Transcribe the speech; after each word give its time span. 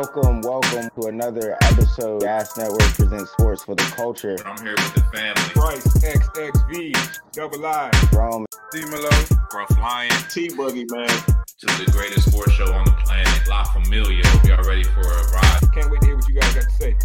Welcome, 0.00 0.40
welcome 0.40 0.88
to 0.98 1.08
another 1.08 1.58
episode. 1.60 2.22
Gas 2.22 2.56
Network 2.56 2.80
presents 2.94 3.32
sports 3.32 3.64
for 3.64 3.74
the 3.74 3.82
culture. 3.94 4.34
I'm 4.46 4.56
here 4.64 4.72
with 4.72 4.94
the 4.94 5.02
family. 5.12 5.52
Bryce 5.52 5.86
XXV, 5.98 7.20
double 7.32 7.66
I. 7.66 7.90
Rome, 8.10 8.46
D 8.72 8.80
Malo. 8.86 9.10
Gruff 9.50 9.70
Lion. 9.78 10.10
T 10.30 10.48
Boogie, 10.48 10.90
man. 10.90 11.06
To 11.06 11.66
the 11.84 11.90
greatest 11.92 12.30
sports 12.30 12.52
show 12.52 12.72
on 12.72 12.86
the 12.86 12.92
planet. 12.92 13.46
La 13.46 13.62
Familia. 13.64 14.26
Hope 14.28 14.44
y'all 14.46 14.66
ready 14.66 14.84
for 14.84 15.00
a 15.02 15.32
ride. 15.32 15.60
Can't 15.74 15.90
wait 15.90 16.00
to 16.00 16.06
hear 16.06 16.16
what 16.16 16.26
you 16.26 16.34
guys 16.34 16.54
got 16.54 16.64
to 16.64 16.70
say. 16.70 16.96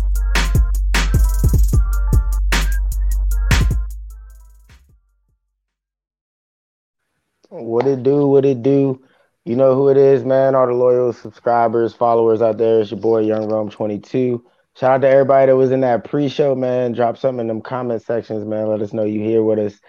what 7.50 7.88
it 7.88 8.04
do? 8.04 8.26
What 8.26 8.46
it 8.46 8.64
do? 8.64 9.04
You 9.46 9.56
know 9.56 9.76
who 9.76 9.90
it 9.90 9.98
is, 9.98 10.26
man. 10.26 10.56
All 10.56 10.66
the 10.66 10.74
loyal 10.74 11.14
subscribers, 11.14 11.94
followers 11.94 12.42
out 12.42 12.58
there. 12.58 12.82
It's 12.82 12.90
your 12.90 13.00
boy 13.00 13.20
Young 13.20 13.48
Rome 13.48 13.70
22. 13.70 14.44
Shout 14.76 14.92
out 14.92 15.02
to 15.02 15.08
everybody 15.08 15.52
that 15.52 15.56
was 15.56 15.70
in 15.70 15.82
that 15.82 16.04
pre-show, 16.04 16.56
man. 16.56 16.94
Drop 16.94 17.16
something 17.16 17.42
in 17.42 17.48
them 17.48 17.62
comment 17.62 18.02
sections, 18.02 18.44
man. 18.44 18.68
Let 18.68 18.82
us 18.82 18.92
know 18.92 19.04
you 19.04 19.20
here 19.20 19.44
with 19.44 19.60
us. 19.60 19.80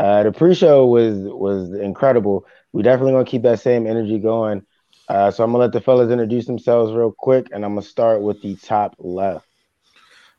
Uh, 0.00 0.22
the 0.22 0.32
pre-show 0.32 0.86
was 0.86 1.18
was 1.18 1.74
incredible. 1.74 2.46
We 2.72 2.82
definitely 2.82 3.12
gonna 3.12 3.26
keep 3.26 3.42
that 3.42 3.60
same 3.60 3.86
energy 3.86 4.18
going. 4.18 4.64
Uh, 5.10 5.30
so 5.30 5.44
I'm 5.44 5.52
gonna 5.52 5.64
let 5.64 5.72
the 5.72 5.82
fellas 5.82 6.10
introduce 6.10 6.46
themselves 6.46 6.94
real 6.94 7.12
quick, 7.12 7.48
and 7.52 7.66
I'm 7.66 7.72
gonna 7.72 7.82
start 7.82 8.22
with 8.22 8.40
the 8.40 8.56
top 8.56 8.96
left. 8.98 9.46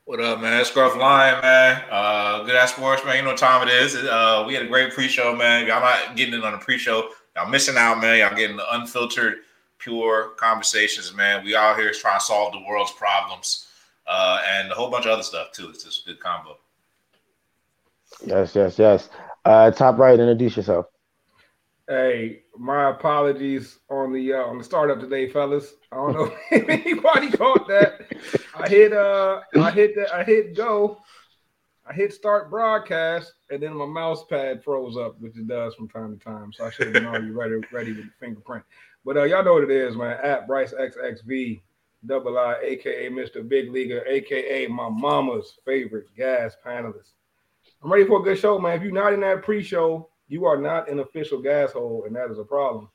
What 0.05 0.19
up, 0.19 0.41
man? 0.41 0.65
Gruff 0.73 0.97
Lion, 0.97 1.41
man. 1.43 1.83
Uh, 1.91 2.41
good 2.43 2.55
ass 2.55 2.73
sports, 2.73 3.05
man. 3.05 3.17
You 3.17 3.21
know 3.21 3.29
what 3.29 3.37
time 3.37 3.67
it 3.67 3.71
is. 3.71 3.95
Uh, 3.95 4.43
we 4.47 4.55
had 4.55 4.63
a 4.63 4.67
great 4.67 4.93
pre-show, 4.93 5.35
man. 5.35 5.67
Y'all 5.67 5.79
not 5.79 6.15
getting 6.15 6.33
it 6.33 6.43
on 6.43 6.53
the 6.53 6.57
pre-show. 6.57 7.07
Y'all 7.35 7.49
missing 7.49 7.77
out, 7.77 7.99
man. 7.99 8.19
Y'all 8.19 8.35
getting 8.35 8.57
the 8.57 8.75
unfiltered, 8.75 9.37
pure 9.79 10.29
conversations, 10.37 11.13
man. 11.15 11.43
We 11.43 11.55
out 11.55 11.77
here 11.77 11.91
trying 11.91 12.19
to 12.19 12.25
solve 12.25 12.53
the 12.53 12.63
world's 12.67 12.91
problems, 12.91 13.67
uh, 14.05 14.41
and 14.47 14.71
a 14.71 14.75
whole 14.75 14.91
bunch 14.91 15.05
of 15.05 15.11
other 15.13 15.23
stuff 15.23 15.51
too. 15.51 15.69
It's 15.69 15.83
just 15.83 16.03
a 16.03 16.09
good 16.09 16.19
combo. 16.19 16.57
Yes, 18.25 18.55
yes, 18.55 18.77
yes. 18.77 19.09
Uh, 19.45 19.71
top 19.71 19.97
right, 19.97 20.19
introduce 20.19 20.55
yourself. 20.57 20.85
Hey, 21.87 22.43
my 22.57 22.91
apologies 22.91 23.79
on 23.89 24.13
the 24.13 24.33
uh, 24.33 24.43
on 24.43 24.57
the 24.57 24.63
startup 24.63 24.99
today, 24.99 25.27
fellas. 25.27 25.73
I 25.91 25.95
don't 25.97 26.13
know 26.13 26.33
if 26.51 26.69
anybody 26.69 27.29
caught 27.31 27.67
that. 27.67 28.07
I 28.55 28.69
hit 28.69 28.93
uh 28.93 29.41
I 29.59 29.71
hit 29.71 29.95
that 29.95 30.13
I 30.13 30.23
hit 30.23 30.55
go. 30.55 31.01
I 31.85 31.91
hit 31.91 32.13
start 32.13 32.49
broadcast, 32.49 33.33
and 33.49 33.61
then 33.61 33.75
my 33.75 33.85
mouse 33.85 34.23
pad 34.23 34.63
froze 34.63 34.95
up, 34.95 35.19
which 35.19 35.35
it 35.35 35.47
does 35.47 35.75
from 35.75 35.89
time 35.89 36.17
to 36.17 36.23
time. 36.23 36.53
So 36.53 36.65
I 36.65 36.69
should 36.69 36.87
have 36.87 36.93
been 36.93 37.05
already 37.05 37.29
ready, 37.31 37.55
ready 37.73 37.91
with 37.91 38.05
the 38.05 38.11
fingerprint. 38.21 38.63
But 39.03 39.17
uh, 39.17 39.23
y'all 39.23 39.43
know 39.43 39.55
what 39.55 39.63
it 39.63 39.71
is, 39.71 39.97
man. 39.97 40.17
At 40.23 40.47
Bryce 40.47 40.73
XXV, 40.73 41.61
double 42.05 42.37
I, 42.37 42.55
aka 42.63 43.09
Mr. 43.09 43.47
Big 43.47 43.69
Leaguer, 43.69 44.05
aka 44.07 44.67
my 44.67 44.87
mama's 44.89 45.57
favorite 45.65 46.07
gas 46.15 46.55
panelist. 46.65 47.11
I'm 47.83 47.91
ready 47.91 48.05
for 48.05 48.21
a 48.21 48.23
good 48.23 48.39
show, 48.39 48.57
man. 48.59 48.77
If 48.77 48.83
you're 48.83 48.93
not 48.93 49.11
in 49.11 49.19
that 49.19 49.43
pre-show, 49.43 50.09
you 50.29 50.45
are 50.45 50.57
not 50.57 50.89
an 50.89 50.99
official 50.99 51.41
gas 51.41 51.73
hole, 51.73 52.05
and 52.07 52.15
that 52.15 52.31
is 52.31 52.39
a 52.39 52.45
problem. 52.45 52.87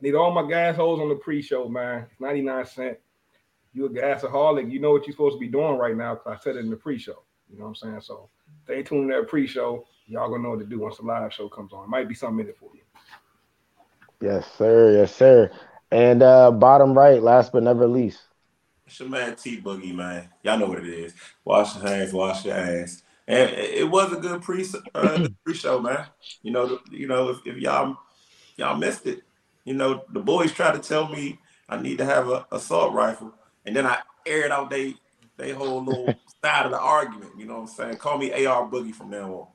I 0.00 0.04
need 0.04 0.14
all 0.14 0.30
my 0.30 0.46
gas 0.46 0.76
holes 0.76 1.00
on 1.00 1.08
the 1.08 1.14
pre-show, 1.14 1.66
man. 1.66 2.06
It's 2.10 2.20
99 2.20 2.66
cent. 2.66 2.98
You 3.72 3.86
a 3.86 3.90
gasaholic, 3.90 4.70
you 4.70 4.80
know 4.80 4.92
what 4.92 5.06
you're 5.06 5.12
supposed 5.12 5.36
to 5.36 5.40
be 5.40 5.48
doing 5.48 5.78
right 5.78 5.96
now 5.96 6.14
because 6.14 6.38
I 6.38 6.42
said 6.42 6.56
it 6.56 6.60
in 6.60 6.70
the 6.70 6.76
pre-show. 6.76 7.24
You 7.50 7.58
know 7.58 7.64
what 7.64 7.70
I'm 7.70 7.74
saying? 7.74 8.00
So 8.02 8.28
stay 8.64 8.82
tuned 8.82 9.10
to 9.10 9.16
that 9.16 9.28
pre-show. 9.28 9.86
Y'all 10.06 10.28
gonna 10.28 10.42
know 10.42 10.50
what 10.50 10.60
to 10.60 10.66
do 10.66 10.80
once 10.80 10.98
the 10.98 11.04
live 11.04 11.32
show 11.32 11.48
comes 11.48 11.72
on. 11.72 11.84
It 11.84 11.88
might 11.88 12.08
be 12.08 12.14
something 12.14 12.40
in 12.40 12.50
it 12.50 12.58
for 12.58 12.70
you. 12.74 12.80
Yes, 14.20 14.46
sir. 14.56 14.92
Yes, 14.92 15.14
sir. 15.14 15.50
And 15.90 16.22
uh, 16.22 16.50
bottom 16.50 16.94
right, 16.94 17.22
last 17.22 17.52
but 17.52 17.62
never 17.62 17.86
least. 17.86 18.20
It's 18.86 19.00
your 19.00 19.08
man 19.08 19.36
T 19.36 19.60
Boogie, 19.60 19.94
man. 19.94 20.28
Y'all 20.42 20.58
know 20.58 20.66
what 20.66 20.78
it 20.78 20.88
is. 20.88 21.14
Wash 21.44 21.76
your 21.76 21.86
hands, 21.86 22.12
wash 22.12 22.44
your 22.44 22.56
ass. 22.56 23.02
And 23.26 23.50
it 23.50 23.88
was 23.88 24.12
a 24.12 24.16
good 24.16 24.42
pre 24.42 24.66
uh, 24.94 25.28
pre-show, 25.44 25.80
man. 25.80 26.06
You 26.42 26.52
know, 26.52 26.78
you 26.90 27.06
know, 27.06 27.30
if, 27.30 27.38
if 27.46 27.56
y'all 27.56 27.96
y'all 28.56 28.76
missed 28.76 29.06
it, 29.06 29.22
you 29.64 29.74
know, 29.74 30.04
the 30.12 30.20
boys 30.20 30.52
tried 30.52 30.74
to 30.74 30.80
tell 30.80 31.08
me 31.08 31.38
I 31.68 31.80
need 31.80 31.98
to 31.98 32.04
have 32.04 32.28
a 32.28 32.46
assault 32.52 32.92
rifle, 32.92 33.32
and 33.64 33.74
then 33.74 33.86
I 33.86 33.98
aired 34.26 34.50
out 34.50 34.70
they 34.70 34.96
they 35.36 35.52
whole 35.52 35.84
little 35.84 36.14
side 36.44 36.66
of 36.66 36.72
the 36.72 36.80
argument. 36.80 37.32
You 37.36 37.46
know 37.46 37.54
what 37.54 37.60
I'm 37.60 37.66
saying? 37.68 37.96
Call 37.96 38.18
me 38.18 38.32
AR 38.44 38.68
Boogie 38.68 38.94
from 38.94 39.10
now 39.10 39.48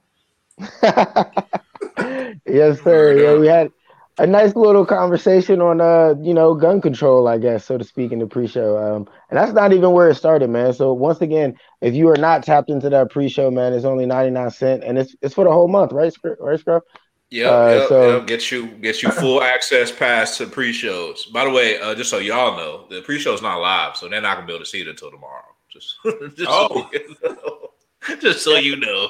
on. 0.58 0.66
yes, 2.46 2.82
sir. 2.82 3.18
Yeah, 3.18 3.40
we 3.40 3.48
had 3.48 3.72
a 4.20 4.28
nice 4.28 4.56
little 4.56 4.86
conversation 4.86 5.62
on 5.62 5.80
uh, 5.80 6.14
you 6.22 6.34
know, 6.34 6.54
gun 6.54 6.82
control, 6.82 7.28
I 7.28 7.38
guess, 7.38 7.66
so 7.66 7.78
to 7.78 7.84
speak, 7.84 8.12
in 8.12 8.20
the 8.20 8.28
pre-show. 8.28 8.78
Um, 8.78 9.08
and 9.30 9.38
that's 9.38 9.54
not 9.54 9.72
even 9.72 9.92
where 9.92 10.10
it 10.10 10.16
started, 10.16 10.50
man. 10.50 10.74
So 10.74 10.94
once 10.94 11.22
again, 11.22 11.56
if 11.82 11.94
you 11.94 12.10
are 12.10 12.18
not 12.18 12.44
tapped 12.44 12.70
into 12.70 12.90
that 12.90 13.12
pre-show, 13.12 13.50
man, 13.50 13.74
it's 13.74 13.86
only 13.86 14.06
99 14.06 14.52
cent 14.52 14.84
and 14.84 14.98
it's 14.98 15.16
it's 15.22 15.34
for 15.34 15.46
the 15.46 15.52
whole 15.52 15.70
month, 15.70 15.94
right? 15.94 16.14
Right, 16.40 16.60
Scruff? 16.60 16.84
Yeah, 17.30 17.50
uh, 17.50 17.68
yep, 17.68 17.90
so, 17.90 18.18
yep. 18.18 18.28
get 18.28 18.52
you 18.52 18.68
get 18.68 19.04
you 19.04 19.12
full 19.12 19.44
access 19.44 19.92
pass 19.92 20.38
to 20.40 20.48
pre-shows. 20.48 21.26
By 21.28 21.46
the 21.46 21.52
way, 21.52 21.80
uh, 21.80 21.94
just 21.94 22.10
so 22.10 22.18
y'all 22.18 22.58
know, 22.58 22.88
the 22.90 23.02
pre-show 23.04 23.34
is 23.34 23.42
not 23.42 23.62
live, 23.62 23.96
so 23.96 24.10
they're 24.10 24.20
not 24.20 24.36
gonna 24.36 24.48
be 24.48 24.54
able 24.54 24.66
to 24.66 24.70
see 24.70 24.82
it 24.82 24.88
until 24.88 25.12
tomorrow. 25.12 25.49
Just, 25.72 25.98
just 26.36 26.50
oh. 26.50 26.90
so 26.90 26.90
you 26.94 27.16
know. 27.24 27.70
just 28.22 28.44
so 28.44 28.56
you 28.56 28.76
know. 28.78 29.10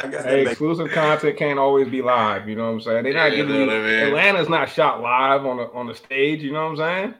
hey, 0.00 0.46
exclusive 0.46 0.90
content 0.90 1.36
can't 1.38 1.58
always 1.58 1.88
be 1.88 2.02
live. 2.02 2.48
You 2.48 2.56
know 2.56 2.66
what 2.66 2.72
I'm 2.74 2.80
saying? 2.80 3.04
They're 3.04 3.14
not 3.14 3.30
yeah, 3.32 3.36
giving 3.36 3.56
you, 3.56 3.62
I 3.70 3.82
mean? 3.82 4.06
Atlanta's 4.08 4.48
not 4.48 4.68
shot 4.68 5.00
live 5.00 5.44
on 5.46 5.56
the 5.56 5.70
on 5.72 5.86
the 5.86 5.94
stage. 5.94 6.42
You 6.42 6.52
know 6.52 6.70
what 6.70 6.70
I'm 6.72 6.76
saying? 6.76 7.14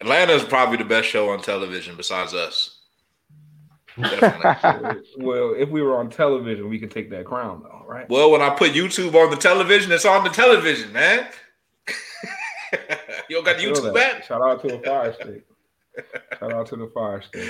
Atlanta's 0.00 0.44
probably 0.44 0.76
the 0.76 0.84
best 0.84 1.08
show 1.08 1.30
on 1.30 1.40
television 1.40 1.96
besides 1.96 2.34
us. 2.34 2.74
well, 3.98 5.54
if 5.58 5.68
we 5.70 5.82
were 5.82 5.98
on 5.98 6.08
television, 6.08 6.68
we 6.68 6.78
could 6.78 6.90
take 6.90 7.10
that 7.10 7.24
crown, 7.24 7.62
though, 7.64 7.84
right? 7.84 8.08
Well, 8.08 8.30
when 8.30 8.40
I 8.40 8.50
put 8.50 8.70
YouTube 8.70 9.14
on 9.14 9.30
the 9.30 9.36
television, 9.36 9.90
it's 9.90 10.04
on 10.04 10.22
the 10.22 10.30
television, 10.30 10.92
man. 10.92 11.26
you 13.28 13.36
don't 13.36 13.44
got 13.44 13.56
YouTube 13.56 13.92
back? 13.92 14.22
Shout 14.22 14.40
out 14.40 14.62
to 14.62 14.68
the 14.68 14.78
fire 14.78 15.12
state. 15.14 15.47
Shout 16.38 16.52
out 16.52 16.66
to 16.68 16.76
the 16.76 16.86
fire 16.88 17.22
state. 17.22 17.48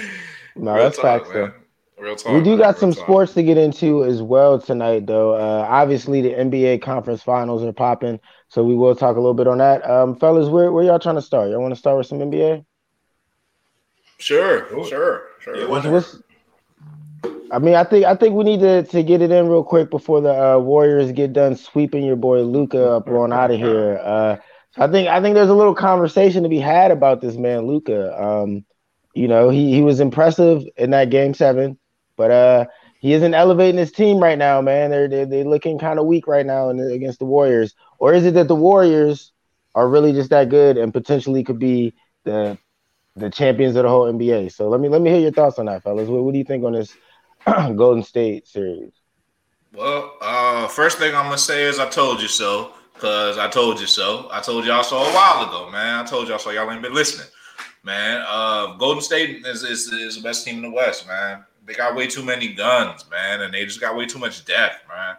No, 0.56 0.74
Real 0.74 0.84
that's 0.84 0.96
talk, 0.96 1.22
facts, 1.22 1.30
though. 1.32 1.52
Real 1.98 2.16
talk, 2.16 2.32
we 2.32 2.40
do 2.40 2.50
man. 2.50 2.58
got 2.58 2.74
Real 2.74 2.80
some 2.80 2.92
talk. 2.92 3.04
sports 3.04 3.34
to 3.34 3.42
get 3.42 3.58
into 3.58 4.04
as 4.04 4.22
well 4.22 4.60
tonight, 4.60 5.06
though. 5.06 5.34
Uh, 5.34 5.66
obviously, 5.68 6.20
the 6.22 6.30
NBA 6.30 6.82
conference 6.82 7.22
finals 7.22 7.62
are 7.62 7.72
popping, 7.72 8.20
so 8.48 8.64
we 8.64 8.74
will 8.74 8.94
talk 8.94 9.16
a 9.16 9.20
little 9.20 9.34
bit 9.34 9.48
on 9.48 9.58
that. 9.58 9.88
Um, 9.88 10.16
fellas, 10.16 10.48
where, 10.48 10.72
where 10.72 10.84
y'all 10.84 10.98
trying 10.98 11.16
to 11.16 11.22
start? 11.22 11.50
Y'all 11.50 11.60
want 11.60 11.74
to 11.74 11.78
start 11.80 11.98
with 11.98 12.06
some 12.06 12.18
NBA? 12.18 12.64
Sure, 14.18 14.66
sure, 14.88 15.28
sure. 15.40 15.56
Yeah, 15.56 15.66
what's, 15.68 15.86
what's, 15.86 16.22
I 17.50 17.58
mean, 17.58 17.74
I 17.74 17.84
think 17.84 18.04
I 18.04 18.14
think 18.14 18.34
we 18.34 18.44
need 18.44 18.60
to, 18.60 18.82
to 18.82 19.02
get 19.02 19.22
it 19.22 19.30
in 19.30 19.48
real 19.48 19.64
quick 19.64 19.90
before 19.90 20.20
the 20.20 20.54
uh, 20.54 20.58
Warriors 20.58 21.12
get 21.12 21.32
done 21.32 21.56
sweeping 21.56 22.04
your 22.04 22.16
boy 22.16 22.42
Luka 22.42 22.90
up 22.90 23.08
on 23.08 23.32
out 23.32 23.50
of 23.50 23.58
here. 23.58 23.98
Uh, 24.02 24.36
I 24.78 24.86
think 24.86 25.08
I 25.08 25.20
think 25.20 25.34
there's 25.34 25.50
a 25.50 25.54
little 25.54 25.74
conversation 25.74 26.44
to 26.44 26.48
be 26.48 26.60
had 26.60 26.90
about 26.90 27.20
this 27.20 27.36
man 27.36 27.66
Luka. 27.66 28.22
Um, 28.22 28.64
you 29.14 29.26
know, 29.26 29.48
he 29.48 29.72
he 29.72 29.82
was 29.82 30.00
impressive 30.00 30.62
in 30.76 30.90
that 30.90 31.10
game 31.10 31.34
seven, 31.34 31.78
but 32.16 32.30
uh, 32.30 32.64
he 33.00 33.12
isn't 33.12 33.34
elevating 33.34 33.78
his 33.78 33.92
team 33.92 34.18
right 34.18 34.38
now, 34.38 34.60
man. 34.60 34.90
They're 34.90 35.08
they're, 35.08 35.26
they're 35.26 35.44
looking 35.44 35.78
kind 35.78 35.98
of 35.98 36.06
weak 36.06 36.26
right 36.26 36.46
now 36.46 36.72
the, 36.72 36.92
against 36.92 37.18
the 37.18 37.24
Warriors. 37.24 37.74
Or 37.98 38.12
is 38.12 38.24
it 38.24 38.34
that 38.34 38.48
the 38.48 38.54
Warriors 38.54 39.32
are 39.74 39.88
really 39.88 40.12
just 40.12 40.30
that 40.30 40.48
good 40.48 40.76
and 40.78 40.92
potentially 40.92 41.42
could 41.42 41.58
be 41.58 41.94
the 42.24 42.56
the 43.16 43.30
champions 43.30 43.74
of 43.74 43.82
the 43.82 43.88
whole 43.88 44.12
NBA? 44.12 44.52
So 44.52 44.68
let 44.68 44.80
me 44.80 44.88
let 44.88 45.02
me 45.02 45.10
hear 45.10 45.20
your 45.20 45.32
thoughts 45.32 45.58
on 45.58 45.66
that, 45.66 45.82
fellas. 45.82 46.08
What, 46.08 46.22
what 46.22 46.32
do 46.32 46.38
you 46.38 46.44
think 46.44 46.64
on 46.64 46.72
this 46.72 46.94
Golden 47.46 48.04
State 48.04 48.46
series? 48.46 48.92
Well, 49.74 50.16
uh, 50.20 50.68
first 50.68 50.98
thing 50.98 51.14
I'm 51.14 51.24
gonna 51.24 51.38
say 51.38 51.64
is 51.64 51.78
I 51.78 51.88
told 51.88 52.22
you 52.22 52.28
so, 52.28 52.72
cause 52.98 53.38
I 53.38 53.48
told 53.48 53.80
you 53.80 53.86
so. 53.86 54.28
I 54.30 54.40
told 54.40 54.64
y'all 54.64 54.82
so 54.82 54.98
a 54.98 55.12
while 55.12 55.48
ago, 55.48 55.70
man. 55.70 56.04
I 56.04 56.04
told 56.04 56.28
y'all 56.28 56.38
so. 56.38 56.50
Y'all 56.50 56.70
ain't 56.70 56.82
been 56.82 56.94
listening, 56.94 57.28
man. 57.84 58.24
Uh, 58.26 58.76
Golden 58.76 59.02
State 59.02 59.46
is, 59.46 59.62
is 59.62 59.92
is 59.92 60.16
the 60.16 60.22
best 60.22 60.44
team 60.44 60.56
in 60.56 60.62
the 60.62 60.70
West, 60.70 61.06
man. 61.06 61.44
They 61.64 61.74
got 61.74 61.94
way 61.94 62.06
too 62.06 62.24
many 62.24 62.52
guns, 62.54 63.04
man, 63.10 63.42
and 63.42 63.52
they 63.52 63.64
just 63.64 63.80
got 63.80 63.96
way 63.96 64.06
too 64.06 64.18
much 64.18 64.44
depth, 64.44 64.82
man. 64.88 65.16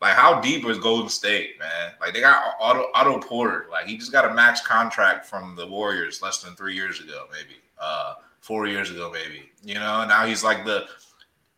Like, 0.00 0.14
how 0.14 0.40
deep 0.40 0.66
is 0.66 0.78
Golden 0.78 1.08
State, 1.08 1.60
man? 1.60 1.92
Like, 2.00 2.12
they 2.12 2.20
got 2.20 2.56
Otto, 2.60 2.86
Otto 2.92 3.20
Porter. 3.20 3.66
Like, 3.70 3.86
he 3.86 3.96
just 3.96 4.10
got 4.10 4.28
a 4.28 4.34
max 4.34 4.60
contract 4.66 5.26
from 5.26 5.54
the 5.54 5.64
Warriors 5.64 6.20
less 6.20 6.42
than 6.42 6.56
three 6.56 6.74
years 6.74 6.98
ago, 6.98 7.26
maybe. 7.30 7.60
Uh, 7.78 8.14
four 8.40 8.66
years 8.66 8.90
ago, 8.90 9.12
maybe. 9.12 9.48
You 9.64 9.74
know, 9.74 10.04
now 10.04 10.26
he's 10.26 10.42
like 10.42 10.64
the 10.64 10.86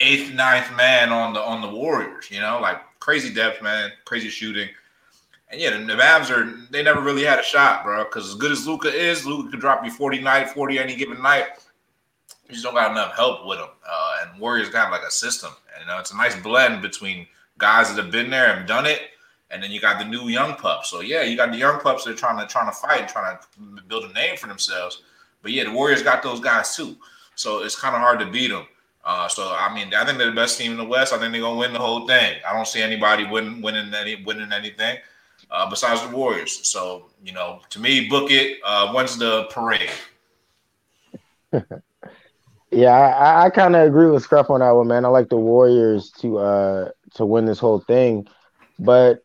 eighth, 0.01 0.33
ninth 0.35 0.77
man 0.77 1.11
on 1.11 1.33
the 1.33 1.41
on 1.41 1.63
the 1.63 1.69
Warriors. 1.69 2.31
You 2.31 2.41
know, 2.41 2.61
like 2.61 2.81
crazy 3.01 3.33
depth, 3.33 3.63
man, 3.63 3.91
crazy 4.05 4.29
shooting. 4.29 4.69
And 5.55 5.63
yeah, 5.63 5.71
the, 5.71 6.03
Mavs 6.03 6.31
are 6.31 6.53
they 6.71 6.83
never 6.83 7.01
really 7.01 7.23
had 7.23 7.39
a 7.39 7.43
shot, 7.43 7.85
bro. 7.85 8.03
Because 8.03 8.29
as 8.29 8.35
good 8.35 8.51
as 8.51 8.67
Luka 8.67 8.93
is, 8.93 9.25
Luka 9.25 9.53
could 9.53 9.61
drop 9.61 9.85
you 9.85 9.91
40 9.91 10.21
night, 10.21 10.51
40 10.51 10.81
any 10.81 10.97
given 10.97 11.23
night. 11.23 11.47
You 12.49 12.55
just 12.55 12.65
don't 12.65 12.75
got 12.75 12.91
enough 12.91 13.15
help 13.15 13.47
with 13.47 13.61
him. 13.61 13.69
Uh, 13.89 14.17
and 14.23 14.41
Warriors 14.41 14.69
got 14.69 14.91
like 14.91 15.03
a 15.07 15.11
system. 15.13 15.53
And, 15.73 15.83
you 15.83 15.87
know, 15.87 16.01
it's 16.01 16.11
a 16.11 16.17
nice 16.17 16.35
blend 16.41 16.83
between 16.83 17.29
guys 17.59 17.89
that 17.89 18.03
have 18.03 18.11
been 18.11 18.31
there 18.31 18.57
and 18.57 18.67
done 18.67 18.85
it, 18.85 19.01
and 19.51 19.63
then 19.63 19.71
you 19.71 19.81
got 19.81 20.01
the 20.01 20.05
new 20.05 20.29
young 20.29 20.55
pups. 20.55 20.91
So 20.91 21.03
yeah, 21.03 21.23
you 21.23 21.37
got 21.37 21.53
the 21.53 21.59
young 21.59 21.79
pups 21.79 22.05
that 22.05 22.11
are 22.11 22.17
trying 22.17 22.45
to 22.45 22.53
trying 22.53 22.67
to 22.67 22.77
fight, 22.77 23.03
and 23.03 23.09
trying 23.09 23.39
to 23.39 23.83
build 23.87 24.05
a 24.05 24.13
name 24.13 24.37
for 24.37 24.49
themselves. 24.49 25.03
But 25.41 25.53
yeah, 25.53 25.65
the 25.65 25.73
Warriors 25.73 26.03
got 26.03 26.23
those 26.25 26.41
guys 26.41 26.75
too. 26.75 26.97
So 27.37 27.63
it's 27.63 27.81
kind 27.81 27.95
of 27.95 28.01
hard 28.01 28.19
to 28.19 28.27
beat 28.27 28.51
them. 28.51 28.67
Uh, 29.05 29.29
so 29.29 29.55
I 29.57 29.73
mean, 29.73 29.95
I 29.95 30.05
think 30.05 30.19
they're 30.19 30.31
the 30.31 30.37
best 30.37 30.59
team 30.59 30.73
in 30.73 30.79
the 30.79 30.85
West. 30.85 31.13
I 31.13 31.19
think 31.19 31.31
they're 31.31 31.43
gonna 31.43 31.59
win 31.59 31.73
the 31.73 31.79
whole 31.79 32.09
thing. 32.09 32.41
I 32.49 32.53
don't 32.53 32.67
see 32.67 32.83
anybody 32.83 33.25
winning 33.25 33.63
winning 33.63 33.95
any 33.95 34.25
winning 34.25 34.53
anything 34.53 34.99
uh, 35.51 35.69
besides 35.69 36.03
the 36.03 36.15
Warriors. 36.15 36.67
So 36.69 37.11
you 37.23 37.33
know, 37.33 37.61
to 37.71 37.81
me, 37.81 38.09
book 38.09 38.31
it. 38.31 38.59
Uh, 38.65 38.93
when's 38.93 39.19
the 39.19 39.45
parade? 39.51 39.91
yeah, 42.71 42.91
I, 42.91 43.47
I 43.47 43.51
kind 43.51 43.77
of 43.77 43.87
agree 43.87 44.11
with 44.11 44.23
Scruff 44.23 44.51
on 44.51 44.61
that 44.61 44.71
one, 44.71 44.89
man. 44.89 45.05
I 45.05 45.09
like 45.09 45.29
the 45.29 45.37
Warriors 45.37 46.11
to 46.21 46.39
uh 46.39 46.91
to 47.15 47.27
win 47.27 47.45
this 47.45 47.59
whole 47.59 47.81
thing, 47.81 48.27
but 48.79 49.25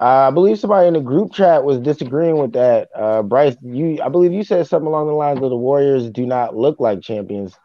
uh, 0.00 0.28
I 0.28 0.30
believe 0.30 0.60
somebody 0.60 0.86
in 0.86 0.94
the 0.94 1.00
group 1.00 1.32
chat 1.32 1.64
was 1.64 1.80
disagreeing 1.80 2.38
with 2.38 2.52
that. 2.52 2.88
Uh, 2.94 3.22
Bryce, 3.22 3.56
you, 3.62 4.00
I 4.00 4.08
believe 4.08 4.32
you 4.32 4.44
said 4.44 4.66
something 4.68 4.86
along 4.86 5.08
the 5.08 5.12
lines 5.12 5.42
of 5.42 5.50
the 5.50 5.56
Warriors 5.56 6.08
do 6.08 6.24
not 6.24 6.56
look 6.56 6.78
like 6.78 7.00
champions. 7.00 7.56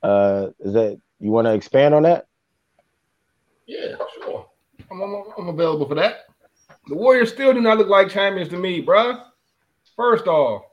Uh, 0.00 0.48
is 0.60 0.72
that 0.74 1.00
you 1.18 1.30
want 1.30 1.46
to 1.46 1.54
expand 1.54 1.94
on 1.94 2.04
that? 2.04 2.26
Yeah, 3.66 3.96
sure. 4.14 4.46
I'm, 4.90 5.02
I'm, 5.02 5.24
I'm, 5.36 5.48
available 5.48 5.86
for 5.86 5.96
that. 5.96 6.26
The 6.90 6.96
Warriors 6.96 7.32
still 7.32 7.54
do 7.54 7.60
not 7.60 7.78
look 7.78 7.86
like 7.86 8.10
champions 8.10 8.48
to 8.48 8.56
me, 8.56 8.84
bruh. 8.84 9.22
First 9.94 10.26
off, 10.26 10.64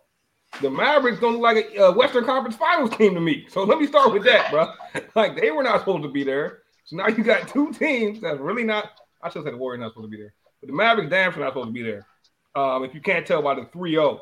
the 0.64 0.70
Mavericks 0.72 1.20
don't 1.20 1.34
look 1.34 1.42
like 1.44 1.76
a 1.78 1.92
Western 1.92 2.26
Conference 2.26 2.56
Finals 2.56 2.90
team 2.98 3.14
to 3.14 3.22
me. 3.22 3.46
So 3.52 3.64
let 3.64 3.78
me 3.78 3.86
start 3.86 4.12
with 4.12 4.24
that, 4.24 4.50
bro. 4.50 4.74
Like 5.16 5.40
they 5.40 5.52
were 5.52 5.62
not 5.62 5.82
supposed 5.82 6.02
to 6.02 6.10
be 6.10 6.24
there. 6.24 6.64
So 6.86 6.96
now 6.96 7.08
you 7.08 7.24
got 7.24 7.48
two 7.48 7.72
teams 7.72 8.20
that's 8.20 8.40
really 8.40 8.64
not. 8.64 9.00
I 9.22 9.30
should 9.30 9.44
say 9.44 9.52
the 9.52 9.58
Warriors 9.58 9.82
not 9.82 9.92
supposed 9.92 10.08
to 10.08 10.10
be 10.10 10.18
there. 10.18 10.34
But 10.60 10.68
the 10.68 10.76
Mavericks 10.76 11.12
damn 11.12 11.32
sure 11.32 11.44
not 11.44 11.52
supposed 11.52 11.68
to 11.68 11.74
be 11.74 11.84
there. 11.84 12.08
Um, 12.56 12.84
if 12.84 12.96
you 12.96 13.02
can't 13.02 13.26
tell 13.26 13.44
by 13.44 13.54
the 13.54 13.62
3-0. 13.62 14.20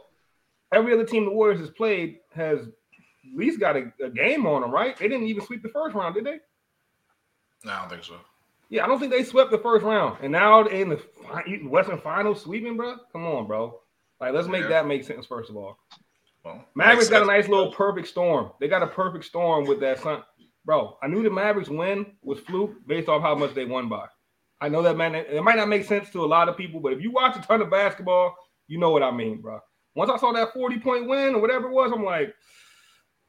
Every 0.74 0.92
other 0.92 1.06
team 1.06 1.24
the 1.24 1.32
Warriors 1.32 1.62
has 1.62 1.70
played 1.70 2.18
has 2.34 2.60
at 2.60 3.38
least 3.38 3.62
got 3.62 3.78
a, 3.78 3.94
a, 4.04 4.10
game 4.10 4.46
on 4.46 4.64
them, 4.64 4.72
right? 4.72 4.98
They 4.98 5.08
didn't 5.08 5.28
even 5.28 5.46
sweep 5.46 5.64
the 5.64 5.70
first 5.70 5.96
round, 5.96 6.16
did 6.16 6.26
they? 6.26 6.40
No, 7.64 7.72
I 7.72 7.80
don't 7.80 7.90
think 7.90 8.04
so. 8.04 8.16
Yeah, 8.70 8.84
I 8.84 8.88
don't 8.88 9.00
think 9.00 9.12
they 9.12 9.24
swept 9.24 9.52
the 9.52 9.58
first 9.58 9.84
round. 9.84 10.18
And 10.22 10.32
now 10.32 10.64
they 10.64 10.82
in 10.82 10.90
the 10.90 11.02
Western 11.68 12.00
Finals 12.00 12.42
sweeping, 12.42 12.78
bro. 12.78 12.98
Come 13.12 13.26
on, 13.26 13.48
bro. 13.48 13.80
Like, 14.20 14.34
let's 14.34 14.48
make 14.48 14.64
yeah. 14.64 14.70
that 14.70 14.88
make 14.88 15.04
sense 15.04 15.26
first 15.26 15.50
of 15.50 15.58
all. 15.58 15.78
Well, 16.44 16.64
Mavericks 16.76 17.10
got 17.10 17.24
a 17.24 17.26
nice 17.26 17.48
little 17.48 17.72
perfect 17.72 18.08
storm. 18.08 18.52
They 18.60 18.68
got 18.68 18.84
a 18.84 18.88
perfect 18.88 19.26
storm 19.26 19.66
with 19.66 19.80
that 19.82 20.00
sun. 20.00 20.24
Bro, 20.64 20.98
I 21.02 21.08
knew 21.08 21.24
the 21.24 21.30
Mavericks 21.30 21.70
win 21.70 22.06
was 22.24 22.40
fluke 22.40 22.76
based 22.88 23.10
off 23.10 23.22
how 23.22 23.36
much 23.36 23.54
they 23.54 23.66
won 23.66 23.90
by. 23.90 24.06
I 24.62 24.70
know 24.70 24.82
that 24.84 24.98
man. 24.98 25.16
It 25.16 25.44
might 25.44 25.58
not 25.58 25.68
make 25.68 25.86
sense 25.86 26.10
to 26.12 26.24
a 26.24 26.26
lot 26.26 26.50
of 26.50 26.58
people, 26.58 26.80
but 26.80 26.94
if 26.94 27.02
you 27.02 27.12
watch 27.12 27.36
a 27.36 27.42
ton 27.42 27.62
of 27.62 27.70
basketball, 27.70 28.36
you 28.68 28.80
know 28.80 28.92
what 28.92 29.04
I 29.04 29.12
mean, 29.12 29.42
bro. 29.42 29.60
Once 29.96 30.10
I 30.10 30.18
saw 30.18 30.32
that 30.34 30.54
40 30.54 30.80
point 30.80 31.08
win 31.08 31.36
or 31.36 31.42
whatever 31.42 31.68
it 31.68 31.74
was, 31.74 31.92
I'm 31.94 32.04
like, 32.04 32.34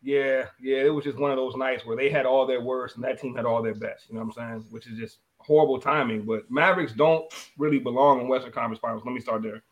yeah, 0.03 0.47
yeah, 0.61 0.79
it 0.79 0.95
was 0.95 1.05
just 1.05 1.19
one 1.19 1.31
of 1.31 1.37
those 1.37 1.57
nights 1.57 1.85
where 1.85 1.97
they 1.97 2.11
had 2.11 2.27
all 2.27 2.47
their 2.47 2.61
worst 2.61 2.97
and 2.97 3.05
that 3.05 3.21
team 3.21 3.35
had 3.35 3.45
all 3.45 3.63
their 3.63 3.75
best. 3.75 4.09
You 4.09 4.15
know 4.15 4.25
what 4.25 4.39
I'm 4.39 4.61
saying? 4.61 4.65
Which 4.71 4.87
is 4.87 4.99
just 4.99 5.19
horrible 5.47 5.81
timing. 5.81 6.23
But 6.23 6.51
Mavericks 6.51 6.93
don't 6.93 7.25
really 7.59 7.79
belong 7.79 8.21
in 8.21 8.29
Western 8.29 8.53
Conference 8.53 8.81
Finals. 8.81 9.03
Let 9.05 9.15
me 9.15 9.21
start 9.21 9.43
there. 9.43 9.63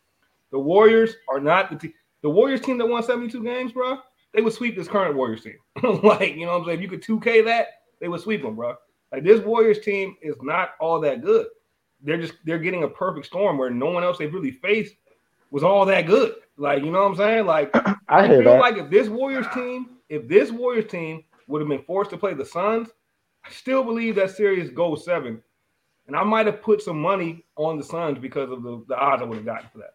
The 0.51 0.59
Warriors 0.59 1.15
are 1.29 1.41
not 1.41 1.71
the 1.71 1.77
team. 1.77 1.95
The 2.23 2.31
Warriors 2.31 2.61
team 2.61 2.79
that 2.79 2.87
won 2.87 3.03
72 3.03 3.43
games, 3.45 3.73
bro, 3.73 3.99
they 4.33 4.41
would 4.41 4.53
sweep 4.53 4.77
this 4.77 4.89
current 4.89 5.15
Warriors 5.15 5.43
team. 5.43 5.59
like, 6.03 6.37
you 6.37 6.47
know 6.47 6.53
what 6.53 6.61
I'm 6.61 6.65
saying? 6.67 6.79
If 6.79 6.83
you 6.83 6.89
could 6.89 7.03
2K 7.03 7.45
that, 7.45 7.67
they 8.01 8.09
would 8.09 8.21
sweep 8.21 8.43
them, 8.43 8.57
bro. 8.57 8.77
Like 9.13 9.25
this 9.25 9.41
Warriors 9.41 9.81
team 9.81 10.17
is 10.23 10.35
not 10.43 10.71
all 10.81 11.01
that 11.01 11.23
good. 11.23 11.47
They're 12.03 12.21
just 12.21 12.35
they're 12.45 12.59
getting 12.59 12.83
a 12.83 12.89
perfect 12.89 13.27
storm 13.27 13.59
where 13.59 13.71
no 13.71 13.87
one 13.87 14.03
else 14.03 14.19
they've 14.19 14.33
really 14.33 14.51
faced 14.51 14.95
was 15.51 15.63
all 15.63 15.87
that 15.87 16.07
good. 16.07 16.35
Like 16.57 16.83
you 16.83 16.91
know 16.91 17.03
what 17.03 17.13
I'm 17.13 17.17
saying? 17.17 17.47
Like 17.47 17.71
I, 17.75 17.97
I 18.09 18.29
feel 18.29 18.43
that. 18.43 18.61
like 18.61 18.77
if 18.77 18.91
this 18.91 19.09
Warriors 19.09 19.47
team, 19.55 19.99
if 20.09 20.27
this 20.27 20.51
Warriors 20.51 20.91
team 20.91 21.25
would 21.47 21.61
have 21.61 21.69
been 21.69 21.85
forced 21.85 22.11
to 22.11 22.19
play 22.19 22.35
the 22.35 22.45
Suns, 22.45 22.89
I 23.45 23.51
still 23.51 23.85
believe 23.85 24.17
that 24.17 24.31
series 24.31 24.71
goes 24.71 25.05
seven. 25.05 25.43
And 26.07 26.17
I 26.17 26.23
might 26.23 26.47
have 26.47 26.63
put 26.63 26.83
some 26.83 27.01
money 27.01 27.45
on 27.57 27.79
the 27.79 27.85
Suns 27.85 28.19
because 28.19 28.51
of 28.51 28.63
the, 28.63 28.85
the 28.89 28.97
odds 28.97 29.23
I 29.23 29.25
would 29.25 29.37
have 29.37 29.47
gotten 29.47 29.69
for 29.73 29.79
that. 29.79 29.95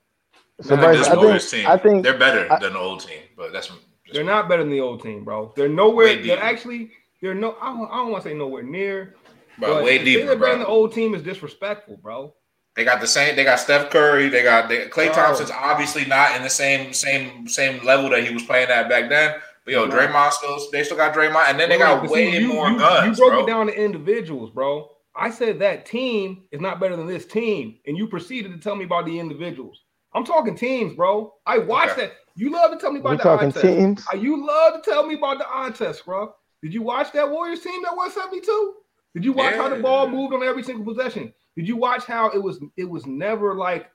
So 0.62 0.76
I, 0.76 0.80
Bryce, 0.80 1.08
I, 1.08 1.16
think, 1.16 1.50
team, 1.50 1.68
I 1.68 1.78
think 1.78 2.04
they're 2.04 2.18
better 2.18 2.52
I, 2.52 2.60
than 2.60 2.74
the 2.74 2.80
old 2.80 3.02
team, 3.02 3.22
but 3.38 3.54
that's 3.54 3.72
they're 4.12 4.24
not 4.24 4.50
better 4.50 4.64
than 4.64 4.72
the 4.72 4.82
old 4.82 5.02
team, 5.02 5.24
bro. 5.24 5.54
They're 5.56 5.70
nowhere. 5.70 6.22
They're 6.22 6.42
actually 6.42 6.92
they're 7.22 7.34
no. 7.34 7.56
I 7.62 7.68
don't, 7.68 7.90
don't 7.90 8.12
want 8.12 8.24
to 8.24 8.30
say 8.30 8.36
nowhere 8.36 8.64
near. 8.64 9.16
Bro, 9.58 9.76
but 9.76 9.84
way 9.84 10.04
deeper, 10.04 10.36
bro. 10.36 10.58
The 10.58 10.68
old 10.68 10.94
team 10.94 11.14
is 11.16 11.22
disrespectful, 11.22 11.98
bro. 11.98 12.34
They 12.76 12.84
got 12.84 13.02
the 13.02 13.08
same. 13.08 13.36
They 13.36 13.44
got 13.44 13.60
Steph 13.60 13.90
Curry. 13.90 14.30
They 14.30 14.44
got 14.44 14.70
they, 14.70 14.88
Klay 14.88 15.14
Thompson's 15.14 15.52
obviously 15.52 16.06
not 16.06 16.36
in 16.36 16.44
the 16.44 16.50
same 16.50 16.94
same 16.94 17.48
same 17.48 17.84
level 17.86 18.10
that 18.10 18.26
he 18.26 18.34
was 18.34 18.44
playing 18.44 18.70
at 18.70 18.90
back 18.90 19.10
then. 19.10 19.36
But 19.66 19.74
yo, 19.74 19.88
Draymond 19.88 20.32
still 20.32 20.60
they 20.72 20.84
still 20.84 20.98
got 20.98 21.14
Draymond, 21.14 21.50
and 21.50 21.60
then 21.60 21.70
they 21.70 21.78
got 21.78 22.08
way 22.10 22.38
you, 22.40 22.48
more 22.48 22.70
you, 22.70 22.80
guns. 22.80 23.18
You 23.18 23.26
broke 23.26 23.34
bro. 23.34 23.44
it 23.44 23.48
down 23.48 23.68
to 23.68 23.74
individuals, 23.74 24.50
bro. 24.50 24.90
I 25.16 25.30
said 25.30 25.60
that 25.60 25.86
team 25.86 26.44
is 26.52 26.62
not 26.62 26.80
better 26.80 26.96
than 26.96 27.08
this 27.08 27.26
team, 27.26 27.78
and 27.88 27.98
you 27.98 28.08
proceeded 28.08 28.52
to 28.52 28.60
tell 28.60 28.76
me 28.76 28.86
about 28.86 29.06
the 29.06 29.20
individuals. 29.20 29.84
I'm 30.14 30.24
talking 30.24 30.56
teams, 30.56 30.96
bro. 30.96 31.34
I 31.46 31.58
watched 31.58 31.94
okay. 31.94 32.08
that. 32.08 32.14
You 32.36 32.52
love 32.52 32.72
to 32.72 32.78
tell 32.78 32.92
me 32.92 33.00
about 33.00 33.12
We're 33.12 33.18
the 33.18 33.24
talking 33.24 33.50
eye 33.50 33.62
teams. 33.62 34.06
test. 34.06 34.24
You 34.24 34.46
love 34.46 34.82
to 34.82 34.90
tell 34.90 35.06
me 35.06 35.16
about 35.16 35.40
the 35.40 35.46
eye 35.50 35.72
test, 35.72 36.06
bro. 36.06 36.34
Did 36.62 36.74
you 36.74 36.82
watch 36.82 37.12
that 37.14 37.30
Warriors 37.30 37.62
team 37.62 37.82
that 37.84 37.96
won 37.96 38.12
72? 38.12 38.76
Did 39.14 39.26
you 39.26 39.34
watch 39.34 39.56
yeah. 39.56 39.62
how 39.62 39.70
the 39.70 39.82
ball 39.82 40.08
moved 40.08 40.34
on 40.34 40.44
every 40.44 40.64
single 40.64 40.86
possession? 40.86 41.34
Did 41.56 41.68
you 41.68 41.76
watch 41.76 42.06
how 42.06 42.30
it 42.30 42.42
was 42.42 42.60
it 42.78 42.86
was 42.86 43.06
never 43.06 43.56
like 43.56 43.90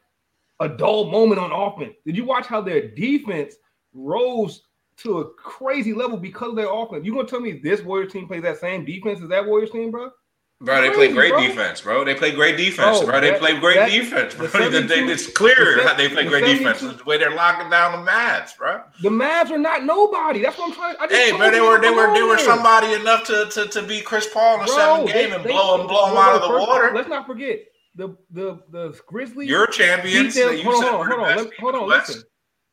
a 0.60 0.68
dull 0.68 1.10
moment 1.10 1.40
on 1.40 1.52
offense? 1.52 1.94
Did 2.04 2.16
you 2.16 2.24
watch 2.24 2.46
how 2.46 2.60
their 2.60 2.88
defense 2.94 3.54
rose 3.92 4.64
to 4.98 5.20
a 5.20 5.30
crazy 5.34 5.92
level 5.92 6.16
because 6.16 6.50
of 6.50 6.56
their 6.56 6.72
offense? 6.72 7.04
You 7.04 7.14
gonna 7.14 7.28
tell 7.28 7.40
me 7.40 7.60
this 7.62 7.82
Warriors 7.82 8.12
team 8.12 8.26
plays 8.26 8.42
that 8.42 8.58
same 8.58 8.84
defense 8.84 9.20
as 9.22 9.28
that 9.28 9.46
Warriors 9.46 9.70
team, 9.70 9.90
bro? 9.90 10.10
Bro, 10.64 10.80
they 10.80 10.90
play 10.90 11.12
great 11.12 11.32
bro. 11.32 11.40
defense, 11.40 11.80
bro. 11.80 12.04
They 12.04 12.14
play 12.14 12.32
great 12.34 12.56
defense, 12.56 12.98
oh, 13.00 13.04
bro. 13.04 13.20
They 13.20 13.30
that, 13.30 13.40
play 13.40 13.58
great 13.58 13.76
that, 13.76 13.90
defense, 13.90 14.34
bro. 14.34 14.46
The 14.70 14.80
they, 14.80 15.04
it's 15.04 15.26
clear 15.26 15.76
the, 15.76 15.88
how 15.88 15.94
they 15.94 16.08
play 16.08 16.24
the 16.24 16.30
great 16.30 16.44
defense. 16.44 16.80
The 16.80 17.04
way 17.04 17.18
they're 17.18 17.34
locking 17.34 17.70
down 17.70 18.04
the 18.04 18.10
Mavs, 18.10 18.56
bro. 18.56 18.82
The 19.02 19.10
Mavs 19.10 19.50
are 19.50 19.58
not 19.58 19.84
nobody. 19.84 20.40
That's 20.40 20.56
what 20.58 20.70
I'm 20.70 20.74
trying. 20.74 20.96
I 20.98 21.06
hey, 21.08 21.36
bro, 21.36 21.50
they 21.50 21.60
were 21.60 21.80
they 21.80 21.90
were 21.90 22.14
they 22.14 22.22
were 22.22 22.38
somebody 22.38 22.94
enough 22.94 23.24
to 23.24 23.46
to, 23.52 23.68
to 23.68 23.82
beat 23.82 24.04
Chris 24.04 24.28
Paul 24.32 24.60
in 24.60 24.64
a 24.64 24.68
seven 24.68 25.06
game 25.06 25.32
and 25.32 25.44
they, 25.44 25.50
blow 25.50 25.80
him 25.80 25.86
blow 25.86 26.10
him 26.10 26.16
out 26.16 26.34
of 26.36 26.42
the 26.42 26.48
first, 26.48 26.66
water. 26.66 26.92
Let's 26.94 27.08
not 27.08 27.26
forget 27.26 27.60
the 27.94 28.16
the 28.30 28.60
the 28.70 28.98
Grizzlies. 29.06 29.48
Your 29.48 29.66
champions. 29.66 30.34
Them, 30.34 30.58
hold 30.62 30.84
on, 30.84 31.06
hold 31.06 31.20
on, 31.20 31.34
hold 31.34 31.46
on, 31.46 31.52
hold 31.60 31.74
on. 31.74 31.88
Listen. 31.88 32.22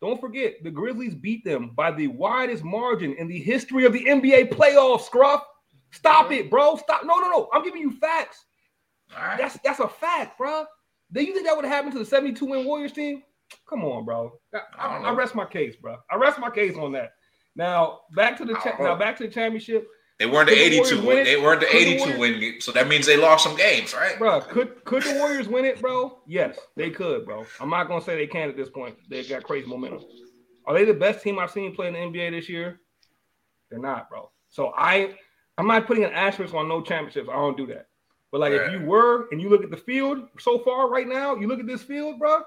Don't 0.02 0.20
forget, 0.20 0.56
the 0.64 0.72
Grizzlies 0.72 1.14
beat 1.14 1.46
them 1.46 1.74
by 1.76 1.92
the 1.92 2.08
widest 2.08 2.64
margin 2.64 3.14
in 3.20 3.28
the 3.28 3.38
history 3.38 3.86
of 3.86 3.94
the 3.94 4.04
NBA 4.04 4.50
playoffs, 4.50 5.02
Scruff. 5.02 5.44
Stop 5.92 6.32
it, 6.32 6.50
bro. 6.50 6.78
Stop. 6.78 7.06
No, 7.06 7.20
no, 7.20 7.30
no. 7.30 7.50
I'm 7.54 7.64
giving 7.64 7.82
you 7.82 7.92
facts. 7.92 8.46
Right. 9.16 9.38
That's 9.38 9.58
that's 9.64 9.80
a 9.80 9.88
fact, 9.88 10.38
bro. 10.38 10.66
Do 11.12 11.22
you 11.22 11.34
think 11.34 11.46
that 11.46 11.56
would 11.56 11.66
have 11.66 11.74
happened 11.74 11.94
to 11.94 12.00
the 12.00 12.06
72 12.06 12.46
win 12.46 12.66
Warriors 12.66 12.94
team? 12.94 13.24
Come 13.70 13.84
on, 13.84 14.06
bro. 14.06 14.32
I, 14.54 14.60
I, 14.78 14.98
I, 15.00 15.12
rest 15.12 15.36
my 15.36 15.46
case, 15.46 15.76
bro. 15.76 15.98
I 16.10 16.16
rest 16.16 16.40
my 16.40 16.50
case 16.50 16.78
on 16.78 16.94
that. 16.94 17.12
Now 17.56 18.02
back 18.16 18.38
to 18.38 18.46
the 18.46 18.54
cha- 18.54 18.78
now 18.80 18.96
back 18.96 19.18
to 19.18 19.24
the 19.24 19.30
championship. 19.30 19.88
They 20.20 20.26
weren't 20.26 20.50
the 20.50 20.56
82 20.56 21.06
win. 21.06 21.24
They 21.24 21.36
weren't 21.36 21.62
the 21.62 21.76
82 21.76 22.14
the 22.14 22.20
win. 22.20 22.62
So 22.62 22.72
that 22.72 22.88
means 22.88 23.08
they 23.08 23.18
lost 23.18 23.44
some 23.44 23.58
games, 23.58 23.94
right? 23.94 24.18
Bro, 24.18 24.42
could 24.42 24.86
could 24.86 25.04
the 25.04 25.16
Warriors 25.16 25.50
win 25.50 25.66
it, 25.66 25.82
bro? 25.82 26.20
Yes, 26.28 26.58
they 26.78 26.92
could, 26.92 27.26
bro. 27.26 27.46
I'm 27.60 27.70
not 27.70 27.88
gonna 27.88 28.02
say 28.02 28.16
they 28.16 28.28
can 28.28 28.48
at 28.48 28.56
this 28.56 28.70
point. 28.70 28.96
They 29.10 29.24
got 29.24 29.44
crazy 29.44 29.68
momentum. 29.68 30.06
Are 30.66 30.74
they 30.74 30.86
the 30.86 30.94
best 30.94 31.24
team 31.24 31.40
I've 31.40 31.52
seen 31.52 31.76
play 31.76 31.88
in 31.88 31.94
the 31.94 32.00
NBA 32.00 32.32
this 32.32 32.48
year? 32.48 32.80
They're 33.70 33.80
not, 33.80 34.10
bro. 34.10 34.32
So 34.50 34.72
I 34.78 35.16
I'm 35.62 35.68
not 35.68 35.86
putting 35.86 36.04
an 36.04 36.12
asterisk 36.12 36.56
on 36.56 36.68
no 36.68 36.82
championships. 36.82 37.30
I 37.30 37.36
don't 37.36 37.56
do 37.56 37.68
that. 37.68 37.86
But 38.32 38.42
like 38.42 38.52
if 38.52 38.72
you 38.72 38.80
were 38.80 39.28
and 39.32 39.40
you 39.40 39.48
look 39.48 39.64
at 39.64 39.70
the 39.70 39.78
field 39.78 40.28
so 40.40 40.58
far 40.58 40.90
right 40.90 41.08
now, 41.08 41.36
you 41.36 41.48
look 41.48 41.60
at 41.60 41.68
this 41.68 41.84
field, 41.84 42.18
bro. 42.18 42.42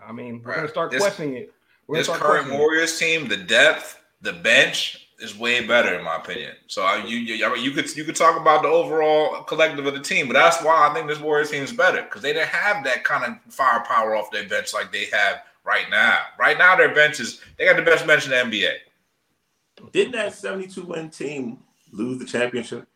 I 0.00 0.12
mean, 0.12 0.40
we're 0.44 0.54
gonna 0.54 0.68
start 0.68 0.92
this, 0.92 1.02
questioning 1.02 1.34
it. 1.34 1.52
We're 1.88 1.98
this 1.98 2.08
current 2.08 2.52
Warriors 2.52 2.94
it. 2.94 3.04
team, 3.04 3.26
the 3.26 3.38
depth, 3.38 4.00
the 4.20 4.34
bench 4.34 5.08
is 5.18 5.36
way 5.36 5.66
better 5.66 5.96
in 5.98 6.04
my 6.04 6.14
opinion. 6.14 6.52
So 6.68 6.82
I, 6.82 7.04
you, 7.04 7.16
you, 7.16 7.44
I 7.44 7.52
mean, 7.52 7.64
you 7.64 7.72
could 7.72 7.92
you 7.96 8.04
could 8.04 8.14
talk 8.14 8.40
about 8.40 8.62
the 8.62 8.68
overall 8.68 9.42
collective 9.42 9.84
of 9.84 9.94
the 9.94 10.00
team, 10.00 10.28
but 10.28 10.34
that's 10.34 10.62
why 10.62 10.88
I 10.88 10.94
think 10.94 11.08
this 11.08 11.18
Warriors 11.18 11.50
team 11.50 11.64
is 11.64 11.72
better 11.72 12.02
because 12.02 12.22
they 12.22 12.32
didn't 12.32 12.50
have 12.50 12.84
that 12.84 13.02
kind 13.02 13.24
of 13.24 13.52
firepower 13.52 14.14
off 14.14 14.30
their 14.30 14.48
bench 14.48 14.72
like 14.72 14.92
they 14.92 15.06
have 15.06 15.42
right 15.64 15.90
now. 15.90 16.20
Right 16.38 16.56
now, 16.56 16.76
their 16.76 16.94
bench 16.94 17.18
is 17.18 17.40
they 17.56 17.64
got 17.64 17.74
the 17.74 17.82
best 17.82 18.06
bench 18.06 18.26
in 18.26 18.30
the 18.30 18.36
NBA. 18.36 18.74
Didn't 19.92 20.12
that 20.12 20.34
72 20.34 20.82
win 20.82 21.10
team 21.10 21.58
lose 21.92 22.18
the 22.18 22.24
championship? 22.24 22.86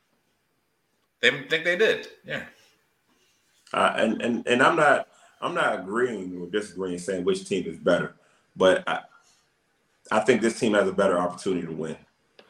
They 1.20 1.30
think 1.30 1.64
they 1.64 1.76
did. 1.76 2.08
Yeah. 2.24 2.44
Uh, 3.72 3.94
and 3.96 4.20
and 4.20 4.46
and 4.46 4.62
I'm 4.62 4.76
not 4.76 5.08
I'm 5.40 5.54
not 5.54 5.80
agreeing 5.80 6.40
or 6.40 6.46
disagreeing 6.46 6.98
saying 6.98 7.24
which 7.24 7.48
team 7.48 7.66
is 7.66 7.78
better, 7.78 8.14
but 8.56 8.86
I, 8.86 9.00
I 10.10 10.20
think 10.20 10.42
this 10.42 10.58
team 10.58 10.74
has 10.74 10.88
a 10.88 10.92
better 10.92 11.18
opportunity 11.18 11.66
to 11.66 11.72
win. 11.72 11.96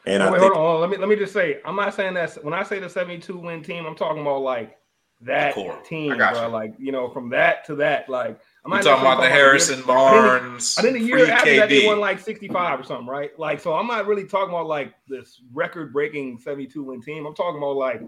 And 0.05 0.21
oh, 0.21 0.27
I 0.27 0.31
wait, 0.31 0.39
think, 0.41 0.53
hold 0.53 0.75
on, 0.75 0.81
let 0.81 0.89
me 0.89 0.97
let 0.97 1.07
me 1.07 1.15
just 1.15 1.31
say, 1.31 1.61
I'm 1.63 1.75
not 1.77 1.93
saying 1.93 2.15
that 2.15 2.43
when 2.43 2.53
I 2.53 2.63
say 2.63 2.79
the 2.79 2.89
72 2.89 3.37
win 3.37 3.63
team, 3.63 3.85
I'm 3.85 3.95
talking 3.95 4.21
about 4.21 4.41
like 4.41 4.77
that 5.21 5.55
team, 5.85 6.17
bro. 6.17 6.45
You. 6.45 6.47
Like 6.49 6.73
you 6.77 6.91
know, 6.91 7.09
from 7.09 7.29
that 7.29 7.65
to 7.67 7.75
that, 7.75 8.09
like 8.09 8.39
I'm 8.65 8.71
talking 8.81 9.01
about 9.01 9.21
the 9.21 9.29
Harrison 9.29 9.81
Barnes? 9.81 10.77
I 10.77 10.81
think 10.81 10.93
the 10.93 11.03
year 11.03 11.29
after 11.29 11.55
that 11.57 11.69
they 11.69 11.85
won 11.85 11.99
like 11.99 12.19
65 12.19 12.79
or 12.79 12.83
something, 12.83 13.07
right? 13.07 13.37
Like, 13.37 13.59
so 13.59 13.73
I'm 13.73 13.87
not 13.87 14.07
really 14.07 14.25
talking 14.25 14.53
about 14.53 14.67
like 14.67 14.93
this 15.07 15.41
record-breaking 15.51 16.39
72 16.39 16.83
win 16.83 17.01
team. 17.01 17.25
I'm 17.25 17.35
talking 17.35 17.57
about 17.57 17.75
like 17.75 18.01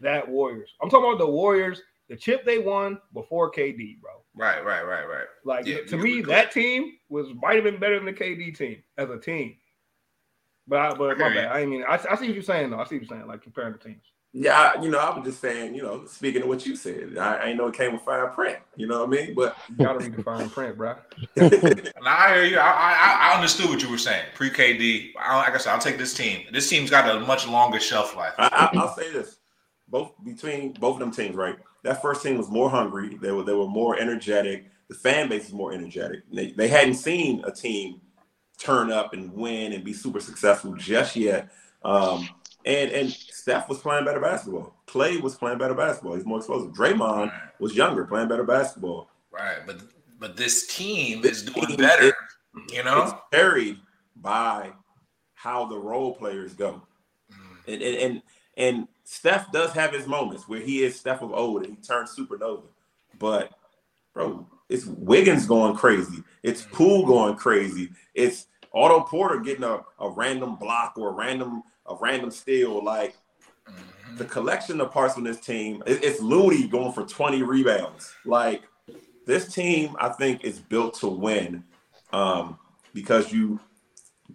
that 0.00 0.28
Warriors. 0.28 0.74
I'm 0.82 0.90
talking 0.90 1.08
about 1.08 1.18
the 1.18 1.30
Warriors, 1.30 1.80
the 2.08 2.16
chip 2.16 2.44
they 2.44 2.58
won 2.58 2.98
before 3.14 3.50
KD, 3.50 4.00
bro. 4.00 4.10
Right, 4.34 4.64
right, 4.64 4.86
right, 4.86 5.04
right. 5.04 5.26
Like 5.44 5.66
Yeah, 5.66 5.82
to 5.88 5.96
me, 5.96 6.20
that 6.22 6.52
team 6.52 6.92
was 7.08 7.28
might 7.40 7.54
have 7.54 7.64
been 7.64 7.80
better 7.80 7.96
than 7.96 8.06
the 8.06 8.12
KD 8.12 8.56
team 8.56 8.82
as 8.98 9.08
a 9.08 9.18
team. 9.18 9.56
But 10.68 10.78
I, 10.78 10.94
but 10.94 11.18
my 11.18 11.34
bad. 11.34 11.52
I 11.52 11.66
mean, 11.66 11.84
I, 11.88 11.94
I 11.94 12.16
see 12.16 12.26
what 12.26 12.34
you're 12.34 12.42
saying 12.42 12.70
though. 12.70 12.78
I 12.78 12.84
see 12.84 12.96
what 12.96 13.08
you're 13.08 13.18
saying, 13.18 13.28
like 13.28 13.42
comparing 13.42 13.72
the 13.72 13.78
teams. 13.78 14.04
Yeah, 14.34 14.72
I- 14.74 14.82
you 14.82 14.90
know, 14.90 14.98
I 14.98 15.14
was 15.16 15.26
just 15.26 15.40
saying, 15.40 15.74
you 15.74 15.82
know, 15.82 16.06
speaking 16.06 16.42
of 16.42 16.48
what 16.48 16.64
you 16.64 16.74
said, 16.74 17.18
I, 17.18 17.36
I 17.36 17.44
ain't 17.48 17.58
know 17.58 17.66
it 17.68 17.74
came 17.74 17.92
with 17.92 18.02
fine 18.02 18.30
print. 18.30 18.58
You 18.76 18.86
know 18.86 19.04
what 19.04 19.18
I 19.18 19.22
mean? 19.22 19.34
But 19.34 19.56
You 19.68 19.76
gotta 19.76 19.98
read 19.98 20.16
the 20.16 20.22
fine 20.22 20.48
print, 20.48 20.76
bro. 20.78 20.94
And 21.36 21.92
I 22.06 22.34
hear 22.34 22.44
you. 22.44 22.58
I, 22.58 22.70
I 22.70 23.30
I 23.30 23.34
understood 23.34 23.68
what 23.68 23.82
you 23.82 23.90
were 23.90 23.98
saying. 23.98 24.24
Pre 24.34 24.50
KD. 24.50 25.14
Like 25.14 25.54
I 25.54 25.58
said, 25.58 25.72
I'll 25.74 25.78
take 25.78 25.98
this 25.98 26.14
team. 26.14 26.46
This 26.52 26.68
team's 26.68 26.88
got 26.90 27.08
a 27.14 27.20
much 27.20 27.46
longer 27.46 27.78
shelf 27.78 28.16
life. 28.16 28.32
I, 28.38 28.70
I, 28.74 28.78
I'll 28.78 28.94
say 28.96 29.12
this: 29.12 29.36
both 29.88 30.12
between 30.24 30.72
both 30.72 30.94
of 30.94 31.00
them 31.00 31.10
teams, 31.12 31.36
right? 31.36 31.56
That 31.84 32.00
first 32.00 32.22
team 32.22 32.38
was 32.38 32.48
more 32.48 32.70
hungry. 32.70 33.18
They 33.20 33.32
were 33.32 33.42
they 33.42 33.52
were 33.54 33.68
more 33.68 33.98
energetic. 33.98 34.66
The 34.88 34.94
fan 34.94 35.28
base 35.28 35.46
is 35.48 35.52
more 35.52 35.72
energetic. 35.72 36.20
They, 36.32 36.52
they 36.52 36.68
hadn't 36.68 36.94
seen 36.94 37.44
a 37.44 37.52
team 37.52 38.00
turn 38.58 38.90
up 38.90 39.12
and 39.12 39.32
win 39.32 39.72
and 39.72 39.84
be 39.84 39.92
super 39.92 40.20
successful 40.20 40.74
just 40.74 41.16
yet. 41.16 41.50
Um, 41.84 42.28
and 42.64 42.90
and 42.92 43.16
Steph 43.42 43.68
was 43.68 43.78
playing 43.80 44.04
better 44.04 44.20
basketball. 44.20 44.72
Klay 44.86 45.20
was 45.20 45.34
playing 45.34 45.58
better 45.58 45.74
basketball. 45.74 46.14
He's 46.14 46.24
more 46.24 46.38
explosive. 46.38 46.70
Draymond 46.72 47.30
Right, 47.32 47.40
was 47.58 47.74
younger, 47.74 48.04
playing 48.04 48.28
better 48.28 48.44
basketball. 48.44 49.10
right. 49.32 49.58
But 49.66 49.80
but 50.20 50.36
this 50.36 50.68
team 50.68 51.20
This 51.22 51.38
is 51.38 51.42
doing 51.52 51.66
team 51.66 51.76
better. 51.76 52.04
is- 52.04 52.12
You 52.72 52.76
It's 52.80 52.84
know. 52.84 53.18
carried 53.32 53.80
by 54.14 54.72
how 55.34 55.64
the 55.66 55.76
role 55.76 56.14
players 56.14 56.54
go. 56.54 56.82
Mm. 57.32 57.72
And 57.74 57.82
and 57.82 57.96
and, 57.96 58.22
and 58.56 58.88
Steph 59.02 59.50
does 59.50 59.72
have 59.72 59.92
his 59.92 60.06
moments 60.06 60.46
where 60.48 60.60
he 60.60 60.84
is 60.84 60.94
Steph 61.00 61.22
of 61.22 61.32
old 61.32 61.64
and 61.64 61.74
he 61.76 61.82
turns 61.82 62.14
supernova. 62.16 62.62
But 63.18 63.50
bro, 64.14 64.46
it's 64.68 64.86
Wiggins 64.86 65.46
going 65.46 65.74
crazy. 65.74 66.22
It's 66.44 66.62
Poole 66.62 67.04
going 67.06 67.34
crazy. 67.34 67.90
It's 68.14 68.46
Otto 68.72 69.00
Porter 69.00 69.40
getting 69.40 69.64
a, 69.64 69.80
a 69.98 70.08
random 70.10 70.54
block 70.54 70.92
or 70.96 71.08
a 71.08 71.12
random 71.12 71.64
a 71.86 71.96
random 71.96 72.30
steal. 72.30 72.84
Like 72.84 73.16
Mhm. 73.68 74.18
the 74.18 74.24
collection 74.26 74.80
of 74.80 74.90
parts 74.90 75.16
on 75.16 75.24
this 75.24 75.40
team, 75.40 75.82
it- 75.86 76.04
it's 76.04 76.20
Looney 76.20 76.68
going 76.68 76.92
for 76.92 77.04
20 77.04 77.42
rebounds. 77.42 78.14
Like 78.24 78.62
this 79.26 79.52
team, 79.52 79.96
I 80.00 80.08
think 80.10 80.44
is 80.44 80.58
built 80.58 80.94
to 81.00 81.08
win 81.08 81.64
um, 82.12 82.58
because 82.92 83.32
you 83.32 83.58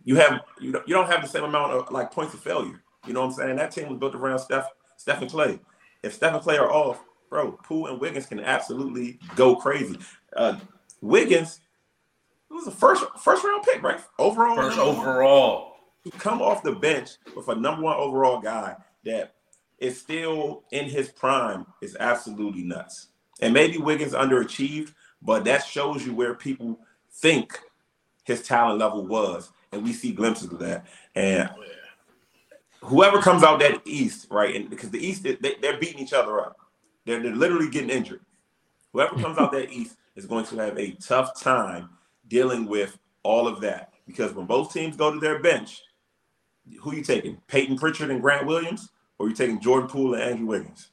you 0.03 0.15
have 0.15 0.41
you 0.59 0.71
don't, 0.71 0.87
you 0.87 0.93
don't 0.95 1.09
have 1.11 1.21
the 1.21 1.27
same 1.27 1.43
amount 1.43 1.73
of 1.73 1.91
like 1.91 2.11
points 2.11 2.33
of 2.33 2.39
failure. 2.39 2.81
You 3.05 3.13
know 3.13 3.19
what 3.21 3.27
I'm 3.27 3.33
saying? 3.33 3.55
That 3.57 3.71
team 3.71 3.89
was 3.89 3.99
built 3.99 4.15
around 4.15 4.39
Steph, 4.39 4.67
Steph 4.97 5.21
and 5.21 5.29
Klay. 5.29 5.59
If 6.03 6.13
Steph 6.13 6.33
and 6.33 6.43
Klay 6.43 6.59
are 6.59 6.71
off, 6.71 7.03
bro, 7.29 7.51
Poole 7.51 7.87
and 7.87 7.99
Wiggins 7.99 8.25
can 8.25 8.39
absolutely 8.39 9.19
go 9.35 9.55
crazy. 9.55 9.97
Uh, 10.35 10.57
Wiggins, 11.01 11.59
it 12.49 12.53
was 12.53 12.65
a 12.67 12.71
first 12.71 13.03
first 13.19 13.43
round 13.43 13.63
pick, 13.63 13.81
right? 13.83 13.99
Overall, 14.17 14.55
First 14.55 14.77
one 14.77 14.87
overall. 14.87 15.73
to 16.03 16.11
come 16.11 16.41
off 16.41 16.63
the 16.63 16.71
bench 16.73 17.11
with 17.35 17.47
a 17.49 17.55
number 17.55 17.83
one 17.83 17.95
overall 17.97 18.39
guy 18.39 18.75
that 19.07 19.35
is 19.79 19.99
still 19.99 20.63
in 20.71 20.85
his 20.85 21.09
prime 21.09 21.65
is 21.81 21.97
absolutely 21.99 22.63
nuts. 22.63 23.07
And 23.41 23.53
maybe 23.53 23.77
Wiggins 23.77 24.13
underachieved, 24.13 24.93
but 25.21 25.43
that 25.45 25.65
shows 25.65 26.05
you 26.05 26.13
where 26.13 26.33
people 26.33 26.79
think 27.11 27.59
his 28.23 28.41
talent 28.43 28.79
level 28.79 29.05
was. 29.05 29.51
And 29.71 29.83
we 29.83 29.93
see 29.93 30.11
glimpses 30.11 30.51
of 30.51 30.59
that. 30.59 30.85
And 31.15 31.49
oh, 31.55 32.87
whoever 32.87 33.21
comes 33.21 33.43
out 33.43 33.59
that 33.59 33.81
East, 33.85 34.27
right? 34.31 34.55
And 34.55 34.69
because 34.69 34.89
the 34.89 35.05
East, 35.05 35.23
they, 35.23 35.55
they're 35.61 35.79
beating 35.79 35.99
each 35.99 36.13
other 36.13 36.39
up. 36.39 36.57
They're, 37.05 37.21
they're 37.21 37.35
literally 37.35 37.69
getting 37.69 37.89
injured. 37.89 38.21
Whoever 38.93 39.15
comes 39.21 39.37
out 39.37 39.51
that 39.51 39.71
East 39.71 39.97
is 40.15 40.25
going 40.25 40.45
to 40.45 40.55
have 40.57 40.77
a 40.77 40.91
tough 40.93 41.39
time 41.39 41.89
dealing 42.27 42.65
with 42.65 42.97
all 43.23 43.47
of 43.47 43.61
that. 43.61 43.93
Because 44.07 44.33
when 44.33 44.45
both 44.45 44.73
teams 44.73 44.95
go 44.95 45.13
to 45.13 45.19
their 45.19 45.39
bench, 45.39 45.81
who 46.79 46.91
are 46.91 46.95
you 46.95 47.03
taking? 47.03 47.37
Payton 47.47 47.77
Pritchard 47.77 48.09
and 48.09 48.21
Grant 48.21 48.45
Williams, 48.45 48.89
or 49.19 49.29
you 49.29 49.35
taking 49.35 49.59
Jordan 49.59 49.89
Poole 49.89 50.13
and 50.15 50.23
Andrew 50.23 50.47
Wiggins? 50.47 50.89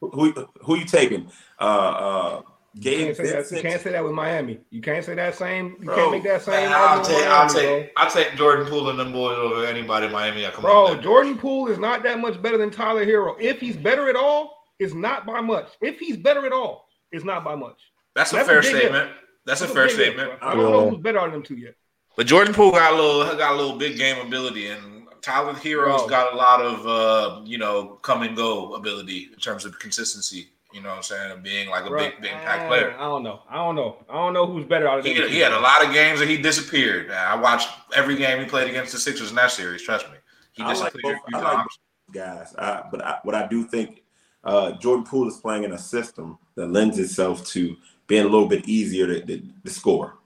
Who 0.00 0.10
who, 0.10 0.48
who 0.62 0.78
you 0.78 0.84
taking? 0.84 1.30
Uh, 1.60 1.62
uh, 1.64 2.42
You 2.74 2.80
Gabe 2.82 3.04
can't, 3.06 3.16
say 3.16 3.32
that, 3.32 3.50
you 3.50 3.62
can't 3.62 3.80
say 3.82 3.92
that 3.92 4.04
with 4.04 4.12
Miami. 4.12 4.60
You 4.70 4.80
can't 4.80 5.04
say 5.04 5.14
that 5.14 5.34
same. 5.34 5.76
You 5.80 5.86
Bro, 5.86 5.96
can't 5.96 6.12
make 6.12 6.22
that 6.22 6.42
same. 6.42 6.70
I'll 6.72 7.02
take 7.04 7.16
with 7.16 7.26
I'll 7.26 7.48
take 7.48 7.92
I'll 7.96 8.10
take 8.10 8.34
Jordan 8.36 8.66
Poole 8.66 8.90
and 8.90 8.98
them 8.98 9.12
boys 9.12 9.36
over 9.36 9.66
anybody 9.66 10.06
in 10.06 10.12
Miami. 10.12 10.46
I 10.46 10.50
come 10.50 10.62
bro. 10.62 10.86
on 10.86 11.02
Jordan 11.02 11.36
Poole 11.36 11.68
is 11.68 11.78
not 11.78 12.02
that 12.04 12.18
much 12.20 12.40
better 12.40 12.56
than 12.56 12.70
Tyler 12.70 13.04
Herro. 13.04 13.36
If 13.40 13.60
he's 13.60 13.76
better 13.76 14.08
at 14.08 14.16
all, 14.16 14.56
it's 14.78 14.94
not 14.94 15.26
by 15.26 15.40
much. 15.40 15.68
If 15.82 15.98
he's 15.98 16.16
better 16.16 16.46
at 16.46 16.52
all, 16.52 16.86
it's 17.12 17.24
not 17.24 17.44
by 17.44 17.54
much. 17.56 17.80
That's 18.14 18.32
a 18.32 18.36
That's 18.36 18.48
a 18.48 18.50
fair 18.50 18.62
big 18.62 18.70
statement. 18.76 19.10
That's 19.46 19.60
a 19.62 19.68
fair 19.68 19.88
statement. 19.88 20.38
bro. 20.40 20.48
I 20.48 20.54
don't 20.54 20.70
know 20.70 20.90
who's 20.90 21.00
better 21.00 21.18
out 21.18 21.26
of 21.26 21.32
them 21.32 21.42
two 21.42 21.56
yet. 21.56 21.74
But 22.16 22.26
Jordan 22.26 22.54
Poole 22.54 22.70
got 22.72 22.92
a 22.92 22.96
little 22.96 23.36
got 23.36 23.52
a 23.52 23.56
little 23.56 23.76
big 23.78 23.96
game 23.96 24.24
ability, 24.24 24.68
and 24.68 24.99
Tyler 25.22 25.54
Herro's 25.54 26.00
Bro. 26.02 26.08
got 26.08 26.32
a 26.32 26.36
lot 26.36 26.60
of 26.60 26.86
uh, 26.86 27.40
you 27.44 27.58
know 27.58 27.98
come 28.02 28.22
and 28.22 28.36
go 28.36 28.74
ability 28.74 29.28
in 29.32 29.38
terms 29.38 29.64
of 29.64 29.78
consistency. 29.78 30.48
You 30.72 30.80
know 30.80 30.90
what 30.90 30.98
I'm 30.98 31.02
saying? 31.02 31.42
Being 31.42 31.68
like 31.68 31.84
a 31.84 31.88
Bro, 31.88 31.98
big, 31.98 32.20
big 32.20 32.30
impact 32.30 32.68
player. 32.68 32.94
I 32.96 33.02
don't 33.02 33.24
know. 33.24 33.40
I 33.50 33.56
don't 33.56 33.74
know. 33.74 33.96
I 34.08 34.14
don't 34.14 34.32
know 34.32 34.46
who's 34.46 34.64
better 34.66 34.88
out 34.88 35.00
of 35.00 35.04
He, 35.04 35.14
he 35.28 35.38
had 35.40 35.52
a 35.52 35.58
lot 35.58 35.84
of 35.84 35.92
games 35.92 36.20
that 36.20 36.28
he 36.28 36.36
disappeared. 36.36 37.10
I 37.10 37.34
watched 37.34 37.68
every 37.94 38.14
game 38.16 38.38
he 38.38 38.46
played 38.48 38.68
against 38.68 38.92
the 38.92 38.98
Sixers 38.98 39.30
in 39.30 39.36
that 39.36 39.50
series. 39.50 39.82
Trust 39.82 40.06
me, 40.10 40.16
he 40.52 40.62
I 40.62 40.66
like 40.68 40.76
disappeared. 40.92 41.16
both- 41.16 41.26
a 41.26 41.38
few 41.38 41.38
I 41.48 41.54
like 41.54 41.66
guys. 42.12 42.54
I, 42.56 42.84
but 42.90 43.04
I, 43.04 43.18
what 43.24 43.34
I 43.34 43.48
do 43.48 43.64
think 43.64 44.04
uh, 44.44 44.72
Jordan 44.72 45.04
Poole 45.04 45.26
is 45.28 45.38
playing 45.38 45.64
in 45.64 45.72
a 45.72 45.78
system 45.78 46.38
that 46.54 46.68
lends 46.68 46.98
itself 47.00 47.44
to 47.48 47.76
being 48.06 48.22
a 48.24 48.28
little 48.28 48.46
bit 48.48 48.68
easier 48.68 49.06
to, 49.08 49.20
to, 49.26 49.42
to 49.64 49.70
score. 49.70 50.18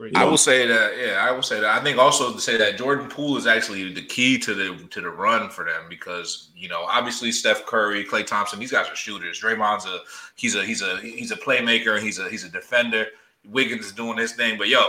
Great. 0.00 0.16
I 0.16 0.24
will 0.24 0.38
say 0.38 0.66
that, 0.66 0.96
yeah, 0.96 1.28
I 1.28 1.30
will 1.30 1.42
say 1.42 1.60
that. 1.60 1.78
I 1.78 1.84
think 1.84 1.98
also 1.98 2.32
to 2.32 2.40
say 2.40 2.56
that 2.56 2.78
Jordan 2.78 3.06
Poole 3.06 3.36
is 3.36 3.46
actually 3.46 3.92
the 3.92 4.00
key 4.00 4.38
to 4.38 4.54
the 4.54 4.88
to 4.88 5.02
the 5.02 5.10
run 5.10 5.50
for 5.50 5.66
them 5.66 5.82
because 5.90 6.48
you 6.56 6.70
know 6.70 6.84
obviously 6.88 7.30
Steph 7.30 7.66
Curry, 7.66 8.06
Klay 8.06 8.26
Thompson, 8.26 8.58
these 8.58 8.72
guys 8.72 8.88
are 8.88 8.96
shooters. 8.96 9.42
Draymond's 9.42 9.84
a 9.84 9.98
he's 10.36 10.54
a 10.54 10.64
he's 10.64 10.80
a 10.80 10.96
he's 11.02 11.32
a 11.32 11.36
playmaker. 11.36 11.96
and 11.96 12.02
He's 12.02 12.18
a 12.18 12.30
he's 12.30 12.44
a 12.44 12.48
defender. 12.48 13.08
Wiggins 13.44 13.84
is 13.84 13.92
doing 13.92 14.16
his 14.16 14.32
thing, 14.32 14.56
but 14.56 14.68
yo, 14.68 14.88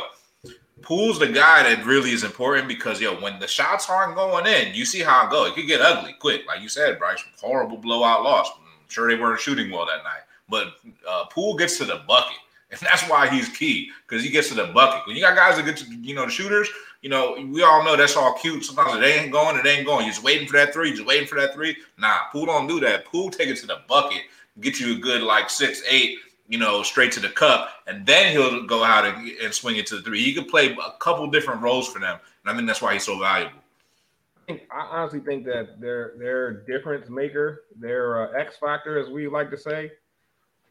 Poole's 0.82 1.20
the 1.20 1.28
guy 1.28 1.64
that 1.64 1.86
really 1.86 2.12
is 2.12 2.24
important 2.24 2.70
because 2.70 3.02
yo, 3.02 3.20
when 3.20 3.38
the 3.38 3.48
shots 3.48 3.90
aren't 3.90 4.16
going 4.16 4.48
in, 4.48 4.74
you 4.74 4.86
see 4.86 5.02
how 5.02 5.28
it 5.28 5.30
go. 5.30 5.46
It 5.46 5.56
could 5.56 5.68
get 5.68 5.82
ugly 5.82 6.16
quick, 6.22 6.48
like 6.48 6.62
you 6.62 6.70
said, 6.70 6.98
Bryce. 7.00 7.22
Horrible 7.42 7.76
blowout 7.76 8.24
loss. 8.24 8.50
I'm 8.58 8.88
sure 8.88 9.10
they 9.10 9.22
weren't 9.22 9.42
shooting 9.42 9.72
well 9.72 9.88
that 9.88 10.06
night, 10.06 10.24
but 10.48 10.68
uh, 11.06 11.26
Poole 11.26 11.58
gets 11.58 11.78
to 11.80 11.84
the 11.84 12.02
bucket. 12.08 12.38
And 12.72 12.80
that's 12.80 13.08
why 13.10 13.28
he's 13.28 13.50
key 13.50 13.92
because 14.08 14.24
he 14.24 14.30
gets 14.30 14.48
to 14.50 14.54
the 14.56 14.68
bucket. 14.68 15.06
When 15.06 15.16
you 15.16 15.22
got 15.22 15.36
guys 15.36 15.58
that 15.58 15.66
get 15.66 15.78
to, 15.78 15.94
you 15.96 16.16
know, 16.16 16.26
the 16.26 16.32
shooters, 16.32 16.70
you 17.02 17.10
know, 17.10 17.36
we 17.52 17.64
all 17.64 17.84
know 17.84 17.98
that's 17.98 18.16
all 18.16 18.34
cute. 18.36 18.64
Sometimes 18.64 18.96
it 18.96 19.04
ain't 19.04 19.32
going, 19.32 19.58
it 19.58 19.66
ain't 19.66 19.86
going. 19.86 20.06
You're 20.06 20.14
just 20.14 20.24
waiting 20.24 20.48
for 20.48 20.54
that 20.54 20.74
three, 20.74 20.92
just 20.92 21.06
waiting 21.06 21.28
for 21.28 21.36
that 21.40 21.54
three. 21.54 21.76
Nah, 21.98 22.30
Poole 22.32 22.46
don't 22.46 22.68
do 22.68 22.80
that. 22.80 23.06
Poole 23.06 23.30
take 23.30 23.50
it 23.50 23.58
to 23.58 23.68
the 23.68 23.82
bucket, 23.90 24.22
get 24.62 24.80
you 24.80 24.96
a 24.96 25.00
good 25.00 25.22
like 25.22 25.50
six, 25.50 25.82
eight, 25.90 26.20
you 26.48 26.58
know, 26.58 26.82
straight 26.84 27.12
to 27.14 27.20
the 27.20 27.30
cup, 27.30 27.70
and 27.88 28.06
then 28.06 28.32
he'll 28.32 28.66
go 28.66 28.84
out 28.84 29.06
and, 29.06 29.30
and 29.30 29.54
swing 29.54 29.76
it 29.78 29.86
to 29.88 29.98
the 29.98 30.02
three. 30.02 30.24
He 30.24 30.34
could 30.34 30.48
play 30.48 30.74
a 30.74 30.92
couple 31.00 31.28
different 31.28 31.62
roles 31.62 31.92
for 31.92 32.00
them, 32.00 32.20
and 32.46 32.54
I 32.54 32.56
think 32.56 32.68
that's 32.68 32.82
why 32.82 32.94
he's 32.94 33.04
so 33.06 33.20
valuable. 33.20 33.58
I 34.38 34.54
think- 34.54 34.62
I 34.72 34.80
honestly 34.82 35.20
think 35.22 35.46
that 35.46 35.80
their 35.82 36.14
their 36.18 36.52
difference 36.52 37.10
maker, 37.10 37.64
their 37.78 38.30
uh, 38.30 38.40
X 38.40 38.58
factor, 38.58 38.98
as 39.00 39.10
we 39.10 39.28
like 39.28 39.50
to 39.52 39.58
say, 39.58 39.92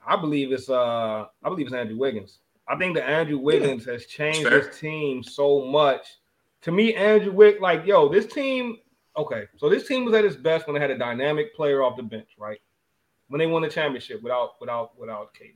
I 0.06 0.16
believe 0.16 0.52
it's 0.52 0.68
uh 0.68 1.26
I 1.42 1.48
believe 1.48 1.66
it's 1.66 1.74
Andrew 1.74 1.96
Wiggins. 1.96 2.38
I 2.68 2.76
think 2.76 2.94
that 2.96 3.08
Andrew 3.08 3.38
Wiggins 3.38 3.84
has 3.86 4.06
changed 4.06 4.44
this 4.44 4.78
team 4.78 5.22
so 5.22 5.64
much. 5.64 6.06
To 6.62 6.72
me, 6.72 6.94
Andrew 6.94 7.32
Wiggins, 7.32 7.62
like 7.62 7.86
yo, 7.86 8.08
this 8.08 8.26
team. 8.26 8.78
Okay, 9.16 9.44
so 9.56 9.68
this 9.68 9.88
team 9.88 10.04
was 10.04 10.14
at 10.14 10.24
its 10.24 10.36
best 10.36 10.66
when 10.66 10.74
they 10.74 10.80
had 10.80 10.90
a 10.90 10.98
dynamic 10.98 11.54
player 11.54 11.82
off 11.82 11.96
the 11.96 12.02
bench, 12.02 12.28
right? 12.38 12.60
When 13.28 13.38
they 13.38 13.46
won 13.46 13.62
the 13.62 13.68
championship 13.68 14.22
without 14.22 14.60
without 14.60 14.98
without 14.98 15.34
KD, 15.34 15.54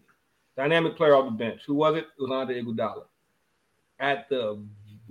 dynamic 0.56 0.96
player 0.96 1.14
off 1.14 1.26
the 1.26 1.30
bench. 1.30 1.62
Who 1.66 1.74
was 1.74 1.96
it? 1.96 2.06
It 2.18 2.22
was 2.22 2.30
Andre 2.30 2.62
Iguodala. 2.62 3.04
At 4.00 4.28
the 4.28 4.62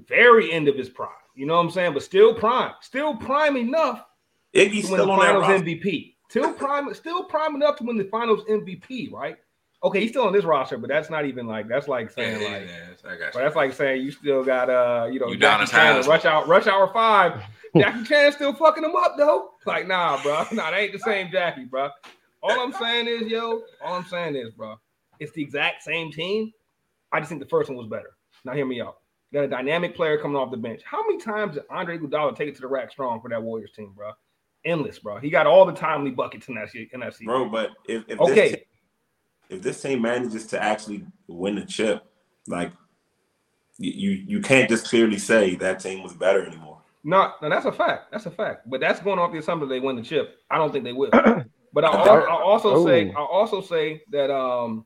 very 0.08 0.52
end 0.52 0.68
of 0.68 0.76
his 0.76 0.90
prime, 0.90 1.10
you 1.36 1.46
know 1.46 1.56
what 1.56 1.62
I'm 1.64 1.72
saying? 1.72 1.94
But 1.94 2.04
still 2.04 2.34
prime, 2.34 2.74
still 2.82 3.16
prime 3.16 3.56
enough 3.56 4.06
Iggy's 4.54 4.86
still 4.86 5.10
on 5.12 5.20
that 5.20 5.26
Finals 5.26 5.42
roster. 5.42 5.66
MVP. 5.66 6.13
Still 6.34 6.52
prime, 6.52 6.92
still 6.96 7.26
prime 7.26 7.54
enough 7.54 7.76
to 7.76 7.84
win 7.84 7.96
the 7.96 8.06
Finals 8.06 8.44
MVP, 8.46 9.12
right? 9.12 9.38
Okay, 9.84 10.00
he's 10.00 10.10
still 10.10 10.24
on 10.24 10.34
this 10.34 10.46
roster, 10.46 10.80
but 10.80 10.90
that's 10.90 11.12
not 11.12 11.28
even 11.28 11.46
like 11.46 11.68
that's 11.68 11.88
like 11.88 12.10
saying 12.10 12.42
Yeah, 12.42 12.48
like, 12.48 12.68
yeah, 12.68 13.12
I 13.12 13.18
got 13.18 13.34
but 13.34 13.40
that's 13.42 13.56
like 13.56 13.72
saying 13.74 14.02
you 14.02 14.10
still 14.10 14.44
got 14.44 14.68
uh 14.68 15.06
you 15.12 15.20
know 15.20 15.28
You 15.28 15.38
Jackie 15.38 15.70
Chan. 15.70 16.04
Rush 16.08 16.26
Hour 16.26 16.44
Rush 16.48 16.66
Hour 16.66 16.92
Five. 16.92 17.40
Jackie 17.78 18.04
Chan 18.04 18.32
still 18.32 18.52
fucking 18.52 18.84
him 18.84 18.96
up 18.96 19.14
though. 19.16 19.52
Like 19.68 19.88
nah, 19.88 20.24
bro, 20.24 20.44
nah, 20.54 20.72
that 20.72 20.80
ain't 20.80 20.94
the 20.94 20.98
same 20.98 21.30
Jackie, 21.32 21.66
bro. 21.66 21.92
All 22.42 22.60
I'm 22.60 22.74
saying 22.74 23.08
is, 23.08 23.30
yo, 23.30 23.62
all 23.80 23.94
I'm 23.94 24.06
saying 24.06 24.36
is, 24.36 24.50
bro, 24.50 24.80
it's 25.20 25.34
the 25.34 25.44
exact 25.44 25.84
same 25.84 26.12
team. 26.12 26.52
I 27.12 27.20
just 27.20 27.30
think 27.30 27.44
the 27.44 27.48
first 27.48 27.70
one 27.70 27.78
was 27.78 27.86
better. 27.86 28.10
Now 28.44 28.54
hear 28.54 28.66
me 28.66 28.82
out. 28.82 28.98
You 29.30 29.38
got 29.38 29.46
a 29.46 29.50
dynamic 29.50 29.96
player 29.96 30.18
coming 30.18 30.38
off 30.38 30.50
the 30.50 30.58
bench. 30.58 30.82
How 30.84 31.04
many 31.04 31.20
times 31.20 31.54
did 31.54 31.66
Andre 31.70 32.00
Iguodala 32.00 32.36
take 32.36 32.50
it 32.50 32.56
to 32.56 32.62
the 32.62 32.68
rack 32.68 32.90
strong 32.90 33.22
for 33.22 33.30
that 33.30 33.44
Warriors 33.44 33.72
team, 33.76 33.94
bro? 33.96 34.14
Endless, 34.66 35.00
bro. 35.00 35.20
He 35.20 35.30
got 35.30 35.48
all 35.48 35.66
the 35.66 35.74
timely 35.74 36.12
buckets 36.12 36.48
in 36.48 36.56
that 36.56 36.74
in 36.74 37.00
that 37.02 37.14
season. 37.14 37.28
Bro, 37.28 37.50
but 37.50 37.72
if, 37.88 38.04
if 38.08 38.20
okay, 38.20 38.34
this 38.34 38.52
team, 38.52 38.64
if 39.50 39.62
this 39.62 39.82
team 39.82 40.02
manages 40.02 40.48
to 40.48 40.62
actually 40.62 41.06
win 41.28 41.56
the 41.56 41.66
chip, 41.66 42.04
like 42.48 42.72
you 43.78 44.12
you 44.12 44.40
can't 44.40 44.70
just 44.70 44.88
clearly 44.88 45.18
say 45.18 45.56
that 45.56 45.80
team 45.80 46.04
was 46.04 46.14
better 46.14 46.46
anymore. 46.46 46.82
No, 47.04 47.34
no, 47.42 47.50
that's 47.50 47.66
a 47.66 47.72
fact. 47.72 48.12
That's 48.12 48.26
a 48.26 48.32
fact. 48.32 48.70
But 48.70 48.80
that's 48.80 49.02
going 49.02 49.20
off 49.20 49.34
the 49.34 49.40
assumption 49.40 49.68
they 49.68 49.82
win 49.82 49.98
the 49.98 50.02
chip. 50.02 50.38
I 50.50 50.58
don't 50.58 50.72
think 50.72 50.86
they 50.86 50.94
will. 50.94 51.12
But 51.74 51.86
I, 51.86 51.90
I 51.90 52.42
also 52.44 52.86
say 52.86 53.12
I 53.12 53.20
also 53.20 53.60
say 53.60 54.04
that 54.12 54.30
um 54.30 54.86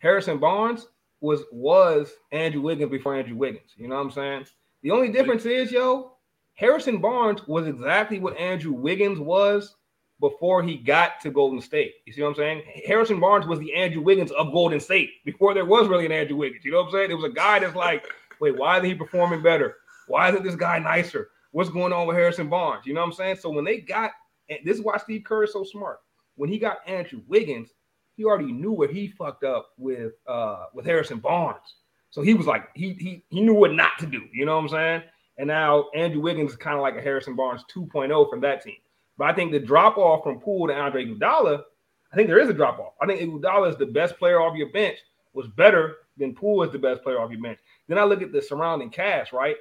Harrison 0.00 0.38
Barnes 0.38 0.86
was 1.20 1.42
was 1.50 2.12
Andrew 2.30 2.60
Wiggins 2.60 2.90
before 2.90 3.16
Andrew 3.16 3.36
Wiggins. 3.36 3.72
You 3.76 3.88
know 3.88 3.96
what 3.96 4.02
I'm 4.02 4.10
saying? 4.10 4.46
The 4.82 4.90
only 4.90 5.10
difference 5.10 5.44
is, 5.46 5.72
yo, 5.72 6.12
Harrison 6.58 6.98
Barnes 6.98 7.46
was 7.46 7.68
exactly 7.68 8.18
what 8.18 8.36
Andrew 8.36 8.72
Wiggins 8.72 9.20
was 9.20 9.76
before 10.18 10.60
he 10.60 10.76
got 10.76 11.20
to 11.20 11.30
Golden 11.30 11.60
State. 11.60 11.94
You 12.04 12.12
see 12.12 12.20
what 12.20 12.30
I'm 12.30 12.34
saying? 12.34 12.62
Harrison 12.84 13.20
Barnes 13.20 13.46
was 13.46 13.60
the 13.60 13.72
Andrew 13.74 14.02
Wiggins 14.02 14.32
of 14.32 14.50
Golden 14.50 14.80
State 14.80 15.24
before 15.24 15.54
there 15.54 15.64
was 15.64 15.86
really 15.86 16.04
an 16.04 16.10
Andrew 16.10 16.36
Wiggins. 16.36 16.64
You 16.64 16.72
know 16.72 16.78
what 16.78 16.86
I'm 16.86 16.92
saying? 16.92 17.10
It 17.12 17.14
was 17.14 17.30
a 17.30 17.32
guy 17.32 17.60
that's 17.60 17.76
like, 17.76 18.08
wait, 18.40 18.58
why 18.58 18.78
isn't 18.78 18.88
he 18.88 18.96
performing 18.96 19.40
better? 19.40 19.76
Why 20.08 20.30
isn't 20.30 20.42
this 20.42 20.56
guy 20.56 20.80
nicer? 20.80 21.28
What's 21.52 21.70
going 21.70 21.92
on 21.92 22.08
with 22.08 22.16
Harrison 22.16 22.48
Barnes? 22.48 22.86
You 22.86 22.92
know 22.92 23.02
what 23.02 23.06
I'm 23.06 23.12
saying? 23.12 23.36
So 23.36 23.50
when 23.50 23.64
they 23.64 23.78
got, 23.78 24.10
and 24.50 24.58
this 24.64 24.76
is 24.76 24.82
why 24.82 24.96
Steve 24.96 25.22
Kerr 25.22 25.44
is 25.44 25.52
so 25.52 25.62
smart. 25.62 26.00
When 26.34 26.50
he 26.50 26.58
got 26.58 26.78
Andrew 26.88 27.20
Wiggins, 27.28 27.68
he 28.16 28.24
already 28.24 28.50
knew 28.50 28.72
where 28.72 28.90
he 28.90 29.06
fucked 29.06 29.44
up 29.44 29.68
with 29.78 30.14
uh 30.26 30.64
with 30.74 30.86
Harrison 30.86 31.18
Barnes. 31.18 31.76
So 32.10 32.20
he 32.20 32.34
was 32.34 32.48
like, 32.48 32.70
he 32.74 32.94
he 32.94 33.24
he 33.28 33.42
knew 33.42 33.54
what 33.54 33.74
not 33.74 33.92
to 34.00 34.06
do. 34.06 34.22
You 34.32 34.44
know 34.44 34.56
what 34.56 34.62
I'm 34.62 34.68
saying? 34.70 35.02
And 35.38 35.46
now 35.46 35.86
Andrew 35.94 36.20
Wiggins 36.20 36.50
is 36.50 36.56
kind 36.56 36.76
of 36.76 36.82
like 36.82 36.96
a 36.96 37.00
Harrison 37.00 37.36
Barnes 37.36 37.64
2.0 37.74 38.28
from 38.28 38.40
that 38.40 38.62
team. 38.62 38.76
But 39.16 39.28
I 39.28 39.32
think 39.32 39.52
the 39.52 39.60
drop 39.60 39.96
off 39.96 40.22
from 40.22 40.40
Poole 40.40 40.68
to 40.68 40.74
Andre 40.74 41.06
Iguodala, 41.06 41.62
I 42.12 42.16
think 42.16 42.28
there 42.28 42.38
is 42.38 42.48
a 42.48 42.54
drop 42.54 42.78
off. 42.78 42.94
I 43.00 43.06
think 43.06 43.20
Iguodala 43.20 43.70
is 43.70 43.76
the 43.76 43.86
best 43.86 44.18
player 44.18 44.40
off 44.40 44.56
your 44.56 44.70
bench 44.70 44.98
was 45.32 45.46
better 45.48 45.96
than 46.16 46.34
Poole 46.34 46.62
is 46.64 46.72
the 46.72 46.78
best 46.78 47.02
player 47.02 47.20
off 47.20 47.30
your 47.30 47.40
bench. 47.40 47.58
Then 47.86 47.98
I 47.98 48.04
look 48.04 48.22
at 48.22 48.32
the 48.32 48.42
surrounding 48.42 48.90
cast, 48.90 49.32
right? 49.32 49.56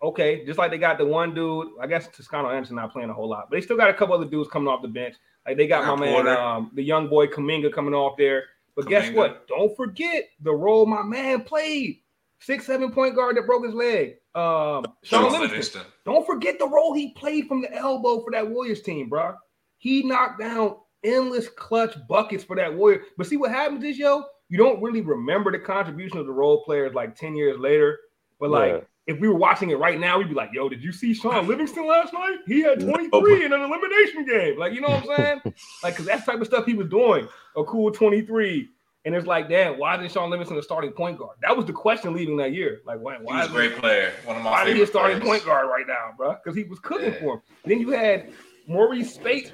Okay, 0.00 0.44
just 0.46 0.58
like 0.58 0.70
they 0.70 0.78
got 0.78 0.96
the 0.96 1.04
one 1.04 1.34
dude, 1.34 1.68
I 1.80 1.88
guess 1.88 2.06
Toscano 2.08 2.50
Anderson 2.50 2.76
not 2.76 2.92
playing 2.92 3.10
a 3.10 3.12
whole 3.14 3.28
lot, 3.28 3.48
but 3.50 3.56
they 3.56 3.60
still 3.60 3.76
got 3.76 3.90
a 3.90 3.94
couple 3.94 4.14
other 4.14 4.26
dudes 4.26 4.48
coming 4.48 4.68
off 4.68 4.80
the 4.80 4.88
bench. 4.88 5.16
Like 5.44 5.56
they 5.56 5.66
got 5.66 5.84
my 5.84 6.06
man, 6.06 6.28
um, 6.28 6.70
the 6.74 6.82
young 6.82 7.08
boy 7.08 7.26
Kuminga 7.26 7.72
coming 7.72 7.94
off 7.94 8.16
there. 8.16 8.44
But 8.76 8.84
Kuminga. 8.84 8.88
guess 8.90 9.12
what? 9.12 9.48
Don't 9.48 9.76
forget 9.76 10.28
the 10.40 10.54
role 10.54 10.86
my 10.86 11.02
man 11.02 11.42
played. 11.42 12.00
Six, 12.40 12.66
seven 12.66 12.92
point 12.92 13.14
guard 13.14 13.36
that 13.36 13.46
broke 13.46 13.64
his 13.64 13.74
leg. 13.74 14.16
Um, 14.34 14.84
Shaun 15.02 15.32
Livingston. 15.32 15.82
Don't 16.04 16.26
forget 16.26 16.58
the 16.58 16.68
role 16.68 16.94
he 16.94 17.12
played 17.12 17.48
from 17.48 17.62
the 17.62 17.74
elbow 17.74 18.22
for 18.22 18.30
that 18.30 18.48
Warriors 18.48 18.82
team, 18.82 19.08
bro. 19.08 19.34
He 19.78 20.02
knocked 20.02 20.40
down 20.40 20.76
endless 21.02 21.48
clutch 21.48 21.96
buckets 22.08 22.44
for 22.44 22.56
that 22.56 22.74
Warrior. 22.74 23.02
But 23.16 23.26
see 23.26 23.36
what 23.36 23.50
happens 23.50 23.84
is, 23.84 23.98
yo, 23.98 24.24
you 24.48 24.58
don't 24.58 24.80
really 24.80 25.00
remember 25.00 25.50
the 25.50 25.58
contribution 25.58 26.18
of 26.18 26.26
the 26.26 26.32
role 26.32 26.64
players 26.64 26.94
like 26.94 27.16
10 27.16 27.34
years 27.34 27.58
later. 27.58 27.98
But 28.38 28.50
like, 28.50 28.72
yeah 28.72 28.80
if 29.08 29.18
we 29.18 29.26
were 29.26 29.34
watching 29.34 29.70
it 29.70 29.78
right 29.78 29.98
now, 29.98 30.18
we'd 30.18 30.28
be 30.28 30.34
like, 30.34 30.50
yo, 30.52 30.68
did 30.68 30.84
you 30.84 30.92
see 30.92 31.14
Shaun 31.14 31.46
Livingston 31.48 31.88
last 31.88 32.12
night? 32.12 32.36
He 32.46 32.60
had 32.60 32.78
23 32.78 33.46
in 33.46 33.54
an 33.54 33.62
elimination 33.62 34.26
game. 34.26 34.58
Like, 34.58 34.74
you 34.74 34.82
know 34.82 34.88
what 34.88 35.10
I'm 35.10 35.16
saying? 35.16 35.40
like, 35.82 35.94
because 35.94 36.04
that's 36.04 36.26
type 36.26 36.40
of 36.40 36.46
stuff 36.46 36.66
he 36.66 36.74
was 36.74 36.88
doing. 36.88 37.26
A 37.56 37.64
cool 37.64 37.90
23. 37.90 38.68
And 39.04 39.14
it's 39.14 39.26
like, 39.26 39.48
damn, 39.48 39.78
why 39.78 39.96
isn't 39.96 40.12
Shaun 40.12 40.28
Livingston 40.28 40.58
a 40.58 40.62
starting 40.62 40.90
point 40.90 41.18
guard? 41.18 41.36
That 41.40 41.56
was 41.56 41.66
the 41.66 41.72
question 41.72 42.12
leaving 42.12 42.36
that 42.38 42.52
year. 42.52 42.80
Like, 42.84 43.00
why, 43.00 43.16
why 43.18 43.42
He's 43.42 43.50
a 43.50 43.52
great 43.52 43.76
player. 43.76 44.12
One 44.24 44.36
of 44.36 44.42
my 44.42 44.50
why 44.50 44.64
favorite 44.64 44.76
he 44.76 44.82
a 44.82 44.86
starting 44.86 45.20
players. 45.20 45.42
point 45.42 45.46
guard 45.46 45.68
right 45.68 45.86
now, 45.86 46.12
bro? 46.16 46.36
Because 46.42 46.56
he 46.56 46.64
was 46.64 46.78
cooking 46.80 47.12
yeah. 47.12 47.20
for 47.20 47.34
him. 47.34 47.42
Then 47.64 47.80
you 47.80 47.90
had 47.90 48.32
Marreese 48.68 49.06
Speights 49.06 49.52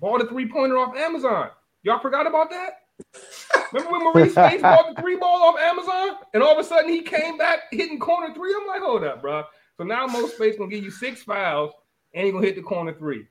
bought 0.00 0.20
a 0.20 0.26
three-pointer 0.26 0.76
off 0.76 0.96
Amazon. 0.96 1.50
Y'all 1.82 2.00
forgot 2.00 2.26
about 2.26 2.50
that? 2.50 2.72
Remember 3.72 3.92
when 3.92 4.04
Maurice 4.04 4.32
Speight 4.34 4.62
bought 4.62 4.94
the 4.94 5.00
three 5.00 5.16
ball 5.16 5.42
off 5.42 5.58
Amazon, 5.58 6.16
and 6.34 6.42
all 6.42 6.52
of 6.52 6.58
a 6.58 6.64
sudden 6.64 6.90
he 6.90 7.02
came 7.02 7.38
back 7.38 7.60
hitting 7.70 7.98
corner 7.98 8.34
three? 8.34 8.54
I'm 8.60 8.66
like, 8.66 8.82
hold 8.82 9.04
up, 9.04 9.22
bro. 9.22 9.44
So 9.76 9.84
now 9.84 10.06
Mo 10.06 10.26
Speight 10.26 10.58
gonna 10.58 10.70
give 10.70 10.84
you 10.84 10.90
six 10.90 11.22
fouls, 11.22 11.72
and 12.14 12.26
he 12.26 12.32
gonna 12.32 12.44
hit 12.44 12.56
the 12.56 12.62
corner 12.62 12.94
three. 12.94 13.26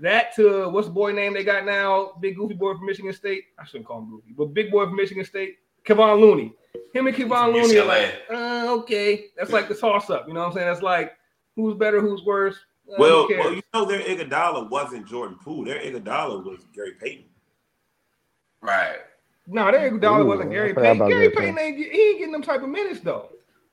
That 0.00 0.34
to 0.36 0.68
what's 0.70 0.86
the 0.86 0.92
boy 0.92 1.12
name 1.12 1.34
they 1.34 1.44
got 1.44 1.66
now? 1.66 2.12
Big 2.20 2.36
goofy 2.36 2.54
boy 2.54 2.74
from 2.74 2.86
Michigan 2.86 3.12
State. 3.12 3.44
I 3.58 3.64
shouldn't 3.66 3.86
call 3.86 3.98
him 3.98 4.10
goofy, 4.10 4.32
but 4.36 4.46
big 4.54 4.70
boy 4.70 4.86
from 4.86 4.96
Michigan 4.96 5.24
State, 5.24 5.58
Kevon 5.84 6.20
Looney. 6.20 6.54
Him 6.94 7.06
and 7.06 7.16
Kevon 7.16 7.52
Looney 7.52 7.78
are 7.78 7.84
like, 7.84 8.14
uh, 8.30 8.74
okay, 8.80 9.26
that's 9.36 9.52
like 9.52 9.68
the 9.68 9.74
toss 9.74 10.08
up. 10.08 10.26
You 10.26 10.34
know 10.34 10.40
what 10.40 10.46
I'm 10.48 10.52
saying? 10.54 10.66
That's 10.66 10.82
like 10.82 11.12
who's 11.54 11.76
better, 11.76 12.00
who's 12.00 12.22
worse. 12.22 12.56
Uh, 12.90 12.96
well, 12.98 13.28
well, 13.28 13.54
you 13.54 13.62
know, 13.74 13.84
their 13.84 14.00
Iguodala 14.00 14.70
wasn't 14.70 15.06
Jordan 15.06 15.36
Poole. 15.42 15.64
Their 15.64 15.80
Iguodala 15.80 16.44
was 16.44 16.64
Gary 16.74 16.94
Payton. 17.00 17.26
Right. 18.62 18.98
No, 19.46 19.70
that 19.70 19.80
Iguodala 19.80 20.24
wasn't 20.24 20.50
Gary 20.50 20.74
Payton. 20.74 21.08
Gary 21.08 21.30
Payton 21.30 21.58
ain't 21.58 21.76
he 21.76 21.84
ain't 21.84 22.18
getting 22.18 22.32
them 22.32 22.42
type 22.42 22.62
of 22.62 22.68
minutes 22.68 23.00
though. 23.00 23.28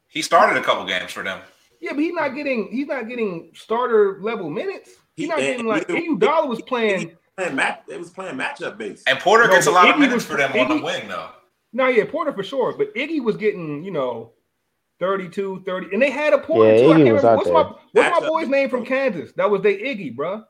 He 0.08 0.22
started 0.22 0.60
a 0.60 0.63
couple 0.63 0.86
games 0.86 1.12
for 1.12 1.24
them. 1.24 1.40
Yeah, 1.80 1.94
but 1.94 2.00
he's 2.00 2.13
not 2.13 2.36
getting 2.36 2.70
he's 2.72 2.88
not 2.88 3.08
getting 3.08 3.52
starter 3.54 4.20
level 4.22 4.50
minutes. 4.50 4.92
He's 5.17 5.27
not 5.27 5.39
getting 5.39 5.65
like 5.65 5.88
Iguodala 5.88 6.47
was 6.47 6.62
playing. 6.62 7.17
Playing 7.36 7.56
match, 7.56 7.82
it 7.88 7.99
was 7.99 8.12
playing 8.12 8.38
matchup 8.38 8.77
base. 8.77 9.03
And 9.08 9.19
Porter 9.19 9.47
no, 9.47 9.53
gets 9.53 9.65
a 9.65 9.71
lot 9.71 9.88
Iggy 9.88 9.93
of 9.93 9.99
minutes 9.99 10.15
was, 10.15 10.25
for 10.25 10.38
them 10.38 10.51
Iggy, 10.51 10.69
on 10.69 10.77
the 10.77 10.84
wing, 10.84 11.08
though. 11.08 11.30
No, 11.73 11.88
yeah, 11.88 12.06
Porter 12.06 12.32
for 12.32 12.43
sure. 12.43 12.73
But 12.77 12.93
Iggy 12.95 13.23
was 13.23 13.36
getting, 13.36 13.84
you 13.84 13.91
know, 13.91 14.34
32, 14.99 15.63
30. 15.65 15.88
And 15.91 16.01
they 16.01 16.12
had 16.12 16.34
a 16.34 16.38
Porter 16.38 16.71
yeah, 16.71 16.77
too. 16.77 16.84
Iggy 16.84 16.91
I 16.91 16.97
can't 16.97 17.17
remember. 17.17 17.36
What's 17.36 17.49
my, 17.49 17.63
what's 17.93 18.21
my 18.21 18.27
boy's 18.27 18.47
name 18.47 18.69
from 18.69 18.86
Kansas? 18.86 19.34
That 19.34 19.49
was 19.49 19.62
the 19.62 19.69
Iggy, 19.69 20.15
bro. 20.15 20.43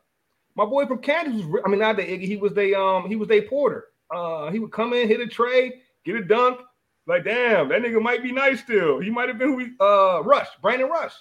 My 0.54 0.64
boy 0.66 0.86
from 0.86 0.98
Kansas 0.98 1.44
was, 1.46 1.62
I 1.64 1.68
mean, 1.68 1.80
not 1.80 1.96
the 1.96 2.02
Iggy, 2.02 2.26
he 2.26 2.36
was 2.36 2.52
the 2.52 2.78
um, 2.78 3.08
he 3.08 3.16
was 3.16 3.28
the 3.28 3.40
Porter. 3.42 3.86
Uh, 4.10 4.50
he 4.50 4.58
would 4.58 4.72
come 4.72 4.92
in, 4.92 5.08
hit 5.08 5.20
a 5.20 5.26
tray, 5.26 5.80
get 6.04 6.16
a 6.16 6.24
dunk. 6.24 6.60
Like, 7.06 7.24
damn, 7.24 7.68
that 7.70 7.80
nigga 7.80 8.02
might 8.02 8.22
be 8.22 8.32
nice 8.32 8.60
still. 8.60 8.98
He 8.98 9.08
might 9.08 9.28
have 9.28 9.38
been 9.38 9.48
who 9.48 9.56
we 9.56 9.70
uh 9.80 10.22
Rush, 10.22 10.48
Brandon 10.60 10.88
Rush. 10.88 11.14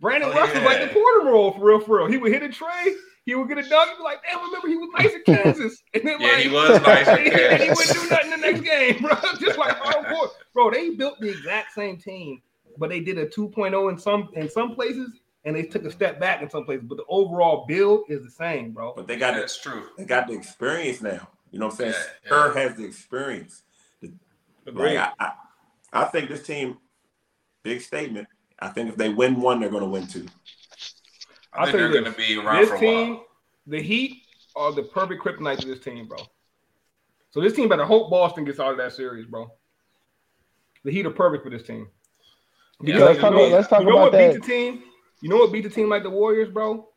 Brandon 0.00 0.30
oh, 0.32 0.34
Rush 0.34 0.54
yeah. 0.54 0.60
was 0.60 0.64
like 0.64 0.80
the 0.80 0.94
Porter 0.94 1.26
role 1.26 1.52
for 1.52 1.64
real, 1.64 1.80
for 1.80 1.98
real. 1.98 2.06
He 2.06 2.18
would 2.18 2.32
hit 2.32 2.42
a 2.42 2.48
tray, 2.48 2.94
he 3.24 3.34
would 3.34 3.48
get 3.48 3.58
a 3.58 3.68
dunk, 3.68 3.98
be 3.98 4.04
like, 4.04 4.22
damn, 4.22 4.42
remember 4.42 4.68
he 4.68 4.76
was 4.76 4.88
nice 4.98 5.12
in 5.12 5.22
Kansas. 5.26 5.82
And 5.92 6.02
then 6.02 6.20
yeah, 6.20 6.28
like, 6.28 6.38
he 6.38 6.48
was 6.48 6.82
nice 6.82 7.08
in 7.08 7.30
Kansas. 7.30 7.50
and 7.50 7.62
he 7.62 7.68
wouldn't 7.70 7.92
do 7.92 8.08
nothing 8.08 8.30
the 8.30 8.36
next 8.36 8.60
game, 8.60 9.02
bro. 9.02 9.14
Just 9.40 9.58
like 9.58 9.76
oh, 9.84 10.34
bro, 10.54 10.70
they 10.70 10.90
built 10.90 11.20
the 11.20 11.28
exact 11.28 11.74
same 11.74 11.98
team, 11.98 12.40
but 12.78 12.88
they 12.90 13.00
did 13.00 13.18
a 13.18 13.26
2.0 13.26 13.92
in 13.92 13.98
some 13.98 14.30
in 14.34 14.48
some 14.48 14.74
places 14.74 15.10
and 15.44 15.54
they 15.54 15.62
took 15.62 15.84
a 15.84 15.90
step 15.90 16.20
back 16.20 16.42
in 16.42 16.50
some 16.50 16.64
places, 16.64 16.84
but 16.88 16.96
the 16.96 17.04
overall 17.08 17.64
build 17.66 18.04
is 18.08 18.22
the 18.22 18.30
same, 18.30 18.72
bro. 18.72 18.92
But 18.94 19.06
they 19.06 19.16
got 19.16 19.34
that's 19.34 19.60
true. 19.60 19.84
They 19.96 20.04
got 20.04 20.26
the 20.26 20.34
experience 20.34 21.00
now. 21.00 21.28
You 21.50 21.58
know 21.58 21.66
what 21.66 21.72
I'm 21.72 21.78
saying? 21.78 21.94
Yeah, 22.24 22.28
Kerr 22.28 22.54
yeah. 22.54 22.60
has 22.62 22.76
the 22.76 22.84
experience. 22.84 23.62
Like, 24.02 24.98
I, 24.98 25.12
I, 25.18 25.32
I 25.92 26.04
think 26.04 26.28
this 26.28 26.46
team, 26.46 26.76
big 27.62 27.80
statement. 27.80 28.28
I 28.60 28.68
think 28.68 28.90
if 28.90 28.96
they 28.96 29.08
win 29.08 29.40
one, 29.40 29.60
they're 29.60 29.70
going 29.70 29.82
to 29.82 29.88
win 29.88 30.06
two. 30.06 30.26
I, 31.52 31.66
think 31.66 31.76
they're 31.76 31.92
going 31.92 32.04
to 32.04 32.12
be 32.12 32.36
around 32.36 32.60
this 32.60 32.68
for 32.70 32.76
a 32.76 32.80
team, 32.80 33.14
while. 33.14 33.26
The 33.66 33.82
Heat 33.82 34.22
are 34.56 34.72
the 34.72 34.82
perfect 34.82 35.22
kryptonite 35.22 35.58
to 35.58 35.66
this 35.66 35.80
team, 35.80 36.08
bro. 36.08 36.18
So 37.30 37.40
this 37.40 37.54
team 37.54 37.68
better 37.68 37.84
hope 37.84 38.10
Boston 38.10 38.44
gets 38.44 38.58
out 38.58 38.72
of 38.72 38.78
that 38.78 38.92
series, 38.92 39.26
bro. 39.26 39.50
The 40.84 40.90
Heat 40.90 41.06
are 41.06 41.10
perfect 41.10 41.44
for 41.44 41.50
this 41.50 41.62
team. 41.62 41.88
Because 42.80 43.00
yeah, 43.00 43.06
let's 43.06 43.20
talk, 43.20 43.32
know, 43.32 43.40
about, 43.40 43.52
let's 43.52 43.68
talk 43.68 43.80
you 43.80 43.86
know 43.86 43.92
about 43.92 44.02
what 44.02 44.12
that. 44.12 44.32
beat 44.32 44.42
the 44.42 44.46
team? 44.46 44.82
You 45.20 45.28
know 45.28 45.36
what 45.36 45.52
beat 45.52 45.64
the 45.64 45.70
team 45.70 45.88
like 45.88 46.04
the 46.04 46.10
Warriors, 46.10 46.48
bro? 46.48 46.88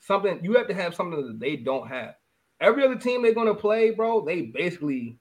Something 0.00 0.40
you 0.42 0.54
have 0.54 0.68
to 0.68 0.74
have 0.74 0.94
something 0.94 1.26
that 1.26 1.40
they 1.40 1.56
don't 1.56 1.88
have. 1.88 2.14
Every 2.60 2.84
other 2.84 2.96
team 2.96 3.22
they're 3.22 3.34
gonna 3.34 3.54
play, 3.54 3.90
bro, 3.90 4.24
they 4.24 4.42
basically 4.42 5.18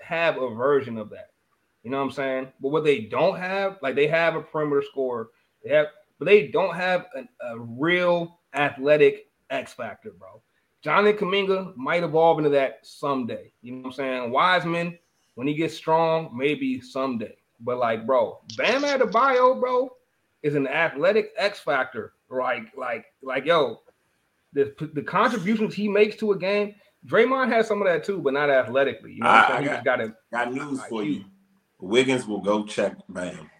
have 0.00 0.36
a 0.36 0.52
version 0.54 0.98
of 0.98 1.10
that. 1.10 1.31
You 1.82 1.90
know 1.90 1.98
what 1.98 2.04
I'm 2.04 2.10
saying? 2.12 2.52
But 2.60 2.68
what 2.68 2.84
they 2.84 3.00
don't 3.00 3.38
have, 3.38 3.78
like 3.82 3.94
they 3.94 4.06
have 4.06 4.36
a 4.36 4.42
perimeter 4.42 4.82
score, 4.88 5.30
they 5.64 5.74
have, 5.74 5.86
but 6.18 6.26
they 6.26 6.48
don't 6.48 6.74
have 6.74 7.06
a, 7.16 7.24
a 7.46 7.58
real 7.58 8.38
athletic 8.54 9.30
X 9.50 9.72
factor, 9.72 10.12
bro. 10.18 10.42
Johnny 10.82 11.12
Kuminga 11.12 11.76
might 11.76 12.02
evolve 12.02 12.38
into 12.38 12.50
that 12.50 12.80
someday. 12.82 13.52
You 13.62 13.72
know 13.72 13.78
what 13.82 13.86
I'm 13.86 13.92
saying? 13.92 14.30
Wiseman, 14.30 14.98
when 15.34 15.46
he 15.46 15.54
gets 15.54 15.74
strong, 15.74 16.36
maybe 16.36 16.80
someday. 16.80 17.36
But 17.60 17.78
like, 17.78 18.06
bro, 18.06 18.40
Bam 18.56 18.82
Adebayo, 18.82 19.60
bro, 19.60 19.90
is 20.42 20.54
an 20.54 20.66
athletic 20.66 21.32
X 21.36 21.60
factor. 21.60 22.14
Like, 22.28 22.76
like, 22.76 23.06
like, 23.22 23.44
yo, 23.44 23.82
the 24.52 24.74
the 24.94 25.02
contributions 25.02 25.74
he 25.74 25.88
makes 25.88 26.16
to 26.16 26.32
a 26.32 26.38
game. 26.38 26.74
Draymond 27.06 27.48
has 27.48 27.66
some 27.66 27.82
of 27.82 27.88
that 27.88 28.04
too, 28.04 28.18
but 28.18 28.32
not 28.32 28.48
athletically. 28.48 29.14
You 29.14 29.20
know, 29.20 29.28
I, 29.28 29.58
I 29.58 29.64
got, 29.64 29.84
got, 29.84 30.00
a, 30.00 30.14
got 30.30 30.52
news 30.52 30.80
for 30.84 31.02
you. 31.02 31.24
Wiggins 31.82 32.26
will 32.26 32.40
go 32.40 32.64
check 32.64 32.96
Bam. 33.08 33.50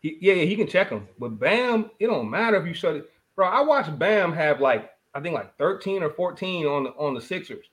He, 0.00 0.18
yeah, 0.20 0.34
yeah, 0.34 0.44
he 0.44 0.56
can 0.56 0.66
check 0.66 0.90
him, 0.90 1.08
but 1.18 1.38
Bam, 1.38 1.90
it 2.00 2.08
don't 2.08 2.28
matter 2.28 2.56
if 2.56 2.66
you 2.66 2.74
shut 2.74 2.96
it, 2.96 3.10
bro. 3.36 3.46
I 3.46 3.62
watched 3.62 3.96
Bam 3.96 4.32
have 4.32 4.60
like 4.60 4.90
I 5.14 5.20
think 5.20 5.34
like 5.34 5.56
13 5.56 6.02
or 6.02 6.10
14 6.10 6.66
on 6.66 6.82
the 6.84 6.90
on 6.90 7.14
the 7.14 7.20
Sixers, 7.20 7.66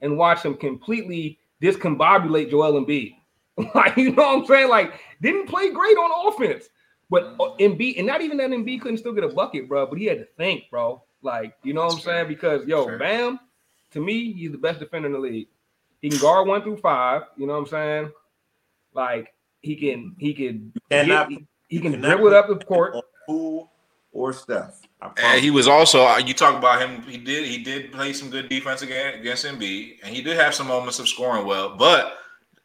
and 0.00 0.16
watch 0.16 0.42
him 0.42 0.56
completely 0.56 1.38
discombobulate 1.62 2.50
Joel 2.50 2.82
Embiid. 2.82 3.14
like 3.74 3.96
you 3.98 4.12
know 4.12 4.22
what 4.22 4.38
I'm 4.40 4.46
saying? 4.46 4.68
Like 4.70 4.94
didn't 5.20 5.48
play 5.48 5.70
great 5.70 5.96
on 5.96 6.32
offense. 6.32 6.68
But 7.08 7.36
uh, 7.38 7.54
Embiid, 7.60 7.98
and 7.98 8.06
not 8.06 8.22
even 8.22 8.38
that 8.38 8.50
Embiid 8.50 8.80
couldn't 8.80 8.98
still 8.98 9.12
get 9.12 9.22
a 9.22 9.28
bucket, 9.28 9.68
bro. 9.68 9.86
But 9.86 9.98
he 9.98 10.06
had 10.06 10.18
to 10.18 10.26
think, 10.38 10.64
bro. 10.70 11.02
Like 11.22 11.54
you 11.62 11.74
know 11.74 11.84
what 11.84 11.94
I'm 11.94 12.00
saying? 12.00 12.28
Because 12.28 12.66
yo, 12.66 12.86
Fair. 12.86 12.98
Bam, 12.98 13.38
to 13.92 14.00
me, 14.00 14.32
he's 14.32 14.50
the 14.50 14.58
best 14.58 14.80
defender 14.80 15.06
in 15.06 15.12
the 15.12 15.18
league. 15.18 15.48
He 16.00 16.08
can 16.08 16.18
guard 16.20 16.48
one 16.48 16.62
through 16.62 16.78
five. 16.78 17.22
You 17.36 17.46
know 17.46 17.52
what 17.52 17.60
I'm 17.60 17.66
saying? 17.66 18.12
Like 18.96 19.32
he 19.60 19.76
can, 19.76 20.16
he 20.18 20.34
can, 20.34 20.72
cannot- 20.90 21.28
get- 21.30 21.42
he 21.68 21.80
can 21.80 22.00
dribble 22.00 22.28
it 22.28 22.32
up 22.34 22.48
the 22.48 22.56
court. 22.64 22.94
on 22.94 23.02
Poole 23.26 23.70
or 24.12 24.32
Steph. 24.32 24.80
And 25.18 25.40
he 25.42 25.50
was 25.50 25.68
also 25.68 26.04
uh, 26.04 26.16
you 26.18 26.32
talk 26.32 26.56
about 26.56 26.80
him. 26.80 27.02
He 27.02 27.18
did 27.18 27.44
he 27.44 27.62
did 27.62 27.92
play 27.92 28.12
some 28.12 28.30
good 28.30 28.48
defense 28.48 28.82
again 28.82 29.18
against 29.20 29.44
Embiid, 29.44 29.98
and 30.02 30.14
he 30.14 30.22
did 30.22 30.36
have 30.38 30.54
some 30.54 30.68
moments 30.68 30.98
of 30.98 31.08
scoring 31.08 31.44
well. 31.46 31.76
But 31.76 32.14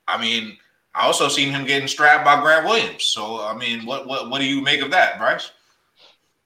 I 0.07 0.19
mean, 0.19 0.57
I 0.95 1.05
also 1.05 1.27
seen 1.27 1.51
him 1.51 1.65
getting 1.65 1.87
strapped 1.87 2.23
by 2.23 2.39
Grant 2.41 2.65
Williams. 2.65 3.03
So 3.03 3.41
I 3.43 3.55
mean, 3.57 3.85
what 3.85 4.07
what 4.07 4.29
what 4.29 4.39
do 4.39 4.45
you 4.45 4.61
make 4.61 4.81
of 4.81 4.91
that, 4.91 5.17
Bryce? 5.19 5.51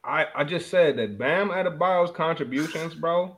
I, 0.04 0.28
I 0.36 0.44
just 0.44 0.70
said 0.70 0.98
that 0.98 1.18
Bam 1.18 1.50
Adebayo's 1.50 2.12
contributions, 2.12 2.94
bro. 2.96 3.38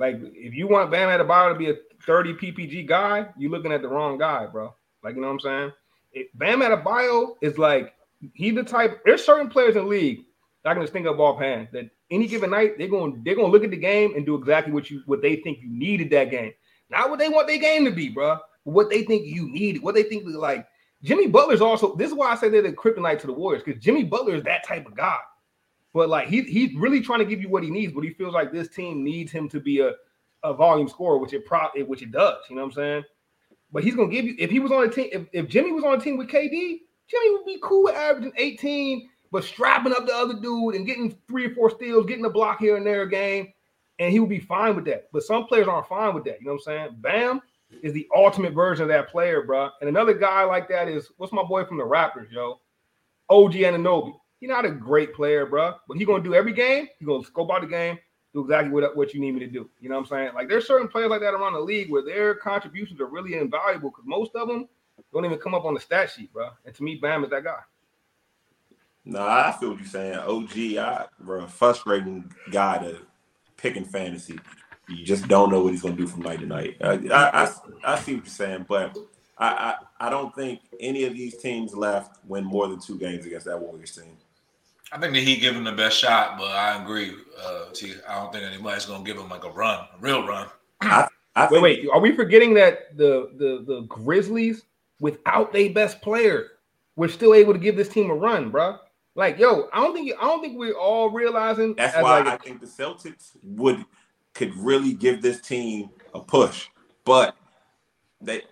Like, 0.00 0.16
if 0.20 0.54
you 0.54 0.66
want 0.66 0.90
Bam 0.90 1.08
Adebayo 1.08 1.52
to 1.52 1.58
be 1.58 1.70
a 1.70 1.74
30 2.04 2.34
PPG 2.34 2.86
guy, 2.88 3.28
you're 3.38 3.50
looking 3.50 3.70
at 3.72 3.80
the 3.82 3.88
wrong 3.88 4.18
guy, 4.18 4.46
bro. 4.46 4.74
Like, 5.04 5.14
you 5.14 5.20
know 5.20 5.28
what 5.28 5.34
I'm 5.34 5.40
saying? 5.40 5.72
Bam 6.34 6.60
Adebayo 6.60 7.36
is 7.40 7.58
like, 7.58 7.94
he 8.34 8.50
the 8.50 8.62
type. 8.62 9.02
There's 9.04 9.24
certain 9.24 9.48
players 9.48 9.76
in 9.76 9.84
the 9.84 9.88
league 9.88 10.24
that 10.62 10.70
I 10.70 10.74
can 10.74 10.82
just 10.82 10.92
think 10.92 11.06
of 11.06 11.20
offhand 11.20 11.68
that 11.72 11.90
any 12.10 12.26
given 12.26 12.50
night 12.50 12.76
they're 12.76 12.88
going 12.88 13.22
they're 13.24 13.34
going 13.34 13.46
to 13.46 13.52
look 13.52 13.64
at 13.64 13.70
the 13.70 13.76
game 13.76 14.14
and 14.14 14.26
do 14.26 14.34
exactly 14.34 14.72
what 14.72 14.90
you 14.90 15.02
what 15.06 15.22
they 15.22 15.36
think 15.36 15.58
you 15.60 15.70
needed 15.70 16.10
that 16.10 16.30
game, 16.30 16.52
not 16.90 17.10
what 17.10 17.18
they 17.18 17.28
want 17.28 17.46
their 17.46 17.58
game 17.58 17.84
to 17.84 17.90
be, 17.90 18.08
bro. 18.08 18.38
What 18.64 18.90
they 18.90 19.04
think 19.04 19.26
you 19.26 19.48
need, 19.50 19.82
what 19.82 19.94
they 19.94 20.02
think 20.02 20.24
like. 20.26 20.66
Jimmy 21.02 21.28
Butler's 21.28 21.62
also. 21.62 21.96
This 21.96 22.10
is 22.10 22.14
why 22.14 22.30
I 22.30 22.36
say 22.36 22.50
they're 22.50 22.60
the 22.60 22.72
kryptonite 22.72 23.20
to 23.20 23.26
the 23.26 23.32
Warriors 23.32 23.62
because 23.64 23.82
Jimmy 23.82 24.04
Butler 24.04 24.34
is 24.34 24.42
that 24.42 24.66
type 24.66 24.86
of 24.86 24.94
guy. 24.94 25.16
But 25.94 26.10
like 26.10 26.28
he 26.28 26.42
he's 26.42 26.74
really 26.74 27.00
trying 27.00 27.20
to 27.20 27.24
give 27.24 27.40
you 27.40 27.48
what 27.48 27.62
he 27.62 27.70
needs, 27.70 27.92
but 27.94 28.04
he 28.04 28.10
feels 28.10 28.34
like 28.34 28.52
this 28.52 28.68
team 28.68 29.02
needs 29.02 29.32
him 29.32 29.48
to 29.48 29.60
be 29.60 29.80
a, 29.80 29.92
a 30.44 30.52
volume 30.52 30.88
scorer, 30.88 31.16
which 31.16 31.32
it 31.32 31.46
pro 31.46 31.68
which 31.86 32.02
it 32.02 32.12
does. 32.12 32.36
You 32.50 32.56
know 32.56 32.62
what 32.62 32.68
I'm 32.68 32.74
saying? 32.74 33.04
But 33.72 33.84
he's 33.84 33.94
gonna 33.94 34.10
give 34.10 34.24
you 34.24 34.34
if 34.38 34.50
he 34.50 34.58
was 34.58 34.72
on 34.72 34.84
a 34.84 34.88
team, 34.88 35.08
if, 35.12 35.26
if 35.32 35.48
Jimmy 35.48 35.72
was 35.72 35.84
on 35.84 35.98
a 35.98 36.00
team 36.00 36.16
with 36.16 36.28
KD, 36.28 36.80
Jimmy 37.08 37.30
would 37.32 37.46
be 37.46 37.58
cool 37.62 37.84
with 37.84 37.94
averaging 37.94 38.32
18, 38.36 39.08
but 39.32 39.44
strapping 39.44 39.92
up 39.92 40.06
the 40.06 40.14
other 40.14 40.34
dude 40.34 40.74
and 40.74 40.86
getting 40.86 41.16
three 41.28 41.46
or 41.46 41.54
four 41.54 41.70
steals, 41.70 42.06
getting 42.06 42.24
a 42.24 42.30
block 42.30 42.58
here 42.58 42.76
and 42.76 42.86
there 42.86 43.02
a 43.02 43.08
game, 43.08 43.52
and 43.98 44.12
he 44.12 44.20
would 44.20 44.28
be 44.28 44.40
fine 44.40 44.74
with 44.74 44.84
that. 44.86 45.08
But 45.12 45.22
some 45.22 45.46
players 45.46 45.68
aren't 45.68 45.88
fine 45.88 46.14
with 46.14 46.24
that. 46.24 46.40
You 46.40 46.46
know 46.46 46.52
what 46.52 46.72
I'm 46.72 46.88
saying? 46.88 46.96
Bam 47.00 47.40
is 47.82 47.92
the 47.92 48.08
ultimate 48.14 48.52
version 48.52 48.82
of 48.82 48.88
that 48.88 49.08
player, 49.08 49.42
bro. 49.42 49.70
And 49.80 49.88
another 49.88 50.14
guy 50.14 50.44
like 50.44 50.68
that 50.68 50.88
is 50.88 51.10
what's 51.16 51.32
my 51.32 51.44
boy 51.44 51.64
from 51.64 51.78
the 51.78 51.84
Raptors, 51.84 52.30
yo? 52.30 52.60
OG 53.28 53.52
Anunoby. 53.52 54.14
He's 54.40 54.48
not 54.48 54.64
a 54.64 54.70
great 54.70 55.14
player, 55.14 55.46
bro, 55.46 55.74
but 55.86 55.98
he 55.98 56.04
gonna 56.04 56.22
do 56.22 56.34
every 56.34 56.52
game. 56.52 56.88
He 56.98 57.04
gonna 57.04 57.24
scope 57.24 57.50
out 57.52 57.60
the 57.60 57.66
game, 57.66 57.98
do 58.32 58.42
exactly 58.42 58.70
what, 58.70 58.96
what 58.96 59.12
you 59.12 59.20
need 59.20 59.32
me 59.32 59.40
to 59.40 59.46
do. 59.46 59.68
You 59.80 59.88
know 59.88 59.96
what 59.96 60.02
I'm 60.02 60.06
saying? 60.06 60.34
Like 60.34 60.48
there's 60.48 60.66
certain 60.66 60.88
players 60.88 61.10
like 61.10 61.20
that 61.20 61.34
around 61.34 61.54
the 61.54 61.60
league 61.60 61.90
where 61.90 62.04
their 62.04 62.34
contributions 62.34 63.00
are 63.00 63.06
really 63.06 63.34
invaluable 63.34 63.90
because 63.90 64.04
most 64.06 64.34
of 64.34 64.48
them 64.48 64.68
don't 65.12 65.24
even 65.24 65.38
come 65.38 65.54
up 65.54 65.64
on 65.64 65.74
the 65.74 65.80
stat 65.80 66.10
sheet, 66.10 66.32
bro. 66.32 66.50
And 66.64 66.74
to 66.74 66.82
me, 66.82 66.96
Bam 66.96 67.24
is 67.24 67.30
that 67.30 67.44
guy. 67.44 67.58
Nah, 69.04 69.48
I 69.48 69.52
feel 69.52 69.70
what 69.70 69.78
you're 69.78 69.88
saying. 69.88 70.18
OG, 70.18 70.58
I, 70.76 71.06
bro, 71.20 71.46
frustrating 71.46 72.32
guy 72.50 72.78
to 72.78 72.98
pick 73.56 73.76
in 73.76 73.84
fantasy. 73.84 74.38
You 74.88 75.04
just 75.04 75.26
don't 75.28 75.50
know 75.50 75.62
what 75.62 75.72
he's 75.72 75.82
gonna 75.82 75.96
do 75.96 76.06
from 76.06 76.22
night 76.22 76.40
to 76.40 76.46
night. 76.46 76.76
I, 76.80 76.92
I, 76.92 77.44
I, 77.44 77.52
I 77.84 77.98
see 77.98 78.14
what 78.14 78.24
you're 78.24 78.26
saying, 78.26 78.66
but 78.68 78.96
I, 79.38 79.74
I, 80.00 80.06
I 80.06 80.10
don't 80.10 80.34
think 80.34 80.60
any 80.78 81.04
of 81.04 81.14
these 81.14 81.36
teams 81.36 81.74
left 81.74 82.18
win 82.26 82.44
more 82.44 82.68
than 82.68 82.80
two 82.80 82.98
games 82.98 83.24
against 83.24 83.46
that 83.46 83.58
Warriors 83.58 83.96
team. 83.96 84.16
I 84.92 84.98
think 84.98 85.14
that 85.14 85.22
he 85.22 85.36
give 85.36 85.54
him 85.54 85.64
the 85.64 85.72
best 85.72 85.98
shot, 85.98 86.36
but 86.36 86.50
I 86.50 86.82
agree. 86.82 87.14
Uh, 87.40 87.66
T, 87.72 87.94
I 88.08 88.16
don't 88.16 88.32
think 88.32 88.44
anybody's 88.44 88.86
gonna 88.86 89.04
give 89.04 89.16
him 89.16 89.28
like 89.28 89.44
a 89.44 89.50
run, 89.50 89.86
a 89.94 89.98
real 90.00 90.26
run. 90.26 90.48
I 90.80 91.06
Wait, 91.50 91.62
wait, 91.62 91.88
are 91.92 92.00
we 92.00 92.14
forgetting 92.14 92.54
that 92.54 92.96
the 92.96 93.30
the 93.36 93.64
the 93.66 93.82
Grizzlies, 93.82 94.62
without 95.00 95.52
their 95.52 95.70
best 95.70 96.02
player, 96.02 96.48
were 96.96 97.08
still 97.08 97.34
able 97.34 97.52
to 97.52 97.58
give 97.58 97.76
this 97.76 97.88
team 97.88 98.10
a 98.10 98.14
run, 98.14 98.50
bro? 98.50 98.78
Like, 99.14 99.38
yo, 99.38 99.68
I 99.72 99.80
don't 99.80 99.94
think 99.94 100.12
I 100.20 100.24
don't 100.24 100.40
think 100.40 100.58
we're 100.58 100.74
all 100.74 101.10
realizing 101.10 101.74
That's 101.76 101.94
as 101.94 102.02
why 102.02 102.18
like 102.18 102.26
a- 102.26 102.32
I 102.32 102.36
think 102.36 102.60
the 102.60 102.66
Celtics 102.66 103.36
would 103.42 103.84
could 104.34 104.54
really 104.56 104.92
give 104.92 105.22
this 105.22 105.40
team 105.40 105.90
a 106.14 106.20
push, 106.20 106.68
but 107.04 107.36
they 108.20 108.42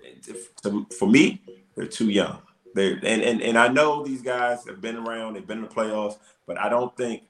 for 0.99 1.09
me 1.09 1.43
they're 1.75 1.87
too 1.87 2.11
young. 2.11 2.43
They 2.75 2.93
and, 2.93 3.23
and 3.23 3.41
and 3.43 3.59
I 3.59 3.69
know 3.69 4.05
these 4.05 4.23
guys 4.23 4.67
have 4.67 4.81
been 4.81 4.97
around, 4.97 5.35
they've 5.35 5.47
been 5.47 5.59
in 5.59 5.65
the 5.65 5.75
playoffs, 5.75 6.19
but 6.47 6.59
I 6.59 6.69
don't 6.69 6.97
think 6.97 7.25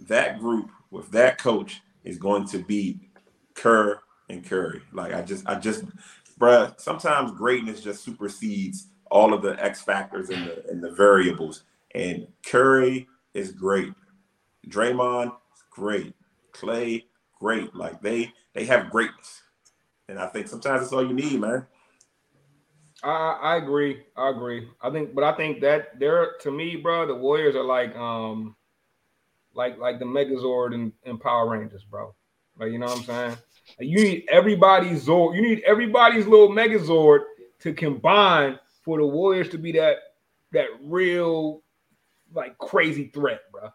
that 0.00 0.38
group 0.38 0.70
with 0.90 1.10
that 1.12 1.38
coach 1.38 1.80
is 2.04 2.18
going 2.18 2.46
to 2.48 2.58
beat 2.58 3.00
Kerr 3.54 4.00
and 4.28 4.44
Curry. 4.44 4.82
Like 4.92 5.14
I 5.14 5.22
just 5.22 5.46
I 5.48 5.56
just 5.56 5.84
bruh, 6.38 6.78
sometimes 6.80 7.32
greatness 7.32 7.80
just 7.80 8.04
supersedes 8.04 8.88
all 9.10 9.34
of 9.34 9.42
the 9.42 9.62
X 9.62 9.80
factors 9.80 10.30
and 10.30 10.46
the 10.46 10.64
and 10.68 10.82
the 10.82 10.92
variables. 10.92 11.64
And 11.94 12.26
Curry 12.44 13.08
is 13.34 13.52
great. 13.52 13.92
Draymond 14.68 15.32
great. 15.70 16.14
Klay, 16.52 17.04
great. 17.38 17.74
Like 17.74 18.00
they 18.02 18.32
they 18.54 18.64
have 18.66 18.90
greatness. 18.90 19.42
And 20.08 20.18
I 20.18 20.26
think 20.26 20.48
sometimes 20.48 20.82
that's 20.82 20.92
all 20.92 21.06
you 21.06 21.14
need, 21.14 21.40
man. 21.40 21.66
I, 23.02 23.38
I 23.42 23.56
agree. 23.56 24.02
I 24.16 24.30
agree. 24.30 24.68
I 24.80 24.90
think, 24.90 25.14
but 25.14 25.24
I 25.24 25.32
think 25.36 25.60
that 25.60 25.98
they're 25.98 26.34
to 26.40 26.50
me, 26.50 26.76
bro. 26.76 27.06
The 27.06 27.14
Warriors 27.14 27.56
are 27.56 27.64
like, 27.64 27.94
um, 27.96 28.54
like 29.54 29.78
like 29.78 29.98
the 29.98 30.04
Megazord 30.04 30.74
and, 30.74 30.92
and 31.04 31.20
Power 31.20 31.48
Rangers, 31.48 31.84
bro. 31.84 32.14
Like 32.58 32.72
you 32.72 32.78
know 32.78 32.86
what 32.86 32.98
I'm 32.98 33.04
saying? 33.04 33.36
You 33.80 34.02
need 34.02 34.24
everybody's 34.30 35.06
Zord. 35.06 35.34
You 35.34 35.42
need 35.42 35.62
everybody's 35.66 36.26
little 36.26 36.50
Megazord 36.50 37.20
to 37.60 37.72
combine 37.72 38.58
for 38.84 38.98
the 38.98 39.06
Warriors 39.06 39.48
to 39.50 39.58
be 39.58 39.72
that 39.72 39.96
that 40.52 40.68
real 40.80 41.62
like 42.34 42.56
crazy 42.58 43.10
threat, 43.12 43.40
bro. 43.50 43.68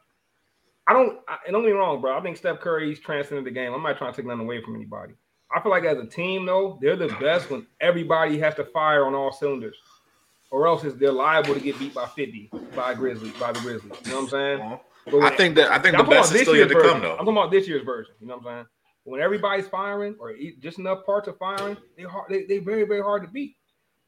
I 0.87 0.93
don't. 0.93 1.19
I, 1.27 1.37
and 1.45 1.53
don't 1.53 1.63
get 1.63 1.73
me 1.73 1.77
wrong, 1.77 1.99
bro. 1.99 2.17
I 2.17 2.21
think 2.21 2.37
Steph 2.37 2.61
Curry's 2.61 2.99
transcended 2.99 3.45
the 3.45 3.51
game. 3.51 3.73
I'm 3.73 3.83
not 3.83 3.97
trying 3.97 4.13
to 4.13 4.15
take 4.15 4.25
nothing 4.25 4.41
away 4.41 4.61
from 4.61 4.75
anybody. 4.75 5.13
I 5.55 5.61
feel 5.61 5.71
like 5.71 5.85
as 5.85 5.97
a 5.97 6.05
team, 6.05 6.45
though, 6.45 6.77
they're 6.81 6.95
the 6.95 7.07
best 7.19 7.49
when 7.49 7.65
everybody 7.79 8.37
has 8.39 8.55
to 8.55 8.65
fire 8.65 9.05
on 9.05 9.15
all 9.15 9.31
cylinders, 9.31 9.77
or 10.51 10.67
else 10.67 10.83
is 10.83 10.95
they're 10.95 11.11
liable 11.11 11.53
to 11.53 11.59
get 11.59 11.79
beat 11.79 11.93
by 11.93 12.05
50 12.05 12.51
by 12.75 12.93
Grizzlies, 12.93 13.33
by 13.39 13.51
the 13.51 13.59
Grizzlies. 13.59 13.93
You 14.05 14.11
know 14.11 14.17
what 14.17 14.23
I'm 14.23 14.29
saying? 14.29 14.61
Uh-huh. 14.61 14.77
But 15.09 15.23
I 15.23 15.35
think 15.35 15.55
that 15.55 15.71
I 15.71 15.79
think 15.79 15.97
I'm 15.97 16.05
the 16.05 16.11
best 16.11 16.33
is 16.33 16.41
still 16.41 16.55
yet 16.55 16.67
to 16.67 16.73
version. 16.73 16.91
come, 16.91 17.01
though. 17.01 17.11
I'm 17.11 17.19
talking 17.19 17.33
about 17.33 17.51
this 17.51 17.67
year's 17.67 17.83
version. 17.83 18.13
You 18.19 18.27
know 18.27 18.37
what 18.37 18.47
I'm 18.47 18.57
saying? 18.57 18.65
When 19.05 19.21
everybody's 19.21 19.67
firing 19.67 20.15
or 20.19 20.33
just 20.59 20.79
enough 20.79 21.05
parts 21.05 21.29
are 21.29 21.33
firing, 21.33 21.77
they 21.95 22.03
hard. 22.03 22.29
They 22.29 22.43
they 22.43 22.57
very 22.59 22.83
very 22.83 23.01
hard 23.01 23.23
to 23.23 23.29
beat. 23.29 23.55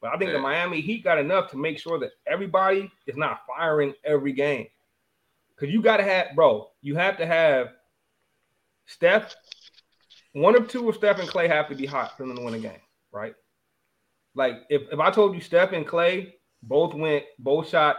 But 0.01 0.13
I 0.13 0.17
think 0.17 0.31
the 0.31 0.39
Miami 0.39 0.81
Heat 0.81 1.03
got 1.03 1.19
enough 1.19 1.51
to 1.51 1.57
make 1.57 1.77
sure 1.77 1.99
that 1.99 2.11
everybody 2.25 2.91
is 3.05 3.17
not 3.17 3.41
firing 3.47 3.93
every 4.03 4.33
game. 4.33 4.67
Because 5.55 5.73
you 5.73 5.81
got 5.81 5.97
to 5.97 6.03
have, 6.03 6.27
bro. 6.35 6.69
You 6.81 6.95
have 6.95 7.17
to 7.17 7.25
have 7.25 7.69
Steph. 8.85 9.35
One 10.33 10.55
of 10.55 10.67
two 10.67 10.87
of 10.89 10.95
Steph 10.95 11.19
and 11.19 11.27
Klay 11.29 11.47
have 11.47 11.67
to 11.69 11.75
be 11.75 11.85
hot 11.85 12.15
for 12.17 12.25
them 12.25 12.35
to 12.37 12.43
win 12.43 12.53
a 12.53 12.59
game, 12.59 12.79
right? 13.11 13.33
Like 14.35 14.57
if, 14.69 14.83
if 14.91 14.99
I 14.99 15.09
told 15.11 15.33
you 15.35 15.41
Steph 15.41 15.71
and 15.71 15.87
Klay 15.87 16.31
both 16.63 16.93
went, 16.93 17.23
both 17.39 17.69
shot 17.69 17.97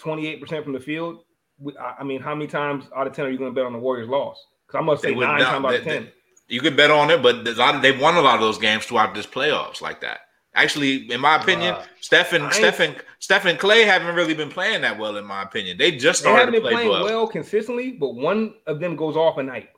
28% 0.00 0.64
from 0.64 0.72
the 0.72 0.80
field, 0.80 1.24
we- 1.58 1.76
I 1.78 1.96
I 2.00 2.04
mean, 2.04 2.20
how 2.20 2.34
many 2.34 2.46
times 2.48 2.86
out 2.96 3.06
of 3.06 3.12
10 3.12 3.26
are 3.26 3.30
you 3.30 3.38
going 3.38 3.50
to 3.50 3.54
bet 3.54 3.64
on 3.66 3.72
the 3.72 3.78
Warriors 3.78 4.08
loss? 4.08 4.44
Because 4.66 4.80
I 4.80 4.82
must 4.82 5.02
say 5.02 5.14
nine 5.14 5.38
not- 5.38 5.50
times 5.50 5.64
out 5.66 5.74
of 5.74 5.84
they- 5.84 5.90
10. 5.98 6.12
You 6.48 6.60
could 6.60 6.76
bet 6.76 6.90
on 6.90 7.10
it, 7.10 7.22
but 7.22 7.42
there's 7.44 7.56
a 7.56 7.60
lot 7.60 7.74
of, 7.76 7.80
they've 7.82 7.98
won 7.98 8.16
a 8.16 8.20
lot 8.20 8.34
of 8.34 8.40
those 8.42 8.58
games 8.58 8.84
throughout 8.84 9.14
this 9.14 9.26
playoffs 9.26 9.80
like 9.80 10.00
that. 10.02 10.20
Actually, 10.54 11.10
in 11.10 11.20
my 11.20 11.36
opinion, 11.36 11.74
Right. 11.74 11.86
Stephen, 12.00 12.42
I 12.42 12.46
ain't- 12.46 12.54
Stephen, 12.54 12.96
Stephen 13.18 13.56
Klay 13.56 13.84
haven't 13.86 14.14
really 14.14 14.34
been 14.34 14.50
playing 14.50 14.82
that 14.82 14.98
well, 14.98 15.16
in 15.16 15.24
my 15.24 15.42
opinion. 15.42 15.78
They 15.78 15.92
just 15.92 16.22
They 16.22 16.30
haven't 16.30 16.46
to 16.46 16.52
been 16.52 16.62
play 16.62 16.72
playing 16.72 16.90
well. 16.90 17.04
well. 17.04 17.26
consistently, 17.28 17.92
but 17.92 18.10
one 18.14 18.54
of 18.66 18.78
them 18.78 18.94
goes 18.94 19.16
off 19.16 19.38
a 19.38 19.42
night. 19.42 19.70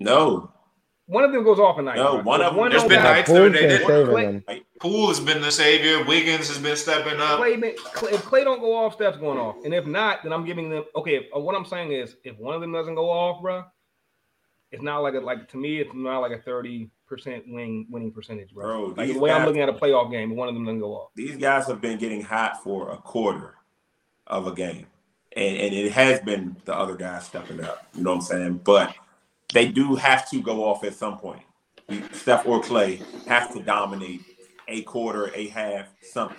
No. 0.00 0.50
One 1.06 1.24
of 1.24 1.32
them 1.32 1.42
goes 1.42 1.58
off 1.58 1.76
a 1.78 1.82
night. 1.82 1.96
No, 1.96 2.14
bro. 2.14 2.22
one 2.22 2.40
of 2.40 2.54
them- 2.54 2.70
There's 2.70 2.82
don't 2.82 2.88
been 2.88 3.02
nights 3.02 3.28
where 3.28 3.48
they 3.50 3.58
can't 3.68 3.86
save 3.86 4.06
Klay- 4.06 4.46
them. 4.46 4.60
Poole 4.80 5.08
has 5.08 5.18
been 5.18 5.42
the 5.42 5.50
savior. 5.50 6.04
Wiggins 6.04 6.46
has 6.48 6.58
been 6.58 6.76
stepping 6.76 7.20
up. 7.20 7.40
Klay, 7.40 7.76
Klay- 7.76 8.12
if 8.12 8.24
Klay 8.24 8.44
don't 8.44 8.60
go 8.60 8.76
off, 8.76 8.94
Steph's 8.94 9.18
going 9.18 9.36
off, 9.38 9.56
and 9.64 9.74
if 9.74 9.86
not, 9.86 10.22
then 10.22 10.32
I'm 10.32 10.44
giving 10.44 10.70
them. 10.70 10.84
Okay, 10.94 11.16
if, 11.16 11.24
uh, 11.36 11.40
what 11.40 11.56
I'm 11.56 11.64
saying 11.64 11.92
is, 11.92 12.16
if 12.24 12.38
one 12.38 12.54
of 12.54 12.60
them 12.60 12.72
doesn't 12.72 12.94
go 12.94 13.10
off, 13.10 13.42
bro, 13.42 13.64
it's 14.70 14.82
not 14.82 14.98
like 14.98 15.14
a 15.14 15.20
like 15.20 15.48
to 15.50 15.56
me, 15.56 15.80
it's 15.80 15.90
not 15.92 16.20
like 16.20 16.30
a 16.32 16.38
thirty 16.42 16.90
percent 17.08 17.42
win 17.48 17.86
winning 17.90 18.12
percentage, 18.12 18.54
bro. 18.54 18.64
Bro, 18.64 18.94
like 18.96 19.12
the 19.12 19.18
way 19.18 19.32
I'm 19.32 19.44
looking 19.44 19.62
at 19.62 19.68
a 19.68 19.72
playoff 19.72 20.12
game, 20.12 20.36
one 20.36 20.48
of 20.48 20.54
them 20.54 20.64
doesn't 20.64 20.78
go 20.78 20.94
off. 20.94 21.10
These 21.16 21.36
guys 21.38 21.66
have 21.66 21.80
been 21.80 21.98
getting 21.98 22.22
hot 22.22 22.62
for 22.62 22.90
a 22.92 22.96
quarter 22.96 23.56
of 24.28 24.46
a 24.46 24.52
game. 24.54 24.86
And 25.34 25.56
and 25.56 25.74
it 25.74 25.90
has 25.92 26.20
been 26.20 26.56
the 26.64 26.74
other 26.74 26.94
guys 26.94 27.26
stepping 27.26 27.62
up. 27.64 27.88
You 27.94 28.04
know 28.04 28.10
what 28.10 28.16
I'm 28.16 28.22
saying? 28.22 28.60
But 28.64 28.94
they 29.52 29.68
do 29.68 29.94
have 29.94 30.28
to 30.30 30.40
go 30.42 30.64
off 30.64 30.84
at 30.84 30.94
some 30.94 31.18
point. 31.18 31.42
Steph 32.12 32.46
or 32.46 32.60
Klay 32.60 33.02
have 33.26 33.52
to 33.52 33.62
dominate 33.62 34.22
a 34.68 34.82
quarter, 34.82 35.32
a 35.34 35.48
half, 35.48 35.88
something. 36.02 36.36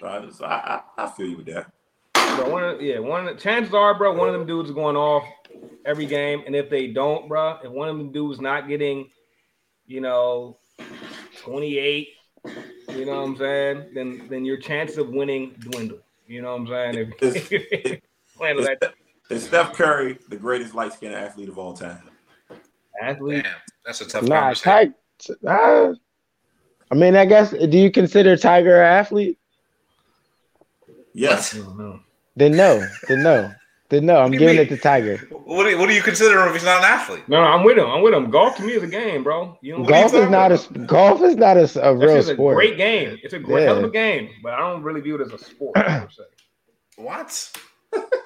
So, 0.00 0.30
so 0.32 0.44
I, 0.44 0.80
I, 0.96 1.04
I, 1.04 1.10
feel 1.10 1.26
you 1.26 1.36
with 1.36 1.46
that. 1.46 1.70
Bro, 2.14 2.50
one 2.50 2.64
of, 2.64 2.80
yeah, 2.80 2.98
one 2.98 3.28
of 3.28 3.36
the, 3.36 3.40
chances 3.40 3.74
are, 3.74 3.96
bro, 3.96 4.14
one 4.14 4.28
of 4.28 4.32
them 4.32 4.46
dudes 4.46 4.70
is 4.70 4.74
going 4.74 4.96
off 4.96 5.24
every 5.84 6.06
game, 6.06 6.42
and 6.46 6.56
if 6.56 6.70
they 6.70 6.88
don't, 6.88 7.28
bro, 7.28 7.58
if 7.62 7.70
one 7.70 7.88
of 7.88 7.98
them 7.98 8.12
dudes 8.12 8.40
not 8.40 8.68
getting, 8.68 9.10
you 9.86 10.00
know, 10.00 10.56
twenty 11.42 11.78
eight, 11.78 12.08
you 12.90 13.04
know 13.04 13.16
what 13.16 13.28
I'm 13.28 13.36
saying, 13.36 13.90
then 13.94 14.26
then 14.28 14.44
your 14.44 14.56
chances 14.56 14.98
of 14.98 15.10
winning 15.10 15.54
dwindle. 15.58 15.98
You 16.26 16.42
know 16.42 16.56
what 16.56 16.62
I'm 16.62 16.94
saying? 16.94 17.12
If, 17.20 17.22
is, 17.22 17.52
is, 17.52 18.00
is 19.30 19.44
Steph 19.44 19.72
Curry 19.72 20.18
the 20.28 20.36
greatest 20.36 20.74
light 20.74 20.92
skinned 20.92 21.14
athlete 21.14 21.48
of 21.48 21.58
all 21.58 21.74
time? 21.74 22.02
Athlete. 23.02 23.44
Damn, 23.44 23.52
that's 23.84 24.00
a 24.00 24.06
tough 24.06 24.24
nah, 24.24 24.54
Ty, 24.54 24.90
uh, 25.46 25.92
I 26.90 26.94
mean, 26.94 27.16
I 27.16 27.24
guess. 27.24 27.50
Do 27.50 27.78
you 27.78 27.90
consider 27.90 28.36
Tiger 28.36 28.82
an 28.82 28.92
athlete? 28.92 29.38
Yes. 31.12 31.52
Then 32.36 32.56
no. 32.56 32.86
Then 33.08 33.22
no. 33.22 33.52
Then 33.88 34.06
no. 34.06 34.18
I'm 34.18 34.30
giving 34.30 34.56
mean? 34.56 34.58
it 34.58 34.68
to 34.68 34.76
Tiger. 34.76 35.16
What 35.30 35.64
do 35.64 35.70
you, 35.70 35.78
what 35.78 35.88
do 35.88 35.94
you 35.94 36.02
consider 36.02 36.40
him 36.40 36.48
if 36.48 36.54
he's 36.54 36.64
not 36.64 36.78
an 36.78 36.84
athlete? 36.84 37.28
No, 37.28 37.38
I'm 37.38 37.64
with 37.64 37.78
him. 37.78 37.86
I'm 37.86 38.02
with 38.02 38.14
him. 38.14 38.30
Golf 38.30 38.56
to 38.56 38.62
me 38.62 38.74
is 38.74 38.82
a 38.82 38.86
game, 38.86 39.22
bro. 39.22 39.58
You 39.62 39.78
know, 39.78 39.84
golf 39.84 40.12
is 40.14 40.28
not 40.28 40.52
a 40.52 40.78
golf 40.80 41.22
is 41.22 41.36
not 41.36 41.56
a, 41.56 41.88
a 41.88 41.94
real 41.94 42.22
sport. 42.22 42.54
A 42.54 42.56
great 42.56 42.76
game. 42.76 43.18
It's 43.22 43.32
a 43.34 43.38
great 43.38 43.62
yeah. 43.62 43.68
hell 43.68 43.78
of 43.78 43.84
a 43.84 43.90
game, 43.90 44.30
but 44.42 44.52
I 44.52 44.58
don't 44.58 44.82
really 44.82 45.00
view 45.00 45.14
it 45.16 45.20
as 45.22 45.32
a 45.32 45.38
sport. 45.38 45.76
What? 46.98 47.52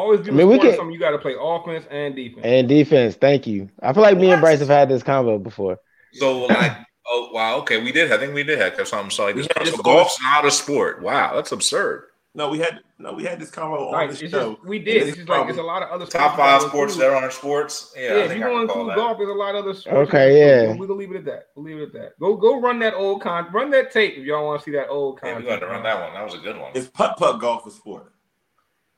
Always 0.00 0.20
do 0.20 0.30
I 0.30 0.34
mean, 0.34 0.48
we 0.48 0.58
can, 0.58 0.74
something 0.74 0.92
you 0.92 0.98
got 0.98 1.10
to 1.10 1.18
play 1.18 1.34
offense 1.38 1.84
and 1.90 2.16
defense. 2.16 2.40
And 2.42 2.66
defense. 2.66 3.16
Thank 3.16 3.46
you. 3.46 3.68
I 3.82 3.92
feel 3.92 4.02
like 4.02 4.14
what? 4.14 4.22
me 4.22 4.30
and 4.30 4.40
Bryce 4.40 4.60
have 4.60 4.68
had 4.68 4.88
this 4.88 5.02
combo 5.02 5.38
before. 5.38 5.78
So 6.14 6.46
like, 6.46 6.72
oh 7.06 7.30
wow, 7.34 7.58
okay, 7.58 7.82
we 7.82 7.92
did. 7.92 8.10
I 8.10 8.16
think 8.16 8.32
we 8.32 8.42
did 8.42 8.58
have 8.58 8.88
something 8.88 9.10
so 9.10 9.26
like 9.26 9.36
this. 9.36 9.46
So 9.70 9.76
golf's 9.82 10.20
not 10.22 10.46
a 10.46 10.50
sport. 10.50 11.02
Wow, 11.02 11.34
that's 11.34 11.52
absurd. 11.52 12.04
No, 12.34 12.48
we 12.48 12.60
had 12.60 12.80
no, 12.98 13.12
we 13.12 13.24
had 13.24 13.38
this 13.38 13.50
combo 13.50 13.88
on 13.90 14.08
the 14.08 14.14
show. 14.16 14.54
Just, 14.54 14.64
we 14.64 14.78
did. 14.78 15.08
It's 15.08 15.16
just 15.18 15.28
like 15.28 15.46
there's 15.46 15.58
a 15.58 15.62
lot 15.62 15.82
of 15.82 15.90
other 15.90 16.06
top 16.06 16.36
five 16.36 16.62
sports 16.62 16.96
that 16.96 17.10
are 17.10 17.16
on 17.16 17.24
our 17.24 17.30
sports. 17.30 17.92
Yeah, 17.94 18.16
yeah 18.16 18.24
if 18.24 18.38
you 18.38 18.40
want 18.40 18.70
to 18.70 18.74
include 18.74 18.96
golf, 18.96 19.18
there's 19.18 19.28
a 19.28 19.32
lot 19.32 19.54
of 19.54 19.64
other 19.64 19.74
sports. 19.74 20.08
Okay, 20.08 20.38
yeah. 20.38 20.72
We 20.72 20.86
can 20.86 20.96
leave 20.96 21.10
it 21.10 21.16
at 21.16 21.24
that. 21.26 21.48
We'll 21.54 21.66
leave 21.66 21.78
it 21.78 21.82
at 21.82 21.92
that. 21.92 22.18
Go 22.20 22.36
go 22.36 22.58
run 22.58 22.78
that 22.78 22.94
old 22.94 23.20
con 23.20 23.52
run 23.52 23.70
that 23.72 23.90
tape 23.90 24.14
if 24.16 24.24
y'all 24.24 24.46
want 24.46 24.60
to 24.60 24.64
see 24.64 24.70
that 24.72 24.88
old 24.88 25.20
con. 25.20 25.30
Yeah, 25.30 25.38
we 25.38 25.44
got 25.44 25.58
to 25.58 25.66
run 25.66 25.82
that 25.82 26.00
one. 26.00 26.14
That 26.14 26.24
was 26.24 26.34
a 26.34 26.38
good 26.38 26.56
one. 26.56 26.70
Is 26.74 26.86
putt 26.86 27.18
putt 27.18 27.40
golf 27.40 27.66
a 27.66 27.70
sport? 27.70 28.12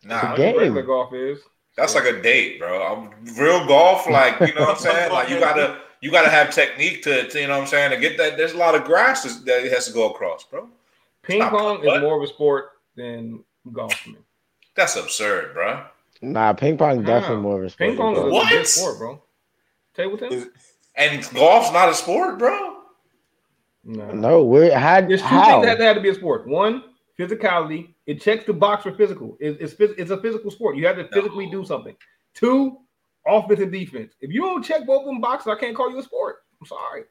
Nah, 0.05 0.35
regular 0.35 0.83
golf 0.83 1.13
is. 1.15 1.39
That's 1.77 1.95
like 1.95 2.05
a 2.05 2.21
date, 2.21 2.59
bro. 2.59 2.83
I'm, 2.83 3.35
real 3.37 3.67
golf, 3.67 4.09
like 4.09 4.39
you 4.41 4.55
know 4.55 4.63
what 4.63 4.77
I'm 4.77 4.77
saying. 4.79 5.13
Like 5.13 5.31
you 5.31 5.41
gotta 5.41 5.81
you 6.01 6.11
gotta 6.11 6.29
have 6.29 6.51
technique 6.51 7.03
to, 7.05 7.29
to, 7.29 7.41
you 7.41 7.47
know 7.47 7.55
what 7.55 7.63
I'm 7.63 7.69
saying 7.69 7.91
to 7.93 7.97
get 7.97 8.19
that. 8.19 8.37
There's 8.37 8.53
a 8.53 8.59
lot 8.59 8.75
of 8.75 8.85
grass 8.85 9.23
that 9.23 9.65
it 9.65 9.73
has 9.73 9.87
to 9.87 9.93
go 9.93 10.11
across, 10.11 10.45
bro. 10.45 10.69
Ping 11.23 11.41
pong 11.41 11.85
is 11.85 12.01
more 12.01 12.17
of 12.17 12.23
a 12.23 12.27
sport 12.27 12.73
than 12.97 13.45
golf 13.73 14.03
to 14.05 14.11
me. 14.11 14.19
That's 14.75 14.97
absurd, 14.97 15.55
bro. 15.55 15.85
Nah, 16.21 16.53
ping 16.53 16.77
pong 16.77 17.01
is 17.01 17.07
definitely 17.07 17.43
more 17.43 17.59
of 17.59 17.65
a 17.65 17.71
sport. 17.71 17.91
Ping 17.91 17.97
pong 17.97 18.17
is 18.17 18.23
a 18.23 18.29
what? 18.29 18.67
sport, 18.67 18.99
bro. 18.99 19.23
Table 19.95 20.19
tennis. 20.19 20.47
And 20.95 21.29
golf's 21.35 21.73
not 21.73 21.89
a 21.89 21.95
sport, 21.95 22.39
bro. 22.39 22.77
No, 23.85 24.11
no. 24.13 24.43
We're 24.45 24.77
had 24.77 25.09
there's 25.09 25.21
two 25.21 25.27
how? 25.27 25.63
things 25.63 25.79
that 25.79 25.81
had 25.81 25.95
to 25.95 26.01
be 26.01 26.11
a 26.11 26.15
sport. 26.15 26.47
One, 26.47 26.85
physicality. 27.19 27.92
It 28.13 28.21
checks 28.21 28.45
the 28.45 28.53
box 28.53 28.83
for 28.83 28.93
physical. 28.93 29.39
It, 29.41 29.57
it's 29.59 29.75
it's 29.79 30.11
a 30.11 30.21
physical 30.21 30.51
sport. 30.51 30.77
You 30.77 30.87
have 30.87 30.97
to 30.97 31.09
physically 31.09 31.47
no. 31.47 31.53
do 31.53 31.65
something. 31.65 31.97
Two, 32.35 32.81
offense 33.27 33.61
and 33.61 33.73
defense. 33.73 34.13
If 34.21 34.31
you 34.31 34.43
don't 34.43 34.63
check 34.63 34.85
both 34.85 35.01
of 35.01 35.07
them 35.07 35.23
boxes, 35.23 35.47
I 35.47 35.59
can't 35.59 35.75
call 35.75 35.91
you 35.91 35.99
a 35.99 36.03
sport. 36.03 36.45
I'm 36.61 36.67
sorry. 36.67 37.05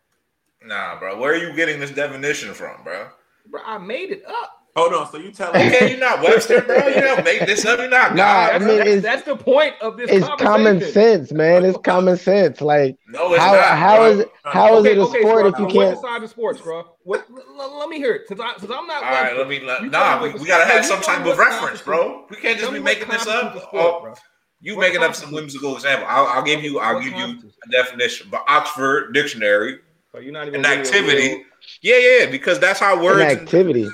Nah, 0.64 1.00
bro. 1.00 1.18
Where 1.18 1.34
are 1.34 1.38
you 1.38 1.56
getting 1.56 1.80
this 1.80 1.90
definition 1.90 2.54
from, 2.54 2.84
bro? 2.84 3.08
Bro, 3.48 3.62
I 3.66 3.80
made 3.80 4.12
it 4.12 4.24
up. 4.28 4.61
Hold 4.76 4.94
on. 4.94 5.12
So 5.12 5.18
you 5.18 5.32
tell 5.32 5.52
me? 5.54 5.60
Okay, 5.72 5.92
you're 5.92 6.00
not 6.00 6.22
Webster, 6.22 6.62
bro. 6.62 6.88
You 6.88 7.02
don't 7.02 7.24
make 7.26 7.46
this 7.46 7.66
up. 7.66 7.80
You're 7.80 7.90
not. 7.90 8.16
Nah, 8.16 8.24
I 8.24 8.60
mean, 8.60 8.78
that's, 8.78 9.02
that's, 9.02 9.24
the 9.24 9.36
point 9.36 9.76
of 9.82 9.98
this. 9.98 10.10
It's 10.10 10.28
common 10.42 10.82
sense, 10.82 11.32
man. 11.32 11.66
It's 11.66 11.78
common 11.80 12.18
sense. 12.18 12.62
Like, 12.62 12.98
no, 13.08 13.34
it's 13.34 13.44
how, 13.44 13.54
not. 13.54 13.78
How 13.78 13.98
bro. 13.98 14.12
is 14.12 14.20
it? 14.20 14.32
How 14.44 14.78
okay, 14.78 14.80
is 14.80 14.86
it 14.86 14.98
a 14.98 15.02
okay, 15.02 15.22
sport 15.22 15.46
if 15.46 15.60
you 15.60 15.68
can't? 15.68 16.00
Side 16.00 16.24
of 16.24 16.30
sports, 16.30 16.62
bro. 16.62 16.86
What? 17.04 17.28
Let, 17.58 17.72
let 17.74 17.90
me 17.90 17.98
hear 17.98 18.14
it, 18.14 18.28
since, 18.28 18.40
I, 18.40 18.54
since 18.58 18.72
I'm 18.72 18.88
not. 18.88 19.04
All 19.04 19.12
right, 19.12 19.38
let 19.38 19.48
me. 19.48 19.60
Let, 19.60 19.84
nah, 19.84 20.24
we, 20.24 20.34
we 20.34 20.48
gotta 20.48 20.66
have 20.66 20.86
some 20.86 21.02
type 21.02 21.26
of 21.26 21.38
reference, 21.38 21.82
bro. 21.82 22.26
We 22.30 22.38
can't 22.38 22.60
just 22.60 22.72
be 22.72 22.80
making 22.80 23.10
this 23.10 23.28
up. 23.28 23.70
Oh, 23.74 24.14
you 24.62 24.78
making 24.78 25.02
up 25.02 25.16
some 25.16 25.32
whimsical 25.32 25.76
example. 25.76 26.08
I'll, 26.10 26.28
I'll 26.28 26.44
give 26.44 26.64
you. 26.64 26.80
I'll 26.80 27.02
give 27.02 27.14
you 27.14 27.26
a 27.66 27.72
definition. 27.72 28.28
But 28.32 28.44
Oxford 28.48 29.14
Dictionary. 29.14 29.80
So 30.12 30.20
you're 30.20 30.34
not 30.34 30.48
even 30.48 30.66
an 30.66 30.80
activity. 30.80 31.44
Yeah, 31.82 31.98
yeah, 31.98 32.26
because 32.30 32.60
that's 32.60 32.80
how 32.80 33.02
words. 33.02 33.22
An 33.22 33.40
activity. 33.40 33.90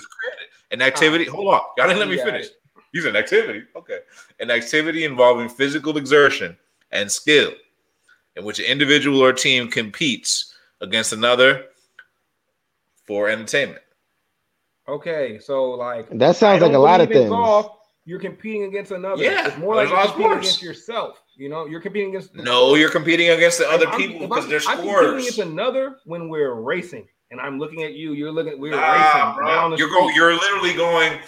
An 0.71 0.82
activity. 0.82 1.30
Uh, 1.30 1.32
hold 1.32 1.53
on, 1.53 1.62
y'all 1.77 1.88
didn't 1.88 1.99
let 1.99 2.10
me 2.10 2.17
finish. 2.17 2.47
He's 2.91 3.06
an 3.06 3.15
activity. 3.15 3.63
Okay, 3.75 3.99
an 4.39 4.51
activity 4.51 5.06
involving 5.06 5.49
physical 5.49 5.97
exertion 5.97 6.58
and 6.91 7.12
skill, 7.12 7.51
in 8.36 8.43
which 8.43 8.60
an 8.60 8.65
individual 8.65 9.21
or 9.21 9.34
team 9.34 9.69
competes 9.69 10.53
against 10.82 11.13
another 11.13 11.65
for 13.06 13.30
entertainment. 13.30 13.82
Okay, 14.88 15.39
so 15.39 15.71
like 15.71 16.10
that 16.17 16.36
sounds 16.36 16.62
like 16.62 16.73
a 16.73 16.77
lot 16.77 17.01
of 17.01 17.10
things. 17.10 17.30
Golf, 17.30 17.77
you're 18.06 18.19
competing 18.19 18.63
against 18.63 18.91
another. 18.91 19.21
Yeah, 19.21 19.47
it's 19.47 19.58
more 19.58 19.75
like 19.75 19.89
you're 19.89 20.06
competing 20.06 20.32
against 20.32 20.62
yourself. 20.62 21.21
You 21.36 21.49
know, 21.49 21.65
you're 21.65 21.82
competing 21.82 22.10
against. 22.10 22.36
No, 22.36 22.75
you're 22.75 22.89
competing 22.89 23.30
against 23.30 23.58
the 23.60 23.69
other 23.69 23.88
I'm, 23.88 23.97
people 23.97 24.27
because 24.27 24.47
they're 24.47 24.60
scores. 24.60 24.80
I'm 24.80 24.88
competing 24.88 25.19
against 25.19 25.39
another 25.39 25.97
when 26.06 26.30
we're 26.30 26.53
racing 26.53 27.08
and 27.32 27.40
I'm 27.40 27.60
looking 27.60 27.84
at 27.84 27.94
you. 27.94 28.13
You're 28.13 28.32
looking. 28.32 28.60
We're 28.60 28.72
nah, 28.72 28.94
racing 28.94 29.46
down 29.46 29.72
the 29.72 29.78
You're 29.78 29.90
going. 29.90 30.16
You're 30.16 30.34
literally 30.34 30.74
going. 30.74 31.20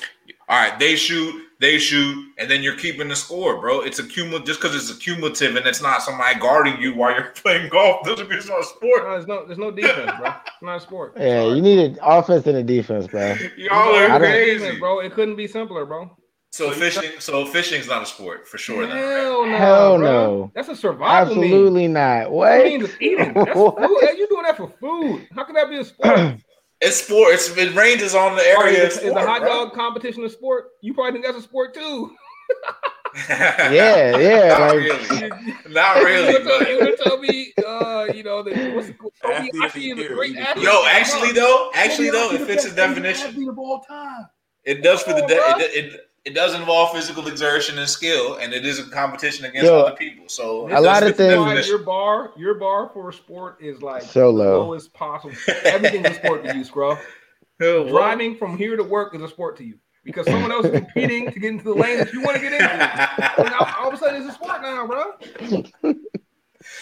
All 0.47 0.59
right, 0.59 0.79
they 0.79 0.95
shoot, 0.95 1.45
they 1.59 1.77
shoot, 1.77 2.33
and 2.39 2.49
then 2.49 2.63
you're 2.63 2.75
keeping 2.75 3.07
the 3.07 3.15
score, 3.15 3.61
bro. 3.61 3.81
It's 3.81 3.99
a 3.99 4.03
cumulative 4.03 4.47
just 4.47 4.59
because 4.59 4.75
it's 4.75 4.89
a 4.89 4.99
cumulative 4.99 5.55
and 5.55 5.67
it's 5.67 5.79
not 5.79 6.01
somebody 6.01 6.39
guarding 6.39 6.81
you 6.81 6.95
while 6.95 7.13
you're 7.13 7.29
playing 7.35 7.69
golf. 7.69 8.03
Doesn't 8.03 8.27
mean 8.27 8.39
it's 8.39 8.47
not 8.47 8.61
a 8.61 8.63
sport. 8.63 9.03
No, 9.03 9.11
there's 9.11 9.27
no, 9.27 9.45
there's 9.45 9.59
no 9.59 9.69
defense, 9.69 10.11
bro. 10.17 10.29
It's 10.29 10.63
not 10.63 10.77
a 10.77 10.79
sport. 10.79 11.13
Yeah, 11.17 11.53
you 11.53 11.61
need 11.61 11.77
an 11.77 11.99
offense 12.01 12.47
and 12.47 12.57
a 12.57 12.63
defense, 12.63 13.05
bro. 13.05 13.35
Y'all 13.57 13.95
are 13.95 14.17
crazy, 14.17 14.79
bro. 14.79 15.01
It 15.01 15.13
couldn't 15.13 15.35
be 15.35 15.47
simpler, 15.47 15.85
bro. 15.85 16.09
So, 16.51 16.71
so 16.71 16.79
fishing, 16.79 17.11
so 17.19 17.45
fishing's 17.45 17.87
not 17.87 18.01
a 18.01 18.05
sport 18.05 18.47
for 18.47 18.57
sure. 18.57 18.87
Hell 18.87 19.45
no, 19.45 19.57
hell 19.57 19.97
bro. 19.97 20.07
no. 20.07 20.51
That's 20.55 20.67
a 20.67 20.75
survival. 20.75 21.07
Absolutely 21.07 21.83
mean. 21.83 21.93
not. 21.93 22.31
What? 22.31 22.63
Means 22.63 22.89
eating. 22.99 23.33
That's 23.33 23.51
food. 23.53 23.75
You 23.79 24.27
doing 24.29 24.43
that 24.43 24.57
for 24.57 24.69
food? 24.79 25.27
How 25.35 25.43
can 25.43 25.53
that 25.55 25.69
be 25.69 25.77
a 25.77 25.83
sport? 25.85 26.17
it's 26.81 27.03
sport. 27.03 27.33
It's, 27.33 27.55
it 27.55 27.75
ranges 27.75 28.15
on 28.15 28.35
the 28.35 28.41
area. 28.41 28.87
Is, 28.87 28.95
sport, 28.95 29.07
is 29.07 29.13
the 29.13 29.21
hot 29.21 29.41
dog 29.43 29.73
competition 29.73 30.25
a 30.25 30.29
sport? 30.29 30.69
You 30.81 30.93
probably 30.95 31.13
think 31.13 31.25
that's 31.25 31.37
a 31.37 31.41
sport 31.41 31.75
too. 31.75 32.15
yeah, 33.29 34.17
yeah. 34.17 34.47
Not 34.47 34.59
like, 34.59 34.75
really. 34.75 35.29
Not 35.69 35.95
really. 36.03 36.31
You 36.33 36.43
gonna, 36.43 36.69
you 36.69 36.79
gonna 36.79 36.97
tell 36.97 37.17
me, 37.19 37.53
uh, 37.65 38.07
you 38.13 38.23
know, 38.23 38.41
that 38.41 38.75
what's 38.75 38.87
the, 38.87 38.93
Kobe 38.93 39.49
is 39.53 39.99
a 39.99 40.13
great 40.13 40.35
athlete. 40.35 40.65
Yo, 40.65 40.83
actually 40.87 41.31
though, 41.31 41.71
actually 41.75 42.09
though, 42.09 42.31
it 42.31 42.41
fits 42.41 42.67
the 42.67 42.75
definition. 42.75 43.47
Of 43.47 43.59
all 43.59 43.81
time. 43.81 44.27
It 44.63 44.83
does 44.83 45.03
for 45.03 45.13
the 45.13 45.21
de- 45.21 45.35
it, 45.35 45.85
it, 45.85 46.08
it 46.25 46.33
does 46.35 46.53
involve 46.53 46.91
physical 46.91 47.27
exertion 47.27 47.77
and 47.77 47.87
skill, 47.87 48.35
and 48.35 48.53
it 48.53 48.65
is 48.65 48.79
a 48.79 48.89
competition 48.89 49.45
against 49.45 49.65
Yo, 49.65 49.79
other 49.79 49.95
people. 49.95 50.27
So 50.27 50.67
a 50.75 50.79
lot 50.79 51.03
of 51.03 51.15
things. 51.15 51.67
Your 51.67 51.79
bar, 51.79 52.31
your 52.37 52.55
bar 52.55 52.89
for 52.93 53.09
a 53.09 53.13
sport 53.13 53.57
is 53.61 53.81
like 53.81 54.03
so 54.03 54.29
low. 54.29 54.59
lowest 54.65 54.93
possible. 54.93 55.35
Everything's 55.63 56.09
a 56.09 56.13
sport 56.15 56.43
to 56.45 56.55
you, 56.55 56.63
Scruff. 56.63 56.99
Driving 57.59 58.37
from 58.37 58.57
here 58.57 58.77
to 58.77 58.83
work 58.83 59.15
is 59.15 59.21
a 59.21 59.27
sport 59.27 59.57
to 59.57 59.63
you 59.63 59.77
because 60.05 60.25
someone 60.25 60.51
else 60.51 60.65
is 60.65 60.71
competing 60.71 61.29
to 61.31 61.39
get 61.39 61.51
into 61.51 61.65
the 61.65 61.73
lane 61.73 61.97
that 61.97 62.13
you 62.13 62.21
want 62.21 62.37
to 62.37 62.41
get 62.41 62.53
into. 62.53 63.39
And 63.45 63.53
all, 63.55 63.67
all 63.79 63.87
of 63.89 63.93
a 63.93 63.97
sudden, 63.97 64.21
it's 64.21 64.31
a 64.31 64.33
sport 64.33 64.61
now, 64.61 64.87
bro. 64.87 65.13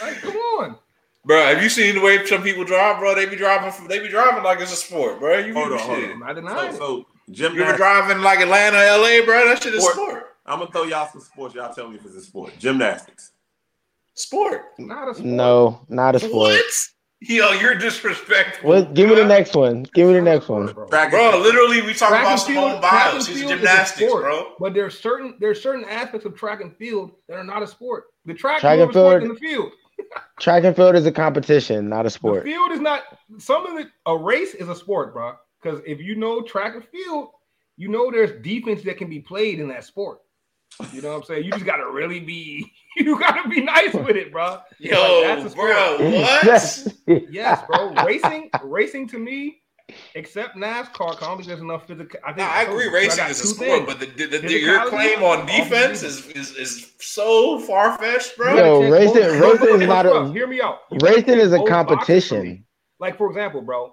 Like, 0.01 0.21
come 0.21 0.35
on. 0.35 0.77
Bro, 1.25 1.43
have 1.43 1.61
you 1.61 1.69
seen 1.69 1.95
the 1.95 2.01
way 2.01 2.25
some 2.25 2.41
people 2.41 2.63
drive, 2.63 2.99
bro? 2.99 3.13
They 3.13 3.25
be 3.25 3.35
driving, 3.35 3.87
they 3.87 3.99
be 3.99 4.07
driving 4.07 4.43
like 4.43 4.59
it's 4.61 4.71
a 4.71 4.77
sport, 4.77 5.19
bro. 5.19 5.37
You 5.39 5.53
hold 5.53 5.73
on, 5.73 5.79
hold 5.79 6.03
on. 6.03 6.23
I 6.23 6.33
deny 6.33 6.71
so, 6.71 6.77
so 6.77 7.07
Gymnastics. 7.29 7.65
You 7.65 7.71
were 7.71 7.77
driving 7.77 8.23
like 8.23 8.39
Atlanta, 8.39 8.77
LA, 8.77 9.25
bro. 9.25 9.45
That 9.47 9.61
shit 9.61 9.73
is 9.73 9.83
sport. 9.83 9.95
sport. 9.95 10.23
I'm 10.45 10.59
gonna 10.59 10.71
throw 10.71 10.83
y'all 10.83 11.07
some 11.11 11.21
sports. 11.21 11.55
Y'all 11.55 11.73
tell 11.73 11.89
me 11.89 11.97
if 11.97 12.05
it's 12.05 12.15
a 12.15 12.21
sport. 12.21 12.53
Gymnastics. 12.57 13.31
Sport. 14.13 14.61
Not 14.79 15.09
a 15.09 15.13
sport. 15.13 15.27
No, 15.27 15.85
not 15.89 16.15
a 16.15 16.19
sport. 16.19 16.33
What? 16.33 16.73
Yo, 17.19 17.51
you're 17.53 17.75
disrespectful. 17.75 18.69
What? 18.69 18.93
Give 18.93 19.09
me 19.09 19.15
the 19.15 19.25
next 19.25 19.55
one. 19.55 19.83
Give 19.93 20.07
me 20.07 20.13
the 20.13 20.21
next 20.21 20.47
one, 20.47 20.71
bro. 20.71 20.87
bro 20.87 21.39
literally, 21.39 21.81
we 21.81 21.93
talk 21.93 22.11
about 22.11 22.35
Simone 22.37 22.79
Biles. 22.79 23.27
She's 23.27 23.45
gymnastics, 23.45 24.11
bro. 24.11 24.53
But 24.59 24.73
there's 24.73 24.97
certain 24.97 25.35
there's 25.39 25.61
certain 25.61 25.83
aspects 25.85 26.25
of 26.25 26.35
track 26.35 26.61
and 26.61 26.75
field 26.77 27.11
that 27.27 27.37
are 27.37 27.43
not 27.43 27.63
a 27.63 27.67
sport. 27.67 28.05
The 28.25 28.35
track, 28.35 28.59
track 28.59 28.79
and 28.79 28.93
field 28.93 29.23
in 29.23 29.29
the 29.29 29.35
field. 29.35 29.71
track 30.39 30.63
and 30.63 30.75
field 30.75 30.95
is 30.95 31.05
a 31.07 31.11
competition, 31.11 31.89
not 31.89 32.05
a 32.05 32.09
sport. 32.09 32.43
The 32.43 32.51
field 32.51 32.71
is 32.71 32.79
not. 32.79 33.03
Some 33.39 33.65
of 33.65 33.79
it. 33.79 33.87
A 34.05 34.15
race 34.15 34.53
is 34.53 34.69
a 34.69 34.75
sport, 34.75 35.13
bro. 35.13 35.35
Because 35.67 35.81
if 35.85 35.99
you 35.99 36.15
know 36.15 36.41
track 36.41 36.75
and 36.75 36.83
field, 36.85 37.29
you 37.75 37.89
know 37.89 38.09
there's 38.09 38.41
defense 38.41 38.83
that 38.83 38.97
can 38.97 39.09
be 39.09 39.19
played 39.19 39.59
in 39.59 39.67
that 39.67 39.83
sport. 39.83 40.19
You 40.93 41.01
know 41.01 41.09
what 41.09 41.17
I'm 41.17 41.23
saying? 41.23 41.43
You 41.43 41.51
just 41.51 41.65
gotta 41.65 41.89
really 41.91 42.19
be 42.19 42.71
you 42.97 43.19
gotta 43.19 43.49
be 43.49 43.61
nice 43.61 43.93
with 43.93 44.15
it, 44.15 44.31
bro. 44.31 44.59
Yo, 44.79 45.21
like, 45.21 45.23
that's 45.23 45.45
a 45.45 45.49
sport. 45.49 45.71
bro, 45.71 46.11
what? 46.11 46.43
yes, 47.31 47.61
bro. 47.67 47.93
Racing, 48.05 48.49
racing 48.63 49.07
to 49.09 49.19
me 49.19 49.61
except 50.15 50.55
NASCAR, 50.57 51.15
I 51.15 51.19
don't 51.19 51.37
think 51.37 51.47
there's 51.47 51.61
enough 51.61 51.87
physical. 51.87 52.19
I 52.23 52.33
think 52.33 52.39
Nah, 52.39 52.53
I 52.53 52.63
agree. 52.63 52.89
Racing 52.89 53.25
is 53.25 53.41
a 53.41 53.47
sport, 53.47 53.69
things. 53.69 53.85
but 53.87 53.99
the, 53.99 54.25
the, 54.27 54.37
the, 54.39 54.59
your 54.59 54.87
claim 54.89 55.23
on 55.23 55.41
oh, 55.41 55.45
defense 55.45 56.03
is, 56.03 56.27
is 56.27 56.51
is 56.55 56.91
so 56.99 57.59
far 57.59 57.97
fetched, 57.97 58.37
bro. 58.37 58.55
Yo, 58.55 58.89
racing- 58.89 59.39
racing 59.39 59.81
is 59.81 59.87
not 59.87 60.05
a- 60.05 60.31
Hear 60.31 60.47
me 60.47 60.61
out. 60.61 60.79
You 60.91 60.99
Racing 61.01 61.39
is 61.39 61.53
a 61.53 61.57
both 61.57 61.69
boxes 61.69 62.27
for 62.27 62.35
me. 62.35 62.47
competition. 62.47 62.65
Like 62.99 63.17
for 63.17 63.27
example, 63.27 63.61
bro, 63.61 63.85
ra- 63.85 63.91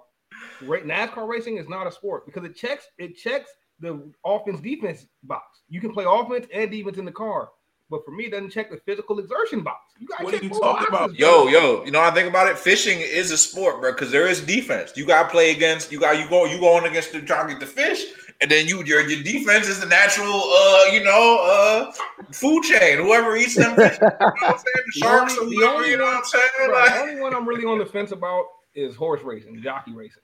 NASCAR 0.61 1.27
racing 1.27 1.57
is 1.57 1.67
not 1.69 1.87
a 1.87 1.91
sport 1.91 2.25
because 2.25 2.43
it 2.43 2.55
checks 2.55 2.85
it 2.97 3.15
checks 3.17 3.51
the 3.79 4.11
offense 4.25 4.59
defense 4.61 5.05
box. 5.23 5.61
You 5.69 5.81
can 5.81 5.91
play 5.91 6.05
offense 6.07 6.47
and 6.53 6.71
defense 6.71 6.97
in 6.97 7.05
the 7.05 7.11
car, 7.11 7.49
but 7.89 8.05
for 8.05 8.11
me, 8.11 8.25
it 8.25 8.31
doesn't 8.31 8.51
check 8.51 8.71
the 8.71 8.77
physical 8.77 9.19
exertion 9.19 9.61
box. 9.61 9.93
You 9.99 10.07
got 10.07 10.23
What 10.23 10.31
to 10.31 10.39
are 10.39 10.43
you 10.43 10.49
talking 10.49 10.61
boxes, 10.63 10.87
about? 10.89 11.09
bro. 11.17 11.17
Yo, 11.17 11.47
yo, 11.47 11.83
you 11.85 11.91
know 11.91 11.99
I 12.01 12.11
think 12.11 12.29
about 12.29 12.47
it. 12.47 12.57
Fishing 12.57 12.99
is 12.99 13.31
a 13.31 13.37
sport, 13.37 13.81
bro, 13.81 13.91
because 13.91 14.11
there 14.11 14.27
is 14.27 14.39
defense. 14.41 14.93
You 14.95 15.05
got 15.05 15.23
to 15.23 15.29
play 15.29 15.51
against. 15.51 15.91
You 15.91 15.99
got 15.99 16.17
you 16.17 16.29
go 16.29 16.45
you 16.45 16.59
going 16.59 16.85
against 16.85 17.11
the 17.11 17.21
trying 17.21 17.47
to 17.47 17.53
get 17.53 17.59
the 17.59 17.65
fish, 17.65 18.05
and 18.39 18.49
then 18.49 18.65
you 18.67 18.81
your 18.85 19.01
your 19.09 19.21
defense 19.23 19.67
is 19.67 19.81
the 19.81 19.87
natural, 19.87 20.31
uh, 20.31 20.83
you 20.93 21.03
know, 21.03 21.39
uh, 21.43 21.91
food 22.31 22.63
chain. 22.63 22.97
Whoever 22.99 23.35
eats 23.35 23.55
them, 23.55 23.75
fish, 23.75 23.97
you 24.01 24.07
know 24.07 24.15
what 24.19 24.43
I'm 24.43 24.57
saying? 24.57 24.85
The 24.93 24.99
sharks 24.99 25.37
or 25.37 25.41
only- 25.43 25.57
whoever. 25.57 25.85
You 25.85 25.97
know 25.97 26.05
what 26.05 26.17
I'm 26.17 26.23
saying? 26.23 26.43
Bro, 26.67 26.73
Like, 26.79 26.93
the 26.93 26.99
only 27.01 27.21
one 27.21 27.35
I'm 27.35 27.45
really 27.47 27.65
on 27.65 27.77
the 27.77 27.85
fence 27.85 28.11
about 28.13 28.45
is 28.73 28.95
horse 28.95 29.21
racing, 29.21 29.61
jockey 29.61 29.93
racing. 29.93 30.21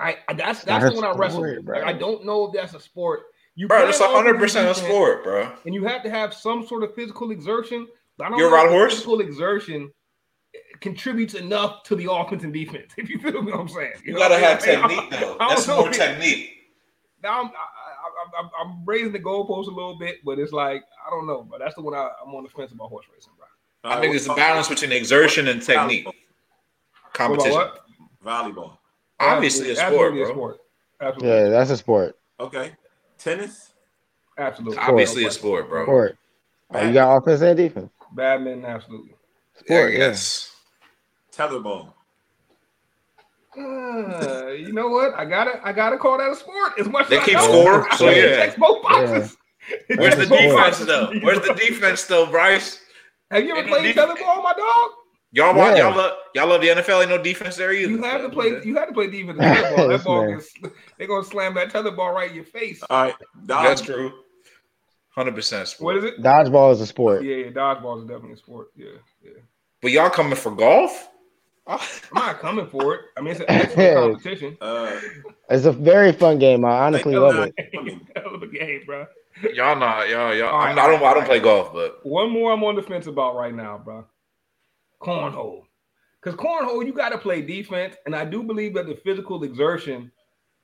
I, 0.00 0.16
I 0.28 0.32
that's 0.34 0.66
not 0.66 0.80
that's 0.80 0.94
the 0.94 1.00
one 1.00 1.04
I 1.10 1.16
wrestle. 1.16 1.40
sport, 1.40 1.56
with. 1.56 1.64
bro. 1.66 1.78
Like, 1.78 1.86
I 1.86 1.92
don't 1.98 2.24
know 2.24 2.46
if 2.46 2.54
that's 2.54 2.74
a 2.74 2.80
sport. 2.80 3.20
You 3.54 3.68
bro, 3.68 3.78
play 3.78 3.86
that's 3.86 3.98
offense 3.98 4.14
hundred 4.14 4.30
and 4.30 4.38
percent 4.40 4.68
a 4.68 4.74
sport, 4.74 5.24
bro. 5.24 5.52
and 5.64 5.74
you 5.74 5.84
have 5.84 6.02
to 6.04 6.10
have 6.10 6.32
some 6.32 6.66
sort 6.66 6.82
of 6.82 6.94
physical 6.94 7.30
exertion. 7.30 7.86
But 8.16 8.26
I 8.26 8.30
don't 8.30 8.38
You 8.38 8.46
ever 8.46 8.56
know 8.56 8.62
ride 8.62 8.66
a 8.66 8.70
the 8.70 8.76
horse? 8.76 8.94
Physical 8.94 9.20
exertion 9.20 9.90
contributes 10.80 11.34
enough 11.34 11.82
to 11.84 11.96
the 11.96 12.10
offense 12.10 12.42
and 12.44 12.52
defense. 12.52 12.92
If 12.96 13.08
you 13.08 13.18
feel 13.18 13.42
me, 13.42 13.52
what 13.52 13.60
I'm 13.60 13.68
saying. 13.68 13.92
You 14.04 14.14
know 14.14 14.18
gotta 14.20 14.34
what 14.34 14.44
I'm 14.44 14.50
have 14.50 14.62
technique 14.62 15.10
though. 15.10 15.36
I 15.40 15.48
don't 15.48 15.48
That's 15.50 15.68
know. 15.68 15.80
more 15.80 15.90
technique. 15.90 16.50
Now 17.22 17.40
I'm, 17.42 17.46
I, 17.46 17.50
I, 17.50 18.40
I'm, 18.40 18.50
I'm 18.58 18.84
raising 18.86 19.12
the 19.12 19.18
goalpost 19.18 19.66
a 19.66 19.70
little 19.70 19.98
bit, 19.98 20.16
but 20.24 20.38
it's 20.38 20.52
like 20.52 20.82
I 21.06 21.10
don't 21.10 21.26
know. 21.26 21.42
But 21.42 21.60
that's 21.60 21.74
the 21.74 21.82
one 21.82 21.94
I, 21.94 22.08
I'm 22.24 22.34
on 22.34 22.44
the 22.44 22.48
fence 22.50 22.72
about 22.72 22.88
horse 22.88 23.06
racing, 23.12 23.32
bro. 23.36 23.46
All 23.84 23.98
I 23.98 24.00
think 24.00 24.10
what 24.10 24.16
it's 24.16 24.26
a 24.26 24.32
about 24.32 24.36
balance 24.36 24.68
between 24.68 24.92
exertion 24.92 25.48
and 25.48 25.62
technique. 25.62 26.06
Volleyball. 26.06 27.12
Competition. 27.12 27.68
Volleyball. 28.24 28.76
Obviously, 29.20 29.70
a 29.70 29.76
sport, 29.76 29.90
Absolutely 30.12 30.20
bro. 30.20 30.28
a 30.28 30.32
sport. 30.32 30.58
Absolutely. 31.00 31.28
Yeah, 31.28 31.48
that's 31.50 31.70
a 31.70 31.76
sport. 31.76 32.18
Okay. 32.38 32.72
Tennis. 33.18 33.72
Absolutely. 34.38 34.78
Obviously, 34.78 35.24
a 35.26 35.30
sport, 35.30 35.68
bro. 35.68 35.84
Sport. 35.84 36.18
Oh, 36.72 36.86
you 36.86 36.92
got 36.92 37.16
offense 37.16 37.40
and 37.42 37.56
defense. 37.56 37.90
Badminton, 38.12 38.64
absolutely. 38.64 39.14
Sport, 39.54 39.92
yeah, 39.92 39.98
yeah. 39.98 40.06
yes. 40.06 40.54
Tetherball. 41.34 41.92
Uh, 43.58 44.46
you 44.52 44.72
know 44.72 44.88
what? 44.88 45.12
I 45.14 45.24
gotta, 45.24 45.60
I 45.64 45.72
gotta 45.72 45.98
call 45.98 46.18
that 46.18 46.30
a 46.30 46.36
sport. 46.36 46.72
As 46.78 46.88
much 46.88 47.08
They 47.08 47.18
as 47.18 47.24
keep 47.24 47.36
I 47.36 47.46
know, 47.46 47.62
score, 47.62 47.92
I 47.92 47.96
so 47.96 48.06
think 48.06 48.16
it 48.18 48.30
yeah. 48.30 48.36
checks 48.36 48.56
both 48.56 48.82
boxes. 48.82 49.36
It 49.88 49.98
Where's 49.98 50.16
the 50.16 50.26
defense 50.26 50.54
boxes. 50.54 50.86
though? 50.86 51.12
Where's 51.22 51.40
the 51.46 51.54
defense 51.54 52.04
though, 52.06 52.26
Bryce? 52.30 52.80
Have 53.30 53.44
you 53.44 53.50
ever 53.50 53.60
Ain't 53.60 53.68
played 53.68 53.82
defense. 53.94 54.12
tetherball, 54.20 54.42
my 54.42 54.52
dog? 54.52 54.90
Y'all 55.32 55.54
want 55.54 55.76
Yeah. 55.76 55.88
y'all 55.88 55.96
love 55.96 56.12
y'all 56.34 56.48
love 56.48 56.60
the 56.60 56.68
NFL. 56.68 57.00
Ain't 57.02 57.10
no 57.10 57.22
defense 57.22 57.56
there 57.56 57.72
either. 57.72 57.90
You 57.90 58.02
have 58.02 58.22
to 58.22 58.28
play. 58.30 58.60
You 58.64 58.76
have 58.76 58.88
to 58.88 58.94
play 58.94 59.08
defense. 59.08 59.38
in 59.38 59.44
tetherball. 59.44 59.88
That 59.88 60.04
ball 60.04 60.24
man. 60.26 60.34
gets, 60.36 60.52
they're 60.98 61.06
gonna 61.06 61.24
slam 61.24 61.54
that 61.54 61.68
tetherball 61.72 62.12
right 62.14 62.30
in 62.30 62.34
your 62.36 62.44
face. 62.44 62.82
All 62.90 63.04
right. 63.04 63.14
That's 63.44 63.80
true. 63.80 64.12
Hundred 65.10 65.34
percent 65.34 65.60
What 65.62 65.68
sport. 65.68 65.96
is 65.98 66.04
it? 66.04 66.22
Dodgeball 66.22 66.72
is 66.72 66.80
a 66.80 66.86
sport. 66.86 67.22
Yeah, 67.24 67.36
yeah. 67.36 67.50
Dodgeball 67.50 67.98
is 68.02 68.04
definitely 68.06 68.32
a 68.32 68.36
sport. 68.36 68.68
Yeah, 68.76 68.86
yeah. 69.24 69.30
But 69.82 69.90
y'all 69.92 70.10
coming 70.10 70.34
for 70.36 70.52
golf? 70.52 71.08
I'm 71.66 71.78
not 72.14 72.38
coming 72.40 72.66
for 72.66 72.94
it. 72.94 73.00
I 73.16 73.20
mean, 73.20 73.32
it's 73.32 73.40
an 73.40 73.46
excellent 73.48 73.94
competition. 74.14 74.58
Uh, 74.60 74.98
It's 75.48 75.64
a 75.66 75.72
very 75.72 76.12
fun 76.12 76.38
game. 76.38 76.64
I 76.64 76.86
honestly 76.86 77.14
love 77.14 77.36
it. 77.56 78.04
Hell 78.16 78.34
of 78.34 78.42
a 78.42 78.46
game, 78.48 78.82
bro. 78.86 79.06
y'all 79.54 79.76
not 79.78 80.08
y'all 80.08 80.34
y'all. 80.34 80.48
All 80.48 80.58
right, 80.58 80.70
I'm 80.70 80.76
not, 80.76 80.86
I 80.88 80.90
don't 80.90 81.02
I 81.04 81.14
don't 81.14 81.24
play 81.26 81.38
golf, 81.40 81.72
but 81.72 82.04
One 82.04 82.30
more 82.30 82.52
I'm 82.52 82.64
on 82.64 82.74
the 82.76 82.82
fence 82.82 83.06
about 83.06 83.36
right 83.36 83.54
now, 83.54 83.78
bro. 83.78 84.04
Cornhole. 85.02 85.62
Because 86.22 86.38
cornhole, 86.38 86.84
you 86.84 86.92
got 86.92 87.10
to 87.10 87.18
play 87.18 87.40
defense. 87.40 87.96
And 88.04 88.14
I 88.14 88.24
do 88.24 88.42
believe 88.42 88.74
that 88.74 88.86
the 88.86 88.96
physical 88.96 89.42
exertion 89.44 90.12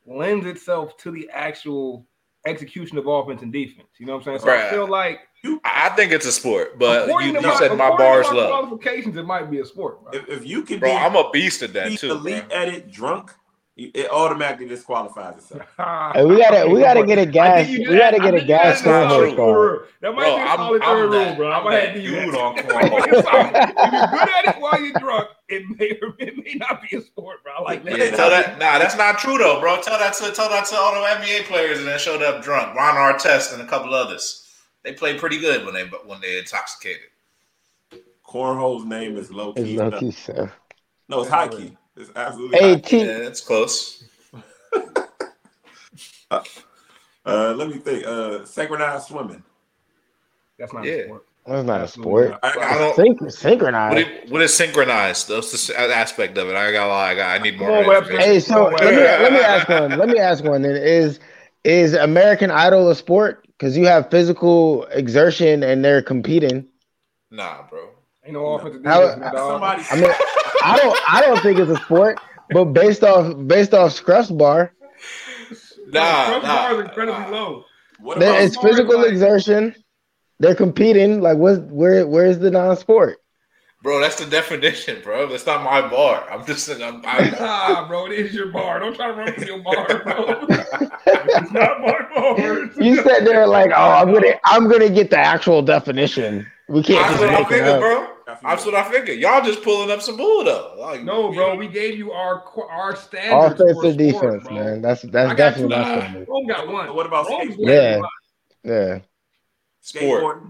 lends 0.07 0.47
itself 0.47 0.97
to 0.99 1.11
the 1.11 1.29
actual 1.33 2.07
execution 2.47 2.99
of 2.99 3.07
offense 3.07 3.43
and 3.43 3.53
defense. 3.53 3.89
You 3.99 4.07
know 4.07 4.13
what 4.17 4.27
I'm 4.27 4.39
saying? 4.39 4.39
So 4.41 4.51
I 4.51 4.71
feel 4.71 4.89
like 4.89 5.21
I 5.45 5.87
I 5.87 5.89
think 5.91 6.13
it's 6.13 6.27
a 6.27 6.33
sport. 6.33 6.79
But 6.79 7.09
according 7.09 7.35
you, 7.35 7.41
to 7.41 7.49
you 7.49 7.57
said 7.57 7.77
my 7.77 7.97
bar's 7.97 8.27
my 8.27 8.35
low, 8.35 8.49
qualifications, 8.49 9.17
it 9.17 9.25
might 9.25 9.51
be 9.51 9.61
a 9.61 9.65
sport, 9.65 10.03
bro. 10.03 10.13
if, 10.13 10.29
if 10.29 10.47
you 10.47 10.63
can 10.63 10.79
bro. 10.79 10.91
be, 10.91 10.97
I'm 10.97 11.17
a 11.17 11.31
beast 11.31 11.63
at 11.63 11.73
that 11.75 11.89
be 11.89 11.97
too. 11.97 12.13
elite 12.13 12.49
bro. 12.49 12.57
at 12.57 12.69
it 12.69 12.91
drunk, 12.91 13.33
it 13.77 14.11
automatically 14.11 14.67
disqualifies 14.67 15.37
itself. 15.37 15.63
Hey, 16.15 16.25
we 16.25 16.39
gotta 16.39 16.69
we 16.71 16.81
gotta 16.81 17.05
get 17.05 17.19
a 17.19 17.27
gas. 17.27 17.69
We 17.69 17.85
gotta 17.85 18.19
get 18.19 18.35
a 18.35 18.41
gas 18.45 18.85
not 18.85 19.11
cornhole 19.11 19.35
true. 19.35 19.87
That 20.01 20.15
might 20.15 20.25
Bro, 20.25 20.37
be 20.37 20.41
a 20.41 20.45
I'm, 20.45 20.57
solid 20.57 20.83
I'm 20.83 20.97
third 20.97 21.13
that, 21.13 21.27
rule, 21.29 21.37
bro. 21.37 21.51
I 21.51 21.59
I'm 21.59 21.65
might 21.65 21.71
that 21.77 21.87
have 21.89 21.95
to 21.97 22.01
use 22.01 22.25
dude 22.25 22.35
that. 22.35 22.41
on 22.41 22.59
if 22.59 23.93
you're 23.93 24.07
good 24.07 24.29
at 24.29 24.57
it 24.57 24.61
while 24.61 24.81
you're 24.81 24.93
drunk, 24.99 25.29
it 25.49 25.65
may 25.79 25.91
or 26.01 26.15
it 26.19 26.37
may 26.43 26.55
not 26.55 26.81
be 26.83 26.97
a 26.97 27.03
sport, 27.03 27.43
bro. 27.45 27.53
I 27.53 27.63
like 27.63 27.85
that. 27.85 27.99
Yeah, 27.99 28.11
tell 28.13 28.31
that. 28.31 28.59
Nah, 28.59 28.79
that's 28.79 28.97
not 28.97 29.19
true 29.19 29.37
though, 29.37 29.61
bro. 29.61 29.81
Tell 29.83 29.99
that 29.99 30.15
to 30.15 30.33
tell 30.33 30.49
that 30.49 30.65
to 30.67 30.77
all 30.77 30.95
the 30.95 31.01
NBA 31.07 31.45
players 31.45 31.79
and 31.79 31.87
then 31.87 31.99
showed 31.99 32.23
up 32.23 32.43
drunk. 32.43 32.75
Ron 32.75 32.95
Artest 32.95 33.53
and 33.53 33.61
a 33.63 33.67
couple 33.67 33.93
others. 33.93 34.45
They 34.85 34.93
play 34.95 35.19
pretty 35.19 35.39
good 35.39 35.65
when 35.67 35.75
they 35.75 35.85
when 36.07 36.21
they're 36.23 36.39
intoxicated. 36.39 37.09
Cornhole's 38.27 38.85
name 38.85 39.17
is 39.17 39.31
low 39.31 39.53
It's 39.55 39.71
key. 39.71 39.77
low 39.77 39.91
key 39.91 40.11
stuff. 40.11 40.51
No, 41.09 41.21
it's 41.21 41.31
high 41.31 41.49
key. 41.49 41.77
It's 41.97 42.11
absolutely 42.15 42.59
Hey 42.59 42.73
high 42.75 42.81
key. 42.81 42.99
T, 43.01 43.07
Yeah, 43.07 43.17
it's 43.19 43.41
close. 43.41 44.05
Uh, 47.25 47.53
let 47.57 47.69
me 47.69 47.79
think. 47.79 48.05
Uh, 48.07 48.45
synchronized 48.45 49.09
swimming. 49.09 49.43
That's 50.59 50.73
not 50.73 50.85
Yeah. 50.85 50.93
a 50.93 51.05
sport. 51.07 51.25
that's 51.47 51.67
not 51.67 51.81
a 51.81 51.89
sport. 51.89 52.39
I, 52.43 52.49
I 52.51 52.79
don't. 52.79 52.97
Synch- 52.97 53.21
What 53.21 53.33
synchronized. 53.33 54.09
is, 54.25 54.31
what 54.31 54.43
is 54.43 54.55
synchronized? 54.55 55.29
That's 55.29 55.67
the 55.67 55.77
aspect 55.77 56.39
of 56.39 56.49
it. 56.49 56.55
I 56.57 56.71
got. 56.71 56.89
I 56.91 57.15
got. 57.17 57.41
I 57.41 57.43
need 57.43 57.59
more. 57.59 57.69
Come 57.69 57.79
on, 57.79 57.87
Webster. 57.89 58.13
information. 58.13 58.33
Hey, 58.33 58.41
so 58.41 58.65
let 58.67 58.81
me 58.95 59.01
let 59.01 59.33
me 59.33 59.39
ask 59.41 59.69
one. 59.69 59.99
Let 59.99 60.09
me 60.09 60.19
ask 60.19 60.45
one. 60.45 60.63
Then 60.63 60.77
is 60.77 61.19
is 61.65 61.95
American 61.95 62.51
Idol 62.53 62.91
a 62.91 62.95
sport? 62.95 63.47
Because 63.59 63.77
you 63.77 63.87
have 63.87 64.09
physical 64.11 64.85
exertion 64.93 65.63
and 65.65 65.85
they're 65.85 66.03
competing. 66.03 66.67
Nah, 67.33 67.63
bro. 67.69 67.89
Ain't 68.27 68.33
no 68.35 68.47
offensive 68.55 68.85
How- 68.85 69.01
defense, 69.01 69.21
my 69.21 69.31
dog. 69.31 69.51
Somebody. 69.53 69.83
I 69.91 69.95
mean, 70.01 70.11
I 70.65 70.77
don't 70.79 70.99
I 71.09 71.21
don't 71.23 71.41
think 71.43 71.59
it's 71.59 71.71
a 71.71 71.77
sport, 71.85 72.19
but 72.51 72.65
based 72.67 73.03
off 73.05 73.35
based 73.47 73.73
off 73.73 73.93
Scruff's 73.93 74.31
bar, 74.31 74.73
Nah, 75.89 76.25
Front 76.27 76.43
nah, 76.43 76.49
bar 76.69 76.75
is 76.75 76.81
incredibly 76.89 77.21
nah. 77.21 77.29
low. 77.31 77.65
what 78.01 78.19
there- 78.19 78.43
it's 78.43 78.57
physical 78.57 78.99
like- 78.99 79.09
exertion. 79.13 79.75
They're 80.39 80.55
competing. 80.55 81.23
Like, 81.23 81.39
what? 81.39 81.63
Where? 81.69 82.07
Where's 82.07 82.39
the 82.39 82.51
non-sport? 82.51 83.17
Bro, 83.83 84.01
that's 84.01 84.17
the 84.23 84.27
definition, 84.27 85.01
bro. 85.03 85.27
That's 85.29 85.47
not 85.47 85.63
my 85.63 85.81
bar. 85.89 86.27
I'm 86.31 86.45
just. 86.45 86.69
I'm, 86.69 87.01
I, 87.07 87.33
Ah, 87.41 87.87
bro, 87.89 88.05
it 88.07 88.13
is 88.13 88.35
your 88.35 88.49
bar. 88.49 88.81
Don't 88.81 88.95
try 88.95 89.07
to 89.07 89.13
run 89.15 89.33
with 89.35 89.47
your 89.47 89.61
bar, 89.61 89.87
bro. 89.87 90.47
it's 91.07 91.53
not 91.53 91.81
my 91.81 92.07
bar. 92.15 92.39
You 92.85 92.97
said 92.97 93.25
they're 93.25 93.47
like, 93.47 93.71
oh, 93.75 93.91
I'm 93.93 94.13
gonna 94.13 94.35
I'm 94.45 94.69
gonna 94.69 94.91
get 94.91 95.09
the 95.09 95.19
actual 95.19 95.63
definition. 95.63 96.47
We 96.69 96.83
can't 96.83 97.01
that's 97.07 97.19
just 97.19 97.21
what 97.21 97.31
I 97.31 97.33
make 97.39 97.47
it 97.47 97.49
figured, 97.49 97.69
up. 97.69 97.81
bro. 97.81 98.09
That's 98.27 98.65
what 98.67 98.75
I 98.75 98.91
figured. 98.91 99.19
Y'all 99.21 99.45
just 99.45 99.63
pulling 99.63 99.91
up 99.91 100.03
some 100.03 100.17
bull 100.17 100.43
though. 100.45 100.75
Like, 100.79 101.05
No, 101.05 101.33
bro, 101.33 101.55
we 101.55 101.69
gave 101.69 101.97
you 101.97 102.11
our 102.13 102.41
qu- 102.43 102.63
our 102.63 102.97
standards. 102.97 103.61
Offensive 103.61 103.77
for 103.83 103.93
defense, 103.97 104.45
bro. 104.45 104.55
man. 104.55 104.83
That's 104.83 105.05
I 105.05 105.33
definitely 105.35 105.63
two. 105.63 105.69
not 105.69 105.87
Rome 105.89 106.01
standard. 106.01 106.29
Rome 106.29 106.47
got 106.47 106.69
one. 106.69 106.95
What 106.97 107.07
about 107.07 107.29
Rome's 107.29 107.55
skateboarding? 107.57 107.69
Yeah. 107.69 107.97
one. 107.99 108.09
Yeah. 108.65 108.99
Sport. 109.81 110.43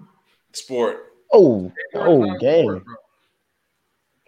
Sport. 0.53 1.03
Oh, 1.33 1.71
oh, 1.95 2.25
not 2.25 2.41
game. 2.41 2.65
sport. 2.67 2.83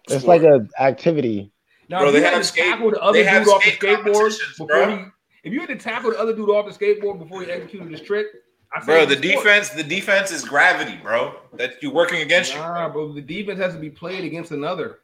It's 0.09 0.25
like 0.25 0.43
a 0.43 0.67
activity. 0.79 1.51
Now, 1.87 1.99
Bro, 1.99 2.07
if 2.09 2.13
they 2.13 2.19
you 2.19 2.25
had 2.25 2.33
have 2.33 2.41
to 2.43 2.47
skate- 2.47 2.65
tackle 2.65 2.91
the 2.91 3.01
other 3.01 3.13
they 3.13 3.19
dude 3.23 3.29
have 3.29 3.47
off 3.47 3.63
the 3.63 3.71
skateboard 3.71 4.37
before 4.37 4.67
bro. 4.67 4.97
he, 4.97 5.03
if 5.43 5.53
you 5.53 5.59
had 5.59 5.69
to 5.69 5.75
tackle 5.75 6.11
the 6.11 6.19
other 6.19 6.35
dude 6.35 6.49
off 6.51 6.71
the 6.71 6.85
skateboard 6.85 7.17
before 7.17 7.41
he 7.41 7.49
executed 7.51 7.89
his 7.89 8.01
trick, 8.01 8.27
I 8.27 8.31
say 8.31 8.43
Bro, 8.85 9.07
the 9.07 9.17
a 9.17 9.19
defense, 9.19 9.69
the 9.69 9.83
defense 9.83 10.31
is 10.31 10.45
gravity, 10.45 10.97
bro. 10.97 11.35
That 11.53 11.81
you're 11.81 11.91
working 11.93 12.21
against 12.21 12.53
you. 12.53 12.59
Nah, 12.59 12.89
bro, 12.89 13.11
the 13.13 13.21
defense 13.21 13.59
has 13.59 13.73
to 13.73 13.79
be 13.79 13.89
played 13.89 14.23
against 14.23 14.51
another. 14.51 14.99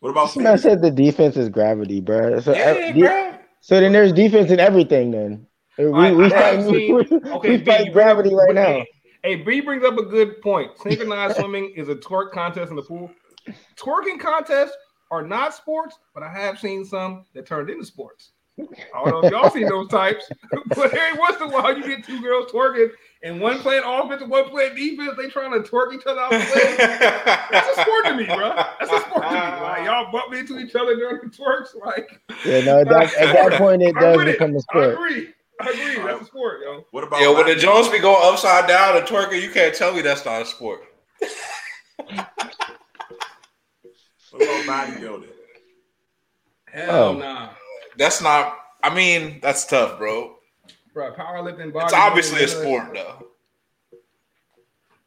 What 0.00 0.10
about 0.10 0.28
This 0.34 0.42
man 0.42 0.58
said 0.58 0.80
the 0.82 0.90
defense 0.90 1.36
is 1.36 1.48
gravity, 1.48 2.00
bro. 2.00 2.40
So, 2.40 2.54
Yeah, 2.54 2.70
uh, 2.70 2.92
de- 2.92 3.00
bro. 3.00 3.34
so 3.60 3.78
then 3.78 3.92
there's 3.92 4.12
defense 4.12 4.50
in 4.50 4.58
everything. 4.58 5.10
Then 5.10 5.46
we 5.78 5.84
right, 5.84 6.16
we 6.16 6.28
fight, 6.30 6.54
have 6.54 6.64
seen- 6.64 6.94
we, 7.10 7.30
Okay, 7.30 7.56
B, 7.58 7.64
fight 7.64 7.92
gravity 7.92 8.30
bring 8.30 8.40
up- 8.40 8.46
right 8.46 8.78
now. 8.78 8.84
Hey, 9.22 9.36
B 9.36 9.60
brings 9.60 9.84
up 9.84 9.98
a 9.98 10.02
good 10.04 10.40
point. 10.42 10.72
Synchronized 10.78 11.36
swimming 11.40 11.72
is 11.76 11.88
a 11.88 11.94
twerk 11.94 12.32
contest 12.32 12.70
in 12.70 12.76
the 12.76 12.82
pool. 12.82 13.10
Twerking 13.76 14.18
contests 14.18 14.76
are 15.12 15.22
not 15.24 15.54
sports, 15.54 15.98
but 16.14 16.22
I 16.22 16.32
have 16.32 16.58
seen 16.58 16.84
some 16.84 17.26
that 17.34 17.46
turned 17.46 17.68
into 17.70 17.84
sports. 17.84 18.32
I 18.58 18.64
don't 19.04 19.10
know 19.10 19.24
if 19.24 19.32
y'all 19.32 19.50
seen 19.50 19.66
those 19.66 19.88
types, 19.88 20.30
but 20.76 20.92
every 20.94 21.18
once 21.18 21.36
in 21.36 21.42
a 21.44 21.48
while 21.48 21.76
you 21.76 21.82
get 21.84 22.04
two 22.04 22.20
girls 22.20 22.52
twerking 22.52 22.90
and 23.22 23.40
one 23.40 23.58
playing 23.60 23.82
offense 23.84 24.20
and 24.20 24.30
one 24.30 24.48
playing 24.50 24.74
defense. 24.74 25.14
They 25.16 25.28
trying 25.28 25.52
to 25.52 25.68
twerk 25.68 25.94
each 25.94 26.04
other 26.06 26.20
out 26.20 26.30
the. 26.30 26.38
That's 27.50 27.78
a 27.78 27.80
sport 27.82 28.04
to 28.06 28.14
me, 28.14 28.26
bro. 28.26 28.54
That's 28.54 28.92
a 28.92 29.00
sport 29.00 29.22
to 29.24 29.30
me. 29.30 29.36
Like 29.36 29.86
y'all 29.86 30.12
bump 30.12 30.34
into 30.34 30.58
each 30.58 30.74
other 30.74 30.94
during 30.96 31.20
the 31.22 31.34
twerks. 31.34 31.74
Like 31.80 32.10
Yeah, 32.44 32.60
no, 32.60 32.80
at 32.80 32.88
that, 32.88 33.14
at 33.14 33.32
that 33.32 33.52
point 33.58 33.82
it 33.82 33.94
does 33.94 34.22
become 34.24 34.54
a 34.54 34.60
sport. 34.60 34.84
I 34.84 34.92
agree. 34.92 35.28
I 35.60 35.70
agree. 35.70 35.96
That's 36.04 36.22
a 36.22 36.26
sport, 36.26 36.60
yo. 36.62 36.84
What 36.90 37.04
about 37.04 37.20
Yeah, 37.22 37.30
when 37.30 37.46
the 37.46 37.54
Jones 37.54 37.88
be 37.88 38.00
going 38.00 38.20
upside 38.22 38.68
down 38.68 38.96
and 38.98 39.06
twerking, 39.06 39.40
you 39.40 39.50
can't 39.50 39.74
tell 39.74 39.94
me 39.94 40.02
that's 40.02 40.24
not 40.26 40.42
a 40.42 40.46
sport. 40.46 40.82
What 44.30 44.42
about 44.42 44.88
bodybuilding? 44.88 45.28
Hell 46.68 46.90
Oh. 46.90 47.12
nah. 47.18 47.50
That's 47.96 48.22
not. 48.22 48.58
I 48.82 48.94
mean, 48.94 49.38
that's 49.42 49.64
tough, 49.64 49.98
bro. 49.98 50.36
Bro, 50.92 51.12
powerlifting. 51.14 51.72
Body 51.72 51.84
It's 51.84 51.92
obviously 51.94 52.42
a 52.42 52.46
none 52.46 52.48
of 52.48 52.50
that 52.50 52.62
sport, 52.62 52.94
though. 52.94 53.26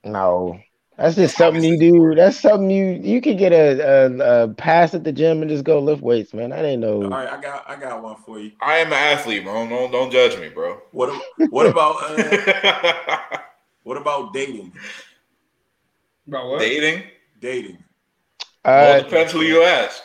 No. 0.10 0.60
That's 0.98 1.16
just 1.16 1.36
something 1.36 1.64
you 1.64 1.78
do. 1.78 2.16
That's 2.16 2.40
something 2.40 2.70
you 2.70 3.00
you 3.04 3.20
could 3.20 3.38
get 3.38 3.52
a, 3.52 3.82
a, 3.82 4.44
a 4.44 4.48
pass 4.48 4.94
at 4.94 5.04
the 5.04 5.12
gym 5.12 5.42
and 5.42 5.50
just 5.50 5.66
go 5.66 5.80
lift 5.80 6.02
weights, 6.02 6.34
man. 6.34 6.54
I 6.54 6.62
didn't 6.62 6.80
know. 6.80 7.10
right, 7.10 7.28
I 7.28 7.42
got 7.42 7.70
I 7.70 7.76
got 7.76 8.02
one 8.02 8.16
for 8.26 8.40
you. 8.40 8.54
I 8.62 8.78
am 8.78 8.88
an 8.88 8.94
athlete, 8.94 9.44
bro. 9.44 9.68
Don't 9.68 9.92
don't 9.92 10.10
judge 10.10 10.40
me, 10.40 10.48
bro. 10.48 10.80
What 10.92 11.22
what 11.50 11.66
about 11.66 11.98
uh, 12.02 13.40
what 13.84 13.98
about 13.98 14.32
dating? 14.34 14.72
Bro, 16.28 16.52
what? 16.52 16.60
Dating. 16.60 17.04
Dating. 17.42 17.84
Well, 18.64 18.94
Uh, 18.94 18.98
it 19.00 19.04
depends 19.04 19.34
who 19.34 19.42
you 19.42 19.64
ask. 19.64 20.02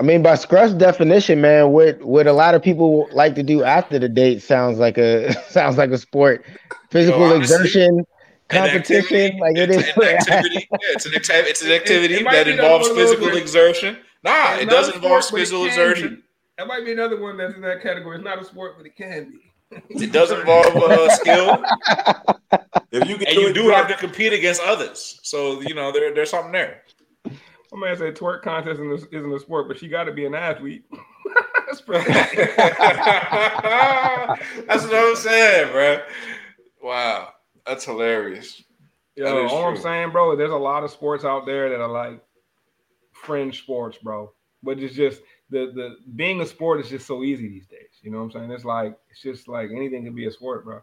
I 0.00 0.02
mean, 0.02 0.22
by 0.22 0.32
Scruff's 0.34 0.72
definition, 0.72 1.42
man, 1.42 1.72
what 1.72 2.02
what 2.02 2.26
a 2.26 2.32
lot 2.32 2.54
of 2.54 2.62
people 2.62 3.06
like 3.12 3.34
to 3.34 3.42
do 3.42 3.62
after 3.62 3.98
the 3.98 4.08
date 4.08 4.40
sounds 4.42 4.78
like 4.78 4.96
a 4.96 5.32
sounds 5.50 5.76
like 5.76 5.90
a 5.90 5.98
sport. 5.98 6.42
Physical 6.90 7.20
Yo, 7.20 7.34
honestly, 7.34 7.56
exertion, 7.56 8.06
competition, 8.48 8.96
activity, 9.32 9.38
like 9.40 9.56
it 9.58 9.70
it's 9.70 9.88
is. 9.88 9.96
an 9.96 10.02
activity. 10.02 10.68
Yeah, 10.72 10.78
it's 10.92 11.06
an 11.06 11.14
activity. 11.14 11.50
It's 11.50 11.62
an 11.62 11.72
activity 11.72 12.14
it 12.14 12.24
might 12.24 12.32
that 12.32 12.48
involves 12.48 12.88
one 12.88 12.92
of 12.92 12.96
those 12.96 13.10
physical 13.10 13.26
where- 13.28 13.38
exertion. 13.38 13.98
Nah, 14.24 14.54
It's 14.54 14.62
it 14.62 14.70
does 14.70 14.94
involve 14.94 15.22
sport, 15.24 15.40
physical 15.40 15.64
exertion. 15.66 16.14
be. 16.16 16.22
That 16.58 16.66
might 16.66 16.84
be 16.84 16.92
another 16.92 17.20
one 17.20 17.36
that's 17.36 17.54
in 17.54 17.60
that 17.62 17.82
category. 17.82 18.16
It's 18.16 18.24
not 18.24 18.40
a 18.40 18.44
sport, 18.44 18.74
but 18.78 18.86
it 18.86 18.96
can 18.96 19.30
be. 19.30 20.02
It 20.02 20.12
does 20.12 20.30
involve 20.38 20.76
uh, 20.76 21.08
skill, 21.10 21.62
If 22.92 23.08
you 23.08 23.16
can 23.18 23.28
and 23.28 23.36
do 23.36 23.40
you 23.42 23.48
it, 23.48 23.52
do 23.54 23.68
have 23.68 23.86
to 23.88 23.94
compete 23.96 24.32
against 24.32 24.60
others. 24.62 25.20
So 25.22 25.60
you 25.60 25.74
know 25.74 25.92
there, 25.92 26.12
there's 26.14 26.30
something 26.30 26.52
there. 26.52 26.82
My 27.72 27.88
man 27.88 27.96
said 27.96 28.16
twerk 28.16 28.42
contest 28.42 28.80
isn't 28.80 29.32
a, 29.32 29.38
sport, 29.38 29.68
but 29.68 29.78
she 29.78 29.88
got 29.88 30.04
to 30.04 30.12
be 30.12 30.26
an 30.26 30.34
athlete. 30.34 30.84
that's 31.66 31.80
pretty. 31.80 32.12
That's 34.66 34.84
what 34.84 34.94
I'm 34.94 35.16
saying, 35.16 35.72
bro. 35.72 36.00
Wow, 36.82 37.32
that's 37.66 37.84
hilarious. 37.84 38.62
That 39.16 39.24
Yo, 39.24 39.46
is 39.46 39.52
all 39.52 39.68
I'm 39.68 39.76
saying, 39.76 40.10
bro, 40.10 40.34
there's 40.34 40.50
a 40.50 40.56
lot 40.56 40.82
of 40.82 40.90
sports 40.90 41.24
out 41.24 41.46
there 41.46 41.68
that 41.68 41.80
are 41.80 41.88
like 41.88 42.22
fringe 43.12 43.58
sports, 43.58 43.98
bro. 43.98 44.32
But 44.62 44.78
it's 44.78 44.94
just 44.94 45.20
the 45.50 45.72
the 45.74 45.96
being 46.16 46.40
a 46.40 46.46
sport 46.46 46.80
is 46.80 46.88
just 46.88 47.06
so 47.06 47.22
easy 47.22 47.48
these 47.48 47.66
days. 47.66 48.00
You 48.02 48.10
know 48.10 48.18
what 48.18 48.24
I'm 48.24 48.30
saying? 48.32 48.50
It's 48.50 48.64
like 48.64 48.98
it's 49.10 49.22
just 49.22 49.46
like 49.48 49.70
anything 49.70 50.04
can 50.04 50.14
be 50.14 50.26
a 50.26 50.30
sport, 50.30 50.64
bro. 50.64 50.80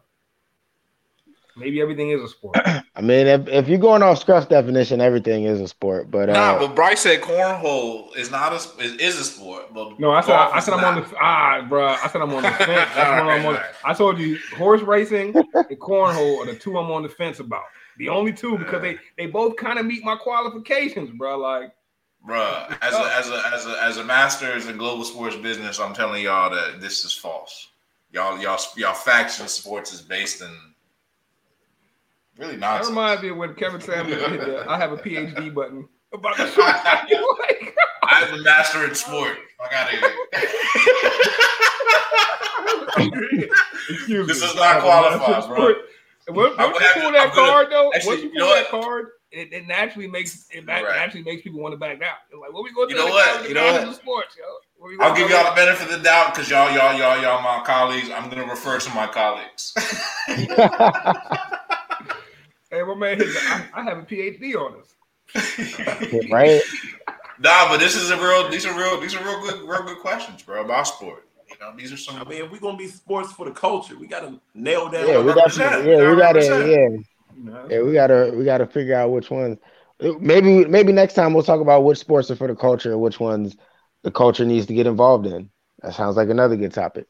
Maybe 1.58 1.80
everything 1.80 2.10
is 2.10 2.22
a 2.22 2.28
sport. 2.28 2.56
I 2.64 3.00
mean, 3.00 3.26
if, 3.26 3.46
if 3.48 3.68
you're 3.68 3.78
going 3.78 4.02
off 4.02 4.24
Scruff's 4.24 4.46
definition, 4.46 5.00
everything 5.00 5.44
is 5.44 5.60
a 5.60 5.68
sport. 5.68 6.10
But 6.10 6.30
uh, 6.30 6.32
Nah, 6.32 6.58
but 6.58 6.74
Bryce 6.74 7.00
said 7.00 7.20
cornhole 7.20 8.16
is 8.16 8.30
not 8.30 8.52
a 8.52 8.56
is, 8.82 8.94
is 8.96 9.18
a 9.20 9.24
sport. 9.24 9.72
But 9.72 9.98
No, 10.00 10.10
I 10.10 10.20
said 10.20 10.28
golf 10.28 10.54
I 10.54 10.60
said 10.60 10.74
I'm 10.74 10.84
on 10.84 11.02
the 11.02 11.16
ah, 11.20 11.66
bro. 11.68 11.86
I 11.86 12.08
said 12.08 12.22
I'm 12.22 12.32
on 12.32 12.42
the 12.42 12.50
fence. 12.52 12.90
That's 12.94 12.96
what 12.96 13.06
I'm 13.06 13.46
on. 13.46 13.54
Alright, 13.54 13.74
I 13.84 13.94
told 13.94 14.18
you, 14.18 14.38
horse 14.56 14.82
racing 14.82 15.34
and 15.36 15.46
cornhole 15.78 16.40
are 16.40 16.46
the 16.46 16.58
two 16.58 16.78
I'm 16.78 16.90
on 16.90 17.02
the 17.02 17.08
fence 17.08 17.40
about. 17.40 17.64
The 17.98 18.08
only 18.08 18.32
two 18.32 18.58
because 18.58 18.82
they 18.82 18.98
they 19.16 19.26
both 19.26 19.56
kind 19.56 19.78
of 19.78 19.86
meet 19.86 20.04
my 20.04 20.16
qualifications, 20.16 21.10
bro. 21.10 21.38
Like 21.38 21.72
Bruh, 22.26 22.76
as 22.82 22.94
a, 22.94 23.16
as 23.16 23.30
a 23.30 23.42
as 23.54 23.66
a 23.66 23.82
as 23.82 23.96
a 23.98 24.04
master's 24.04 24.66
in 24.66 24.76
global 24.76 25.04
sports 25.04 25.36
business, 25.36 25.78
I'm 25.78 25.94
telling 25.94 26.22
y'all 26.22 26.50
that 26.50 26.80
this 26.80 27.04
is 27.04 27.12
false. 27.12 27.68
Y'all 28.10 28.38
y'all 28.40 28.58
y'all 28.76 28.94
faction 28.94 29.48
sports 29.48 29.92
is 29.92 30.02
based 30.02 30.42
in 30.42 30.50
really 32.38 32.56
that 32.56 32.84
reminds 32.86 33.22
me 33.22 33.28
of 33.30 33.36
when 33.36 33.54
Kevin 33.54 33.80
Samuels 33.80 34.22
hit 34.30 34.40
the 34.40 34.64
I 34.68 34.78
have 34.78 34.92
a 34.92 34.96
PhD 34.96 35.52
button 35.52 35.88
about 36.12 36.36
the 36.36 36.46
short 36.50 36.66
like, 37.40 37.76
I'm 38.04 38.34
a 38.38 38.42
master 38.42 38.84
in 38.86 38.94
sport. 38.94 39.36
I 39.60 39.68
gotta. 39.70 39.98
Excuse 43.90 44.26
This 44.26 44.40
me. 44.40 44.46
does 44.46 44.54
not 44.56 44.62
I 44.64 44.68
have 44.68 44.76
a 44.78 44.80
qualify, 44.82 45.18
master's 45.30 45.46
bro. 45.46 45.56
sport. 45.56 45.76
And 46.26 46.36
Once, 46.36 46.56
once 46.58 46.80
you 46.80 47.02
pull 47.02 47.12
that 47.12 47.34
gonna- 47.34 47.48
card, 47.50 47.66
though, 47.70 47.92
actually, 47.94 48.08
once 48.08 48.22
you 48.22 48.30
you 48.32 48.38
pull 48.40 48.48
know 48.48 48.54
that 48.54 48.72
what? 48.72 48.82
card, 48.82 49.06
it, 49.30 49.52
it 49.52 49.66
naturally 49.66 50.08
makes 50.08 50.46
it 50.50 50.64
ma- 50.64 50.74
Right. 50.80 50.96
naturally 50.96 51.24
makes 51.24 51.42
people 51.42 51.60
want 51.60 51.72
to 51.72 51.76
back 51.78 52.00
down. 52.00 52.14
They're 52.30 52.38
like, 52.40 52.52
what 52.52 52.64
we 52.64 52.72
going 52.72 52.88
to 52.88 52.94
do? 52.94 53.00
You 53.00 53.06
know 53.06 53.12
what? 53.12 53.26
guy 53.26 53.32
with 53.34 53.42
the 53.42 53.48
You 53.48 53.54
know 53.54 53.86
what? 53.86 53.96
Sports, 53.96 54.36
yo. 54.38 54.44
What 54.78 55.00
I'll 55.06 55.14
give 55.16 55.28
y'all 55.30 55.44
the 55.50 55.56
benefit 55.56 55.86
of 55.90 55.92
the 55.98 56.02
doubt 56.02 56.34
because 56.34 56.48
y'all 56.50 56.70
y'all 56.70 56.96
y'all 56.96 57.20
y'all 57.20 57.42
my 57.42 57.62
colleagues. 57.66 58.10
I'm 58.10 58.28
gonna 58.30 58.46
refer 58.46 58.78
to 58.78 58.90
my 58.94 59.06
colleagues. 59.08 59.74
Hey, 63.00 63.16
my 63.16 63.24
man, 63.24 63.34
I, 63.74 63.80
I 63.80 63.82
have 63.84 63.98
a 63.98 64.02
PhD 64.02 64.54
on 64.54 64.78
this. 64.78 64.94
right? 66.30 66.60
nah, 67.38 67.68
but 67.68 67.78
this 67.78 67.94
is 67.94 68.10
a 68.10 68.16
real. 68.16 68.48
These 68.50 68.66
are 68.66 68.76
real. 68.76 69.00
These 69.00 69.14
are 69.14 69.24
real 69.24 69.40
good. 69.40 69.68
Real 69.68 69.82
good 69.82 69.98
questions, 69.98 70.42
bro, 70.42 70.64
about 70.64 70.86
sport. 70.86 71.28
You 71.50 71.56
know, 71.60 71.76
these 71.76 71.92
are 71.92 71.96
some. 71.96 72.16
I 72.16 72.24
mean, 72.24 72.44
if 72.44 72.50
we're 72.50 72.58
gonna 72.58 72.78
be 72.78 72.88
sports 72.88 73.32
for 73.32 73.46
the 73.46 73.52
culture, 73.52 73.98
we 73.98 74.06
gotta 74.06 74.40
nail 74.54 74.88
down. 74.88 75.06
Yeah, 75.06 75.20
we 75.20 75.32
got. 75.32 75.56
represent. 75.56 75.86
Yeah, 75.86 76.10
we 76.10 76.16
Gotta 76.16 76.16
got 76.16 76.32
to. 76.32 76.70
Yeah, 76.70 76.88
You 77.34 77.66
yeah, 77.70 77.82
we 77.82 77.92
gotta. 77.92 78.32
We 78.34 78.44
gotta 78.44 78.66
figure 78.66 78.94
out 78.94 79.10
which 79.10 79.30
ones. 79.30 79.58
Maybe, 80.00 80.64
maybe 80.64 80.92
next 80.92 81.14
time 81.14 81.34
we'll 81.34 81.42
talk 81.42 81.60
about 81.60 81.84
which 81.84 81.98
sports 81.98 82.30
are 82.30 82.36
for 82.36 82.46
the 82.46 82.54
culture 82.54 82.92
and 82.92 83.00
which 83.00 83.18
ones 83.18 83.56
the 84.04 84.12
culture 84.12 84.44
needs 84.44 84.66
to 84.66 84.74
get 84.74 84.86
involved 84.86 85.26
in. 85.26 85.50
That 85.82 85.94
sounds 85.94 86.16
like 86.16 86.28
another 86.28 86.56
good 86.56 86.72
topic. 86.72 87.06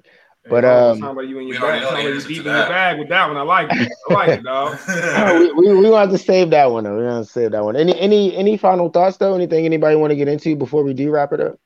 But, 0.49 0.64
Hey, 0.64 0.70
um, 0.70 0.99
sound 0.99 1.16
like 1.16 1.28
you 1.28 1.38
in 1.38 1.46
we 1.46 1.53
your 1.53 1.61
bag. 1.61 1.82
know 1.82 1.88
Sound 1.88 1.96
the 1.96 2.03
like 2.03 2.05
you 2.05 2.14
answer 2.14 2.28
deep 2.28 2.42
to 2.42 2.51
in 2.51 2.57
your 2.57 2.66
bag 2.68 2.99
with 2.99 3.09
that 3.09 3.28
one. 3.28 3.36
I 3.36 3.42
like 3.42 3.68
it. 3.70 3.92
I 4.11 4.14
like 4.14 4.28
it, 4.30 4.42
dog. 4.42 4.78
we, 5.57 5.68
we, 5.68 5.76
we 5.80 5.90
want 5.90 6.11
to 6.11 6.18
save 6.18 6.51
that 6.51 6.70
one. 6.70 6.84
Though. 6.84 6.96
We 6.96 7.05
want 7.05 7.26
to 7.26 7.32
save 7.32 7.53
that 7.53 7.64
one. 7.64 7.76
Any 7.76 7.99
any 7.99 8.34
any 8.36 8.57
final 8.57 8.88
thoughts 8.88 9.16
though? 9.16 9.34
Anything 9.34 9.64
anybody 9.64 9.96
want 9.96 10.11
to 10.11 10.16
get 10.16 10.28
into 10.28 10.57
before 10.57 10.82
we 10.84 10.94
do 10.94 11.11
wrap 11.11 11.32
it 11.32 11.40
up? 11.40 11.59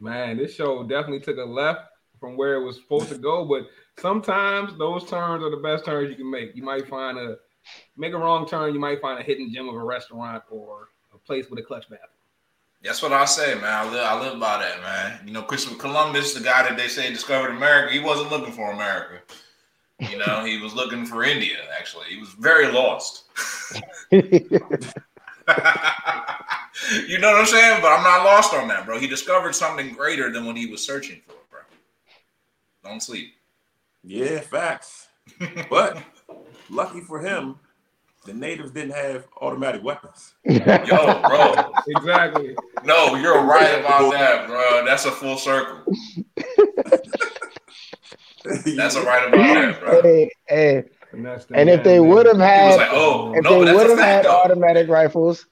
Man, 0.00 0.36
this 0.36 0.54
show 0.54 0.82
definitely 0.82 1.20
took 1.20 1.36
a 1.38 1.48
left 1.48 1.82
from 2.18 2.36
where 2.36 2.54
it 2.54 2.64
was 2.64 2.76
supposed 2.76 3.08
to 3.08 3.18
go, 3.18 3.44
but 3.44 3.66
sometimes 4.00 4.76
those 4.78 5.08
turns 5.08 5.42
are 5.42 5.50
the 5.50 5.56
best 5.62 5.84
turns 5.84 6.08
you 6.10 6.16
can 6.16 6.30
make. 6.30 6.54
You 6.54 6.62
might 6.62 6.88
find 6.88 7.18
a 7.18 7.36
make 7.96 8.12
a 8.12 8.18
wrong 8.18 8.46
turn, 8.48 8.74
you 8.74 8.80
might 8.80 9.00
find 9.00 9.18
a 9.18 9.22
hidden 9.22 9.52
gem 9.52 9.68
of 9.68 9.74
a 9.74 9.84
restaurant 9.84 10.42
or 10.50 10.88
a 11.14 11.18
place 11.18 11.48
with 11.50 11.58
a 11.58 11.62
clutch 11.62 11.88
bathroom. 11.88 12.08
That's 12.84 13.00
what 13.00 13.12
I 13.12 13.24
say, 13.26 13.54
man. 13.54 13.64
I 13.64 13.84
live, 13.90 14.04
I 14.04 14.20
live 14.20 14.40
by 14.40 14.58
that, 14.58 14.80
man. 14.80 15.20
You 15.24 15.32
know, 15.32 15.42
Christopher 15.42 15.76
Columbus, 15.76 16.34
the 16.34 16.40
guy 16.40 16.64
that 16.64 16.76
they 16.76 16.88
say 16.88 17.10
discovered 17.10 17.50
America, 17.50 17.92
he 17.92 18.00
wasn't 18.00 18.30
looking 18.30 18.52
for 18.52 18.72
America. 18.72 19.20
You 20.00 20.18
know, 20.18 20.44
he 20.44 20.60
was 20.60 20.74
looking 20.74 21.06
for 21.06 21.22
India. 21.22 21.58
Actually, 21.78 22.06
he 22.06 22.16
was 22.16 22.30
very 22.30 22.72
lost. 22.72 23.24
you 24.10 24.40
know 27.18 27.30
what 27.30 27.40
I'm 27.40 27.46
saying? 27.46 27.80
But 27.80 27.92
I'm 27.92 28.02
not 28.02 28.24
lost 28.24 28.52
on 28.52 28.66
that, 28.68 28.84
bro. 28.84 28.98
He 28.98 29.06
discovered 29.06 29.54
something 29.54 29.94
greater 29.94 30.32
than 30.32 30.44
what 30.44 30.56
he 30.56 30.66
was 30.66 30.84
searching 30.84 31.20
for, 31.24 31.34
bro. 31.50 31.60
Don't 32.82 33.00
sleep. 33.00 33.34
Yeah, 34.02 34.40
facts. 34.40 35.06
But 35.70 36.02
lucky 36.68 37.00
for 37.00 37.20
him, 37.20 37.60
the 38.24 38.32
natives 38.32 38.70
didn't 38.70 38.94
have 38.94 39.26
automatic 39.40 39.82
weapons. 39.82 40.34
Yo, 40.44 40.60
bro. 41.22 41.72
Exactly. 41.88 42.56
No, 42.84 43.16
you're 43.16 43.42
right 43.42 43.80
about 43.80 44.12
that, 44.12 44.46
bro. 44.46 44.84
That's 44.84 45.04
a 45.04 45.10
full 45.10 45.36
circle. 45.36 45.84
That's 48.76 48.96
a 48.96 49.02
right 49.02 49.28
about 49.28 49.54
that, 49.54 49.80
bro. 49.80 50.02
hey, 50.02 50.30
hey. 50.48 50.84
And, 51.12 51.26
the 51.26 51.46
And 51.54 51.68
if 51.68 51.84
they 51.84 52.00
would 52.00 52.26
have 52.26 52.38
had, 52.38 52.76
like, 52.76 52.88
oh, 52.92 53.34
if 53.34 53.42
no, 53.44 53.64
they 53.64 53.72
would 53.74 53.90
have 53.90 53.98
had 53.98 54.24
though. 54.24 54.30
automatic 54.40 54.88
rifles, 54.88 55.46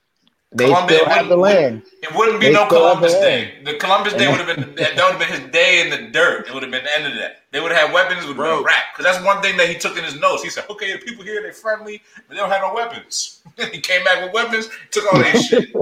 they 0.53 0.67
Columbia 0.67 0.99
still 0.99 1.09
have 1.11 1.29
the 1.29 1.37
land. 1.37 1.83
It 2.03 2.13
wouldn't 2.15 2.41
be 2.41 2.47
They 2.47 2.53
no 2.53 2.67
Columbus 2.67 3.15
the 3.15 3.21
Day. 3.21 3.59
The 3.65 3.75
Columbus 3.75 4.15
Day 4.15 4.29
would 4.29 4.41
have 4.41 4.57
been 4.57 4.75
that 4.75 4.97
would 4.97 5.13
have 5.13 5.19
been 5.19 5.29
his 5.29 5.53
day 5.53 5.81
in 5.81 5.91
the 5.91 6.11
dirt. 6.11 6.49
It 6.49 6.55
would 6.55 6.65
have 6.65 6.73
been 6.73 6.83
the 6.83 6.97
end 6.97 7.07
of 7.07 7.15
that. 7.15 7.43
They 7.53 7.61
would 7.61 7.71
have 7.71 7.87
had 7.87 7.95
weapons. 7.95 8.25
It 8.25 8.29
would 8.29 8.37
Bro. 8.37 8.65
rap. 8.65 8.83
Because 8.93 9.13
that's 9.13 9.25
one 9.25 9.41
thing 9.43 9.57
that 9.59 9.69
he 9.69 9.77
took 9.77 9.97
in 9.97 10.03
his 10.03 10.19
notes. 10.19 10.43
He 10.43 10.51
said, 10.51 10.65
"Okay, 10.69 10.93
the 10.93 10.99
people 10.99 11.23
here 11.23 11.41
they're 11.41 11.53
friendly, 11.53 12.03
but 12.17 12.31
they 12.31 12.37
don't 12.37 12.51
have 12.51 12.63
no 12.63 12.75
weapons." 12.75 13.43
he 13.73 13.81
came 13.81 14.03
back 14.03 14.25
with 14.25 14.33
weapons, 14.33 14.69
took 14.91 15.13
all 15.13 15.21
that 15.21 15.41
shit. 15.41 15.73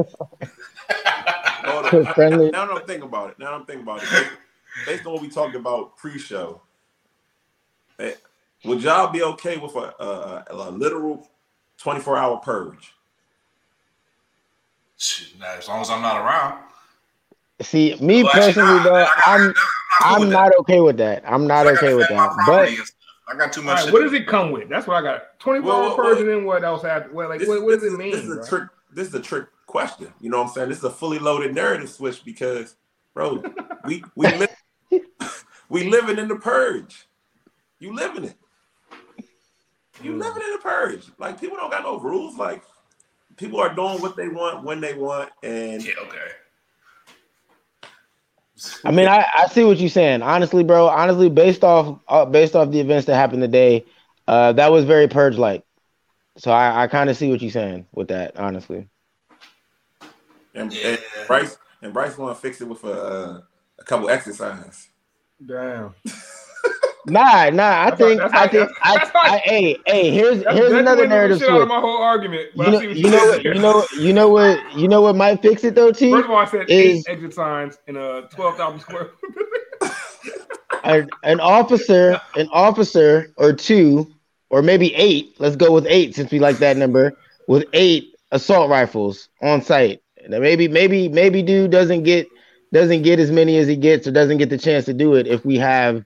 Hold. 1.64 2.08
Friendly. 2.14 2.50
Now 2.50 2.66
that 2.66 2.76
I'm 2.76 2.86
thinking 2.86 3.08
about 3.08 3.30
it. 3.30 3.38
Now 3.38 3.46
that 3.46 3.54
I'm 3.54 3.64
thinking 3.64 3.84
about 3.84 4.02
it. 4.02 4.10
Based, 4.10 4.30
based 4.86 5.06
on 5.06 5.14
what 5.14 5.22
we 5.22 5.30
talked 5.30 5.54
about 5.54 5.96
pre-show, 5.96 6.60
eh, 7.98 8.12
would 8.64 8.82
y'all 8.82 9.10
be 9.10 9.22
okay 9.22 9.56
with 9.56 9.74
a, 9.76 9.94
a, 10.02 10.44
a 10.50 10.70
literal 10.70 11.26
24-hour 11.80 12.38
purge? 12.38 12.94
Shit, 14.99 15.38
nah, 15.38 15.55
as 15.57 15.68
long 15.68 15.80
as 15.80 15.90
I'm 15.90 16.03
not 16.03 16.20
around. 16.20 16.62
See, 17.61 17.94
me 18.01 18.24
Well, 18.24 18.32
personally, 18.32 18.76
nah, 18.78 18.82
though, 18.82 18.94
I 18.96 19.05
got- 19.05 19.22
I'm 19.26 19.55
cool 19.55 19.55
I'm 20.01 20.20
with 20.20 20.30
not 20.30 20.53
okay 20.61 20.80
with 20.80 20.96
that. 20.99 21.22
I'm 21.26 21.46
not. 21.46 21.66
I 21.66 21.72
okay 21.72 21.94
with 21.94 22.09
that. 22.09 22.16
But 22.18 22.44
property 22.44 22.76
and 22.76 22.86
stuff. 22.86 22.94
I 23.28 23.36
got 23.36 23.53
too 23.53 23.62
much. 23.62 23.84
right, 23.84 23.92
what 23.92 23.99
to 24.01 24.05
does 24.05 24.12
it 24.14 24.26
come 24.26 24.51
with? 24.53 24.68
That's 24.68 24.86
what 24.86 24.96
I 24.96 25.03
got. 25.03 25.38
24 25.38 25.66
Well, 25.68 25.76
hour 25.76 25.82
well, 25.88 25.96
purge, 25.96 26.05
well, 26.05 26.18
and 26.18 26.28
then 26.28 26.44
what 26.44 26.64
else 26.64 26.82
happened? 26.82 27.14
Well, 27.14 27.28
like, 27.28 27.40
This, 27.40 27.49
what, 27.49 27.62
what 27.62 27.80
does 27.80 27.92
it 27.92 27.96
mean? 27.96 28.12
This 28.12 28.24
is 28.24 28.30
a 28.30 28.34
bro? 28.36 28.46
trick. 28.46 28.68
This 28.92 29.09
is 29.09 29.14
a 29.14 29.20
trick 29.20 29.49
question. 29.66 30.12
You 30.20 30.30
know 30.30 30.38
what 30.38 30.49
I'm 30.49 30.53
saying? 30.53 30.68
This 30.70 30.78
is 30.78 30.84
a 30.84 30.90
fully 30.90 31.18
loaded 31.18 31.55
narrative 31.55 31.90
switch 31.90 32.24
because, 32.24 32.74
bro, 33.14 33.42
we 33.84 34.03
we 34.16 34.26
live 34.36 34.57
we 35.68 35.90
living 35.90 36.18
in 36.18 36.28
the 36.28 36.36
purge. 36.36 37.07
You 37.78 37.94
living 37.94 38.24
it. 38.24 38.34
You 40.03 40.12
hmm. 40.12 40.18
living 40.20 40.42
in 40.42 40.53
the 40.53 40.59
purge. 40.59 41.07
Like 41.18 41.40
people 41.40 41.57
don't 41.57 41.70
got 41.70 41.82
no 41.82 41.99
rules. 42.01 42.36
Like 42.36 42.62
people 43.39 43.61
are 43.61 43.74
doing 43.74 44.01
what 44.03 44.16
they 44.16 44.28
want 44.28 44.64
when 44.64 44.80
they 44.80 44.95
want, 44.95 45.30
and 45.43 45.82
Yeah, 45.82 45.95
okay. 46.03 46.18
I 48.84 48.91
mean, 48.91 49.07
I, 49.07 49.24
I 49.34 49.47
see 49.47 49.64
what 49.64 49.78
you're 49.78 49.89
saying. 49.89 50.22
Honestly, 50.22 50.64
bro. 50.64 50.89
Honestly, 50.89 51.30
based 51.30 51.62
off 51.64 52.01
uh, 52.09 52.24
based 52.24 52.57
off 52.57 52.70
the 52.70 52.80
events 52.80 53.07
that 53.07 53.14
happened 53.14 53.43
today, 53.43 53.86
uh, 54.26 54.53
that 54.53 54.72
was 54.72 54.84
very 54.84 55.09
purge 55.09 55.36
like. 55.36 55.64
So 56.36 56.51
I, 56.51 56.84
I 56.84 56.86
kind 56.89 57.09
of 57.09 57.16
see 57.16 57.30
what 57.30 57.41
you're 57.41 57.51
saying 57.51 57.86
with 57.93 58.09
that. 58.09 58.36
Honestly, 58.36 58.89
and, 60.55 60.72
Yeah. 60.72 60.89
and 60.89 60.99
Bryce 61.26 61.59
and 61.82 61.93
Bryce 61.93 62.18
want 62.18 62.36
to 62.36 62.41
fix 62.41 62.61
it 62.61 62.68
with 62.68 62.82
a 62.84 62.93
uh, 62.93 63.41
a 63.78 63.84
couple 63.84 64.11
exercises. 64.11 64.89
Damn. 65.45 65.95
nah, 67.09 67.50
nah. 67.50 67.64
I 67.64 67.90
That's 67.90 67.96
think 67.98 68.20
like- 68.20 68.34
I 68.34 68.48
think 68.48 68.70
I, 68.82 68.94
like- 68.94 69.14
I, 69.14 69.38
hey 69.38 69.78
hey 69.86 70.11
here's 70.11 70.42
here's 70.42 70.72
another 70.72 71.02
the 71.02 71.09
narrative 71.09 71.38
shit 71.38 71.50
out 71.50 71.62
of 71.62 71.68
my 71.68 71.80
whole 71.80 71.98
argument. 72.02 72.48
You 72.54 72.62
know 72.70 72.78
I 72.78 72.82
you 72.82 73.11
know 73.11 73.34
you 73.42 73.54
know 73.54 73.86
you 73.98 74.12
know 74.12 74.28
what 74.28 74.76
you 74.76 74.88
know 74.88 75.00
what 75.02 75.16
might 75.16 75.42
fix 75.42 75.64
it 75.64 75.74
though, 75.74 75.92
T. 75.92 76.11
First 76.11 76.24
of 76.24 76.30
all, 76.30 76.36
I 76.36 76.44
said 76.44 76.70
is- 76.70 77.06
eight 77.06 77.12
exit 77.12 77.34
signs 77.34 77.78
in 77.86 77.96
a 77.96 78.28
12,000 78.28 78.80
square. 78.80 79.11
an, 80.84 81.09
an 81.22 81.40
officer, 81.40 82.20
an 82.36 82.48
officer 82.52 83.32
or 83.36 83.52
two, 83.52 84.11
or 84.50 84.62
maybe 84.62 84.94
eight. 84.94 85.34
Let's 85.38 85.56
go 85.56 85.72
with 85.72 85.86
eight 85.88 86.14
since 86.14 86.30
we 86.30 86.38
like 86.38 86.59
that 86.59 86.76
number. 86.76 87.12
With 87.46 87.64
eight 87.72 88.14
assault 88.30 88.68
rifles 88.70 89.28
on 89.42 89.62
site. 89.62 90.02
Now 90.28 90.40
maybe, 90.40 90.68
maybe, 90.68 91.09
maybe 91.09 91.42
dude 91.42 91.70
doesn't 91.70 92.02
get 92.02 92.28
doesn't 92.72 93.02
get 93.02 93.18
as 93.18 93.30
many 93.30 93.56
as 93.56 93.66
he 93.66 93.76
gets 93.76 94.06
or 94.06 94.11
doesn't 94.11 94.36
get 94.36 94.50
the 94.50 94.59
chance 94.59 94.84
to 94.86 94.92
do 94.92 95.14
it 95.14 95.26
if 95.26 95.44
we 95.44 95.56
have. 95.56 96.04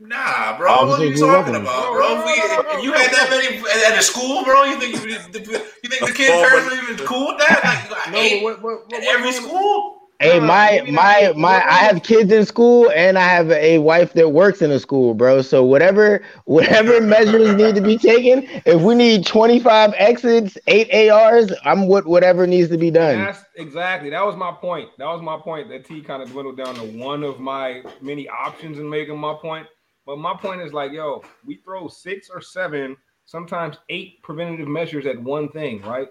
Nah, 0.00 0.56
bro. 0.56 0.86
What 0.86 1.00
are 1.00 1.04
you 1.06 1.16
talking 1.16 1.56
about, 1.56 1.92
welcome. 1.92 2.22
bro? 2.22 2.76
We, 2.76 2.82
you 2.84 2.92
had 2.92 3.10
that 3.10 3.28
many 3.30 3.58
at 3.92 3.98
a 3.98 4.02
school, 4.02 4.44
bro, 4.44 4.62
you 4.64 4.78
think 4.78 4.94
you, 4.94 5.10
you 5.10 5.18
think 5.18 6.06
the 6.06 6.12
kids 6.14 6.30
Oh, 6.34 6.46
parents 6.48 6.68
but- 6.70 6.78
are 6.78 6.90
even 6.92 7.06
cool 7.06 7.26
with 7.28 7.38
that? 7.38 7.88
Like, 7.90 8.06
you 8.06 8.12
No, 8.12 8.18
eight 8.18 8.42
what, 8.44 8.62
what, 8.62 8.84
what, 8.86 8.94
at 8.94 9.02
every 9.04 9.26
what- 9.26 9.34
school? 9.34 9.94
Hey, 10.20 10.40
my 10.40 10.82
my 10.90 11.32
my, 11.36 11.62
I 11.64 11.74
have 11.84 12.02
kids 12.02 12.32
in 12.32 12.44
school 12.44 12.90
and 12.90 13.16
I 13.16 13.22
have 13.28 13.52
a 13.52 13.78
wife 13.78 14.14
that 14.14 14.30
works 14.30 14.60
in 14.62 14.72
a 14.72 14.80
school, 14.80 15.14
bro. 15.14 15.42
So 15.42 15.62
whatever 15.62 16.22
whatever 16.44 17.00
measures 17.14 17.54
need 17.54 17.76
to 17.76 17.80
be 17.80 17.96
taken, 17.96 18.42
if 18.66 18.82
we 18.82 18.96
need 18.96 19.24
twenty 19.26 19.60
five 19.60 19.94
exits, 19.96 20.58
eight 20.66 20.92
ARs, 21.08 21.52
I'm 21.64 21.86
what 21.86 22.08
whatever 22.08 22.48
needs 22.48 22.68
to 22.70 22.76
be 22.76 22.90
done. 22.90 23.18
That's 23.18 23.44
exactly 23.54 24.10
that 24.10 24.26
was 24.26 24.34
my 24.34 24.50
point. 24.50 24.88
That 24.98 25.06
was 25.06 25.22
my 25.22 25.38
point. 25.38 25.68
That 25.68 25.84
T 25.84 26.00
kind 26.00 26.20
of 26.20 26.30
dwindled 26.32 26.56
down 26.56 26.74
to 26.74 26.82
one 26.98 27.22
of 27.22 27.38
my 27.38 27.84
many 28.00 28.28
options 28.28 28.80
in 28.80 28.90
making 28.90 29.18
my 29.18 29.34
point. 29.40 29.68
But 30.08 30.20
my 30.20 30.34
point 30.34 30.62
is 30.62 30.72
like, 30.72 30.90
yo, 30.92 31.22
we 31.44 31.56
throw 31.56 31.86
six 31.86 32.30
or 32.30 32.40
seven, 32.40 32.96
sometimes 33.26 33.76
eight 33.90 34.22
preventative 34.22 34.66
measures 34.66 35.04
at 35.04 35.22
one 35.22 35.50
thing, 35.50 35.82
right? 35.82 36.08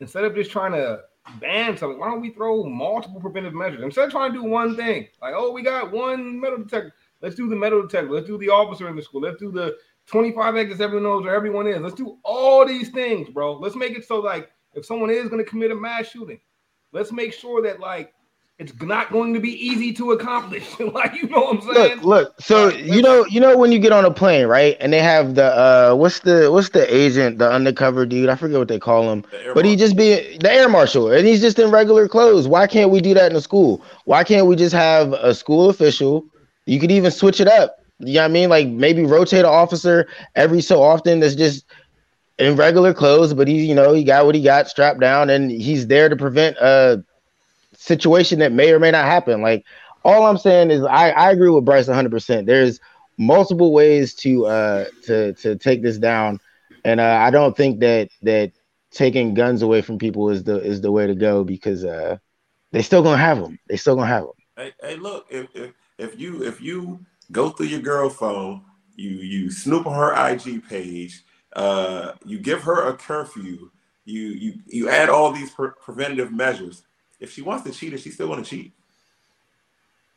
Instead 0.00 0.24
of 0.24 0.34
just 0.34 0.50
trying 0.50 0.72
to 0.72 1.02
ban 1.38 1.76
something, 1.76 2.00
why 2.00 2.08
don't 2.08 2.20
we 2.20 2.30
throw 2.30 2.64
multiple 2.64 3.20
preventive 3.20 3.54
measures 3.54 3.84
instead 3.84 4.06
of 4.06 4.10
trying 4.10 4.32
to 4.32 4.40
do 4.40 4.44
one 4.44 4.74
thing? 4.74 5.06
Like, 5.22 5.34
oh, 5.36 5.52
we 5.52 5.62
got 5.62 5.92
one 5.92 6.40
metal 6.40 6.58
detector. 6.58 6.92
Let's 7.22 7.36
do 7.36 7.48
the 7.48 7.54
metal 7.54 7.82
detector. 7.82 8.10
Let's 8.10 8.26
do 8.26 8.36
the 8.36 8.48
officer 8.48 8.88
in 8.88 8.96
the 8.96 9.02
school. 9.02 9.20
Let's 9.20 9.38
do 9.38 9.52
the 9.52 9.76
25 10.06 10.56
exits 10.56 10.80
everyone 10.80 11.04
knows 11.04 11.22
where 11.22 11.36
everyone 11.36 11.68
is. 11.68 11.78
Let's 11.78 11.94
do 11.94 12.18
all 12.24 12.66
these 12.66 12.88
things, 12.88 13.28
bro. 13.28 13.60
Let's 13.60 13.76
make 13.76 13.96
it 13.96 14.04
so 14.04 14.18
like 14.18 14.50
if 14.74 14.84
someone 14.84 15.10
is 15.10 15.28
going 15.28 15.44
to 15.44 15.48
commit 15.48 15.70
a 15.70 15.76
mass 15.76 16.08
shooting, 16.08 16.40
let's 16.90 17.12
make 17.12 17.32
sure 17.32 17.62
that 17.62 17.78
like 17.78 18.12
it's 18.58 18.72
not 18.80 19.12
going 19.12 19.34
to 19.34 19.40
be 19.40 19.50
easy 19.50 19.92
to 19.92 20.12
accomplish. 20.12 20.78
like 20.80 21.14
you 21.14 21.28
know 21.28 21.40
what 21.40 21.56
I'm 21.56 21.74
saying? 21.74 21.96
Look, 21.96 22.04
look. 22.04 22.40
So 22.40 22.66
Like, 22.66 22.84
you 22.84 23.02
know, 23.02 23.26
you 23.26 23.40
know 23.40 23.56
when 23.56 23.70
you 23.70 23.78
get 23.78 23.92
on 23.92 24.04
a 24.04 24.10
plane, 24.10 24.46
right? 24.46 24.76
And 24.80 24.92
they 24.92 25.00
have 25.00 25.34
the 25.34 25.44
uh, 25.44 25.94
what's 25.94 26.20
the 26.20 26.50
what's 26.50 26.70
the 26.70 26.94
agent, 26.94 27.38
the 27.38 27.50
undercover 27.50 28.06
dude? 28.06 28.30
I 28.30 28.34
forget 28.34 28.58
what 28.58 28.68
they 28.68 28.78
call 28.78 29.12
him. 29.12 29.22
The 29.30 29.52
But 29.54 29.66
he 29.66 29.76
just 29.76 29.96
be 29.96 30.38
the 30.38 30.50
air 30.50 30.68
marshal, 30.68 31.10
and 31.10 31.26
he's 31.26 31.40
just 31.40 31.58
in 31.58 31.70
regular 31.70 32.08
clothes. 32.08 32.48
Why 32.48 32.66
can't 32.66 32.90
we 32.90 33.00
do 33.00 33.12
that 33.14 33.30
in 33.30 33.36
a 33.36 33.42
school? 33.42 33.84
Why 34.04 34.24
can't 34.24 34.46
we 34.46 34.56
just 34.56 34.74
have 34.74 35.12
a 35.12 35.34
school 35.34 35.68
official? 35.68 36.24
You 36.64 36.80
could 36.80 36.90
even 36.90 37.10
switch 37.10 37.40
it 37.40 37.48
up. 37.48 37.76
You 37.98 38.14
know 38.14 38.20
what 38.20 38.24
I 38.24 38.28
mean? 38.28 38.48
Like 38.48 38.68
maybe 38.68 39.04
rotate 39.04 39.40
an 39.40 39.46
officer 39.46 40.08
every 40.34 40.62
so 40.62 40.82
often 40.82 41.20
that's 41.20 41.34
just 41.34 41.66
in 42.38 42.56
regular 42.56 42.92
clothes, 42.94 43.32
but 43.34 43.48
he, 43.48 43.64
you 43.64 43.74
know, 43.74 43.92
he 43.92 44.04
got 44.04 44.26
what 44.26 44.34
he 44.34 44.42
got 44.42 44.68
strapped 44.68 45.00
down, 45.00 45.28
and 45.28 45.50
he's 45.50 45.86
there 45.86 46.08
to 46.08 46.16
prevent 46.16 46.56
a 46.58 47.02
situation 47.76 48.38
that 48.40 48.52
may 48.52 48.72
or 48.72 48.78
may 48.78 48.90
not 48.90 49.04
happen. 49.04 49.42
Like 49.42 49.64
all 50.04 50.26
I'm 50.26 50.38
saying 50.38 50.70
is, 50.70 50.82
I, 50.82 51.10
I 51.10 51.30
agree 51.30 51.50
with 51.50 51.64
Bryce 51.64 51.86
100. 51.86 52.10
percent 52.10 52.46
There's 52.46 52.80
multiple 53.18 53.72
ways 53.72 54.14
to 54.14 54.46
uh 54.46 54.84
to 55.04 55.32
to 55.34 55.56
take 55.56 55.82
this 55.82 55.98
down, 55.98 56.40
and 56.84 57.00
uh, 57.00 57.18
I 57.20 57.30
don't 57.30 57.56
think 57.56 57.80
that 57.80 58.10
that 58.22 58.52
taking 58.90 59.34
guns 59.34 59.62
away 59.62 59.82
from 59.82 59.98
people 59.98 60.30
is 60.30 60.44
the 60.44 60.60
is 60.60 60.80
the 60.80 60.92
way 60.92 61.06
to 61.06 61.14
go 61.14 61.44
because 61.44 61.84
uh 61.84 62.18
they 62.72 62.82
still 62.82 63.02
gonna 63.02 63.16
have 63.16 63.40
them. 63.40 63.58
They 63.68 63.76
still 63.76 63.96
gonna 63.96 64.08
have 64.08 64.24
them. 64.24 64.32
Hey, 64.56 64.72
hey, 64.80 64.96
look, 64.96 65.26
if, 65.30 65.48
if 65.54 65.72
if 65.98 66.20
you 66.20 66.42
if 66.42 66.60
you 66.60 67.04
go 67.32 67.50
through 67.50 67.66
your 67.66 67.80
girl 67.80 68.08
phone, 68.08 68.62
you 68.94 69.10
you 69.10 69.50
snoop 69.50 69.86
on 69.86 69.94
her 69.94 70.28
IG 70.30 70.66
page, 70.68 71.22
uh, 71.54 72.12
you 72.24 72.38
give 72.38 72.62
her 72.62 72.88
a 72.88 72.96
curfew, 72.96 73.70
you 74.04 74.20
you 74.28 74.54
you 74.66 74.88
add 74.88 75.08
all 75.08 75.32
these 75.32 75.50
pre- 75.50 75.70
preventative 75.80 76.32
measures. 76.32 76.84
If 77.20 77.32
she 77.32 77.42
wants 77.42 77.64
to 77.64 77.72
cheat, 77.72 77.92
is 77.92 78.02
she 78.02 78.10
still 78.10 78.26
going 78.28 78.42
to 78.42 78.48
cheat? 78.48 78.72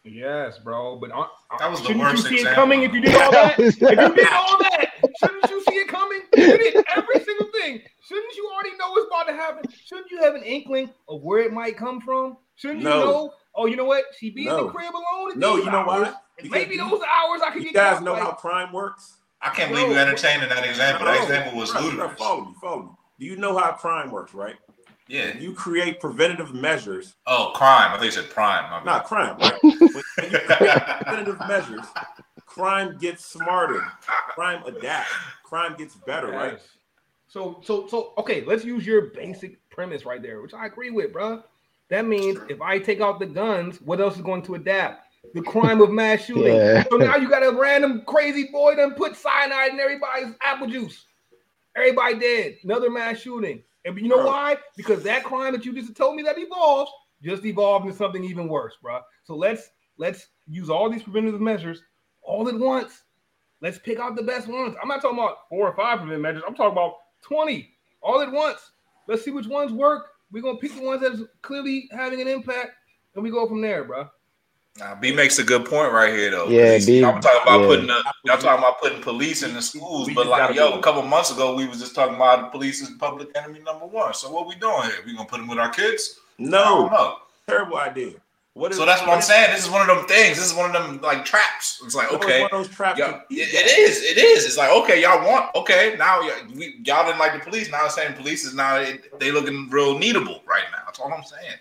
Yes, 0.04 0.58
bro. 0.60 0.98
But 0.98 1.12
uh, 1.12 1.26
That 1.60 1.70
was 1.72 1.82
shouldn't 1.82 2.00
worst 2.00 2.30
you 2.32 2.38
see 2.40 2.48
it 2.48 2.54
coming 2.54 2.84
if 2.84 2.94
you 2.94 3.02
did 3.02 3.16
all 3.16 3.32
that? 3.32 3.60
if 3.60 3.80
you 3.82 3.88
did 3.88 4.28
all 4.30 4.58
that, 4.60 4.92
shouldn't 5.20 5.50
you 5.50 5.64
see 5.66 5.76
it 5.76 5.88
coming? 5.88 6.22
You 6.36 6.58
did 6.58 6.84
every 6.96 7.20
single 7.24 7.48
thing. 7.62 7.82
Shouldn't 8.08 8.36
you 8.36 8.50
already 8.54 8.76
know 8.78 8.90
what's 8.92 9.08
about 9.08 9.28
to 9.28 9.34
happen? 9.34 9.64
Shouldn't 9.86 10.10
you 10.10 10.22
have 10.24 10.36
an 10.36 10.44
inkling 10.44 10.90
of 11.08 11.22
where 11.22 11.42
it 11.42 11.54
might 11.54 11.78
come 11.78 12.02
from? 12.02 12.38
Shouldn't 12.56 12.80
you 12.80 12.86
know? 12.86 13.34
Oh, 13.56 13.66
you 13.66 13.76
know 13.76 13.84
what? 13.86 14.06
She 14.18 14.30
be 14.30 14.48
in 14.48 14.56
the 14.56 14.68
crib 14.70 14.94
alone. 14.94 15.38
No, 15.38 15.58
you 15.58 15.66
know 15.66 15.80
hours. 15.80 16.08
why? 16.08 16.14
Because 16.38 16.52
Maybe 16.52 16.76
you- 16.76 16.90
those 16.90 17.02
hours 17.02 17.42
I 17.46 17.52
could 17.52 17.64
You 17.64 17.74
guys 17.74 18.02
know 18.02 18.14
like- 18.14 18.24
how 18.24 18.32
crime 18.32 18.72
works. 18.74 19.16
I 19.42 19.50
can't 19.52 19.72
believe 19.72 19.88
you 19.90 19.96
entertaining 19.98 20.50
that 20.50 20.66
example. 20.66 21.06
That 21.06 21.22
example 21.24 21.58
was 21.60 21.72
bruh, 21.72 21.76
bruh, 21.78 21.84
ludicrous. 21.84 22.18
Follow 22.20 22.46
me, 22.46 22.54
follow 22.62 22.82
me. 22.84 22.90
Do 23.20 23.26
you 23.26 23.36
know 23.38 23.58
how 23.58 23.72
crime 23.72 24.12
works, 24.12 24.34
right? 24.34 24.56
Yeah. 25.10 25.36
You 25.38 25.54
create 25.54 26.00
preventative 26.00 26.54
measures, 26.54 27.16
Oh, 27.26 27.52
crime. 27.56 27.92
I 27.92 27.98
think 27.98 28.06
you 28.06 28.22
said 28.22 28.30
prime. 28.30 28.86
Not 28.86 29.06
crime. 29.06 29.38
Right? 29.40 29.54
when 29.64 29.82
when 29.82 30.32
you 30.32 30.40
create 30.40 30.78
preventative 31.02 31.40
measures, 31.48 31.86
crime 32.46 32.96
gets 33.00 33.26
smarter. 33.26 33.84
Crime 34.30 34.64
adapts. 34.68 35.12
Crime 35.44 35.76
gets 35.78 35.96
better, 35.96 36.28
right? 36.28 36.60
So, 37.28 37.60
so, 37.64 37.88
so, 37.88 38.14
okay, 38.18 38.44
let's 38.46 38.64
use 38.64 38.86
your 38.86 39.08
basic 39.08 39.58
premise 39.70 40.06
right 40.06 40.22
there, 40.22 40.42
which 40.42 40.54
I 40.54 40.68
agree 40.68 40.92
with, 40.92 41.12
bro. 41.12 41.44
That 41.90 42.06
means 42.06 42.40
if 42.48 42.62
I 42.62 42.78
take 42.78 43.02
out 43.02 43.20
the 43.20 43.26
guns, 43.26 43.82
what 43.82 44.00
else 44.00 44.16
is 44.16 44.22
going 44.22 44.44
to 44.44 44.56
adapt? 44.56 45.08
The 45.34 45.42
crime 45.42 45.82
of 45.82 45.90
mass 45.90 46.22
shooting. 46.26 46.56
Yeah. 46.56 46.84
So 46.90 46.98
now 46.98 47.16
you 47.16 47.30
got 47.30 47.44
a 47.44 47.52
random 47.52 48.04
crazy 48.06 48.50
boy 48.52 48.76
done 48.76 48.94
put 48.94 49.16
cyanide 49.16 49.72
in 49.72 49.80
everybody's 49.80 50.36
apple 50.44 50.68
juice. 50.68 51.06
Everybody 51.76 52.20
dead. 52.20 52.58
Another 52.64 52.92
mass 52.92 53.18
shooting. 53.18 53.64
And 53.86 53.98
you 53.98 54.08
know 54.08 54.18
Bro. 54.18 54.28
why? 54.28 54.58
Because 54.76 55.04
that 55.04 55.24
crime 55.24 55.54
that 55.54 55.66
you 55.66 55.74
just 55.74 55.96
told 55.96 56.16
me 56.16 56.24
that 56.24 56.38
evolves 56.38 56.92
just 57.22 57.46
evolved 57.46 57.86
into 57.86 57.98
something 57.98 58.24
even 58.24 58.48
worse, 58.48 58.76
bro. 58.82 59.02
So 59.24 59.36
let's 59.36 59.70
let's 59.98 60.28
use 60.48 60.70
all 60.70 60.90
these 60.90 61.04
preventative 61.04 61.42
measures 61.42 61.82
all 62.22 62.48
at 62.48 62.56
once. 62.56 63.04
Let's 63.62 63.78
pick 63.78 64.00
out 64.00 64.16
the 64.16 64.24
best 64.24 64.48
ones. 64.48 64.76
I'm 64.82 64.88
not 64.88 65.02
talking 65.02 65.18
about 65.20 65.50
four 65.50 65.68
or 65.68 65.76
five 65.76 65.98
preventative 65.98 66.22
measures. 66.22 66.44
I'm 66.48 66.56
talking 66.56 66.72
about 66.72 66.94
20 67.24 67.70
all 68.02 68.22
at 68.22 68.32
once. 68.32 68.72
Let's 69.08 69.24
see 69.26 69.32
which 69.32 69.48
ones 69.48 69.74
work. 69.74 70.08
We're 70.32 70.42
gonna 70.42 70.60
pick 70.60 70.74
the 70.76 70.82
ones 70.84 71.02
that's 71.02 71.22
clearly 71.42 71.90
having 71.92 72.22
an 72.22 72.28
impact, 72.28 72.72
and 73.16 73.24
we 73.24 73.32
go 73.32 73.48
from 73.48 73.62
there, 73.62 73.84
bro. 73.84 74.08
Nah, 74.78 74.96
B 74.96 75.12
makes 75.12 75.40
a 75.40 75.44
good 75.44 75.66
point 75.66 75.92
right 75.92 76.14
here, 76.14 76.32
though. 76.32 76.48
Yeah, 76.48 76.70
Police- 76.72 76.86
B- 76.86 77.00
Y'all 77.02 77.20
talking 77.20 77.42
about 77.42 77.62
yeah. 77.62 77.68
putting 77.68 77.88
the, 77.88 78.14
y'all 78.24 78.38
talking 78.38 78.60
about 78.60 78.80
putting 78.80 79.02
police 79.02 79.44
in 79.44 79.54
the 79.54 79.62
schools, 79.62 80.08
We 80.08 80.14
but 80.14 80.28
like 80.28 80.56
yo, 80.56 80.78
a 80.78 80.82
couple 80.82 81.02
months 81.02 81.32
ago 81.32 81.54
we 81.56 81.68
was 81.68 81.80
just 81.80 81.96
talking 81.96 82.16
about 82.16 82.42
the 82.44 82.48
police 82.58 82.82
is 82.82 82.90
public 82.92 83.30
enemy 83.36 83.60
number 83.66 83.86
one. 83.86 84.14
So 84.14 84.32
what 84.32 84.48
we 84.48 84.56
doing 84.56 84.84
here? 84.84 84.94
We 85.06 85.14
gonna 85.16 85.28
put 85.28 85.38
them 85.40 85.48
with 85.48 85.60
our 85.60 85.70
kids? 85.70 86.20
I 86.40 86.44
don't 86.44 86.52
No, 86.92 87.18
terrible 87.48 87.78
idea. 87.78 88.14
What 88.54 88.72
is, 88.72 88.78
So 88.78 88.86
that's 88.86 89.02
what 89.02 89.10
I'm 89.12 89.22
saying. 89.22 89.52
This 89.52 89.64
is 89.66 89.70
one 89.72 89.82
of 89.90 89.96
them 89.96 90.06
things. 90.08 90.38
This 90.38 90.46
is 90.48 90.54
one 90.54 90.74
of 90.76 90.82
them 90.82 91.00
like 91.02 91.24
traps. 91.26 91.82
It's 91.86 91.96
like 91.96 92.12
what 92.12 92.22
is 92.22 92.26
okay, 92.26 92.42
one 92.42 92.50
of 92.54 92.68
those 92.68 92.76
traps. 92.76 93.00
yeah, 93.00 93.08
to 93.08 93.14
it, 93.14 93.28
keep 93.30 93.40
it 93.40 93.52
that? 93.54 93.78
is. 93.80 94.04
It 94.04 94.18
is. 94.18 94.46
It's 94.46 94.58
like 94.58 94.70
okay, 94.72 95.02
y'all 95.02 95.26
want 95.26 95.54
okay 95.56 95.96
now. 95.98 96.22
y- 96.22 96.42
We, 96.56 96.82
y'all 96.86 97.06
didn't 97.06 97.20
like 97.20 97.34
the 97.34 97.40
police. 97.40 97.70
Now 97.72 97.86
it's 97.86 97.96
saying 97.96 98.14
police 98.16 98.44
is 98.46 98.54
now 98.54 98.78
it, 98.78 99.20
they 99.20 99.32
looking 99.32 99.70
real 99.70 99.96
needable 100.00 100.46
right 100.46 100.64
now. 100.72 100.80
That's 100.86 101.00
all 101.00 101.12
I'm 101.14 101.24
saying. 101.24 101.56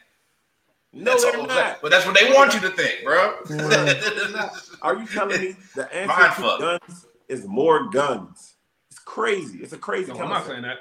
No, 0.93 1.13
That's 1.13 1.25
they're 1.25 1.37
not. 1.39 1.51
saying. 1.51 1.77
But 1.83 1.91
that's 1.91 2.07
what 2.07 2.19
they 2.19 2.33
want 2.33 2.55
you 2.55 2.61
to 2.61 2.71
think, 2.71 3.05
bro. 3.05 3.35
Are 4.83 4.97
you 4.99 5.07
telling 5.07 5.41
me 5.41 5.57
the 5.75 5.93
answer 5.95 6.07
Mind 6.07 6.35
to 6.37 6.79
guns 6.81 7.07
is 7.29 7.47
more 7.47 7.89
guns? 7.91 8.55
It's 8.91 8.99
crazy. 9.01 9.59
It's 9.59 9.73
a 9.75 9.79
crazy 9.79 10.13
No, 10.13 10.21
I'm 10.21 10.31
not 10.31 10.47
saying 10.47 10.63
that. 10.63 10.79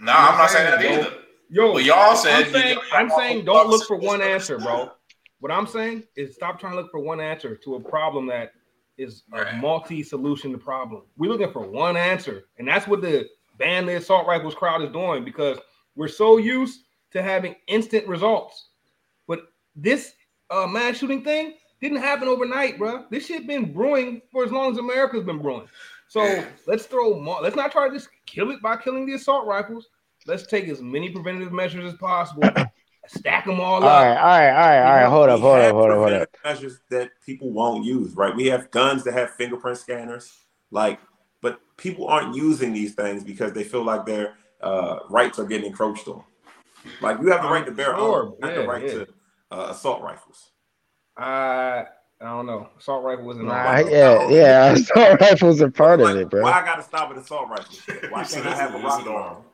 no, 0.00 0.12
I'm 0.12 0.38
not 0.38 0.50
saying 0.50 0.70
that 0.70 0.82
Yo, 0.82 0.92
either. 1.00 1.12
Yo, 1.50 1.72
But 1.74 1.84
y'all 1.84 2.16
said 2.16 2.46
I'm 2.46 2.52
saying, 2.52 2.78
I'm 2.92 3.10
saying 3.10 3.44
don't 3.44 3.68
look 3.68 3.86
for 3.86 3.96
one 3.96 4.22
answer, 4.22 4.56
bro. 4.58 4.84
stuff. 4.84 4.94
What 5.40 5.52
I'm 5.52 5.66
saying 5.66 6.04
is 6.16 6.34
stop 6.34 6.58
trying 6.58 6.72
to 6.72 6.78
look 6.80 6.90
for 6.90 7.00
one 7.00 7.20
answer 7.20 7.54
to 7.56 7.74
a 7.74 7.80
problem 7.80 8.26
that 8.28 8.52
is 8.98 9.24
a 9.32 9.42
Right. 9.42 9.54
multi-solution 9.56 10.52
to 10.52 10.58
problem. 10.58 11.02
We're 11.16 11.30
looking 11.30 11.52
for 11.52 11.62
one 11.62 11.96
answer, 11.96 12.44
and 12.58 12.66
that's 12.68 12.86
what 12.86 13.00
the 13.02 13.28
ban 13.58 13.84
the 13.86 13.96
assault 13.96 14.26
rifles 14.26 14.54
crowd 14.54 14.82
is 14.82 14.90
doing 14.90 15.24
because 15.24 15.58
we're 15.96 16.08
so 16.08 16.38
used 16.38 16.80
to 17.12 17.22
having 17.22 17.56
instant 17.66 18.06
results. 18.06 18.68
But 19.80 19.90
this 19.90 20.12
uh, 20.50 20.66
mass 20.66 20.98
shooting 20.98 21.22
thing 21.22 21.54
didn't 21.80 21.98
happen 21.98 22.28
overnight, 22.28 22.78
bro. 22.78 23.04
This 23.10 23.26
shit 23.26 23.46
been 23.46 23.72
brewing 23.72 24.22
for 24.30 24.44
as 24.44 24.52
long 24.52 24.72
as 24.72 24.78
America's 24.78 25.24
been 25.24 25.38
brewing. 25.38 25.68
So 26.08 26.24
Yeah. 26.24 26.44
let's 26.66 26.86
throw 26.86 27.18
more. 27.20 27.40
Let's 27.40 27.56
not 27.56 27.72
try 27.72 27.88
to 27.88 27.94
just 27.94 28.08
kill 28.26 28.50
it 28.50 28.60
by 28.62 28.76
killing 28.76 29.06
the 29.06 29.14
assault 29.14 29.46
rifles. 29.46 29.88
Let's 30.26 30.46
take 30.46 30.68
as 30.68 30.82
many 30.82 31.10
preventative 31.10 31.52
measures 31.52 31.92
as 31.92 31.98
possible. 31.98 32.42
stack 33.06 33.46
them 33.46 33.60
all 33.60 33.82
All 33.82 33.84
up. 33.84 33.84
All 33.84 34.04
right, 34.04 34.16
all 34.16 34.26
right, 34.26 34.50
all 34.50 34.54
right, 34.54 34.78
all 34.82 34.96
right. 34.96 35.08
Hold 35.08 35.28
up, 35.30 35.40
hold 35.40 35.58
up, 35.58 35.72
hold 35.72 35.90
up, 35.90 35.96
hold 35.96 36.12
up. 36.12 36.28
Measures 36.44 36.80
that 36.90 37.10
people 37.24 37.50
won't 37.50 37.84
use, 37.84 38.14
right? 38.14 38.34
We 38.36 38.46
have 38.46 38.70
guns 38.70 39.02
that 39.04 39.14
have 39.14 39.30
fingerprint 39.30 39.78
scanners, 39.78 40.32
like, 40.70 41.00
but 41.40 41.60
people 41.76 42.06
aren't 42.06 42.36
using 42.36 42.72
these 42.72 42.94
things 42.94 43.24
because 43.24 43.52
they 43.52 43.64
feel 43.64 43.82
like 43.82 44.04
their 44.04 44.34
uh, 44.60 44.98
rights 45.08 45.38
are 45.38 45.46
getting 45.46 45.66
encroached 45.66 46.06
on. 46.06 46.22
Like, 47.00 47.20
you 47.20 47.28
have 47.28 47.42
the 47.42 47.48
right 47.48 47.64
to 47.66 47.72
bear 47.72 47.94
Sure, 47.96 48.24
arms, 48.24 48.34
not 48.40 48.54
the 48.54 48.66
right 48.66 48.82
yeah. 48.82 48.92
to 48.92 49.08
uh, 49.50 49.68
assault 49.70 50.02
rifles. 50.02 50.50
I 51.16 51.84
I 52.20 52.24
don't 52.24 52.46
know. 52.46 52.68
Assault 52.78 53.04
rifle 53.04 53.24
wasn't 53.24 53.48
on. 53.48 53.56
Nah, 53.56 53.78
yeah, 53.90 54.28
yeah. 54.30 54.72
Assault 54.72 55.20
rifles 55.20 55.62
are 55.62 55.70
part 55.70 56.00
of 56.00 56.16
it, 56.16 56.28
bro. 56.30 56.42
Why 56.42 56.52
I 56.60 56.64
gotta 56.64 56.82
stop 56.82 57.10
at 57.10 57.16
assault 57.18 57.48
rifles? 57.48 57.80
Why 58.10 58.22
You 58.22 58.28
can't 58.28 58.46
I 58.46 58.54
have 58.54 58.74
a 58.74 58.78
rocket 58.78 59.04
this 59.04 59.12
arm? 59.12 59.44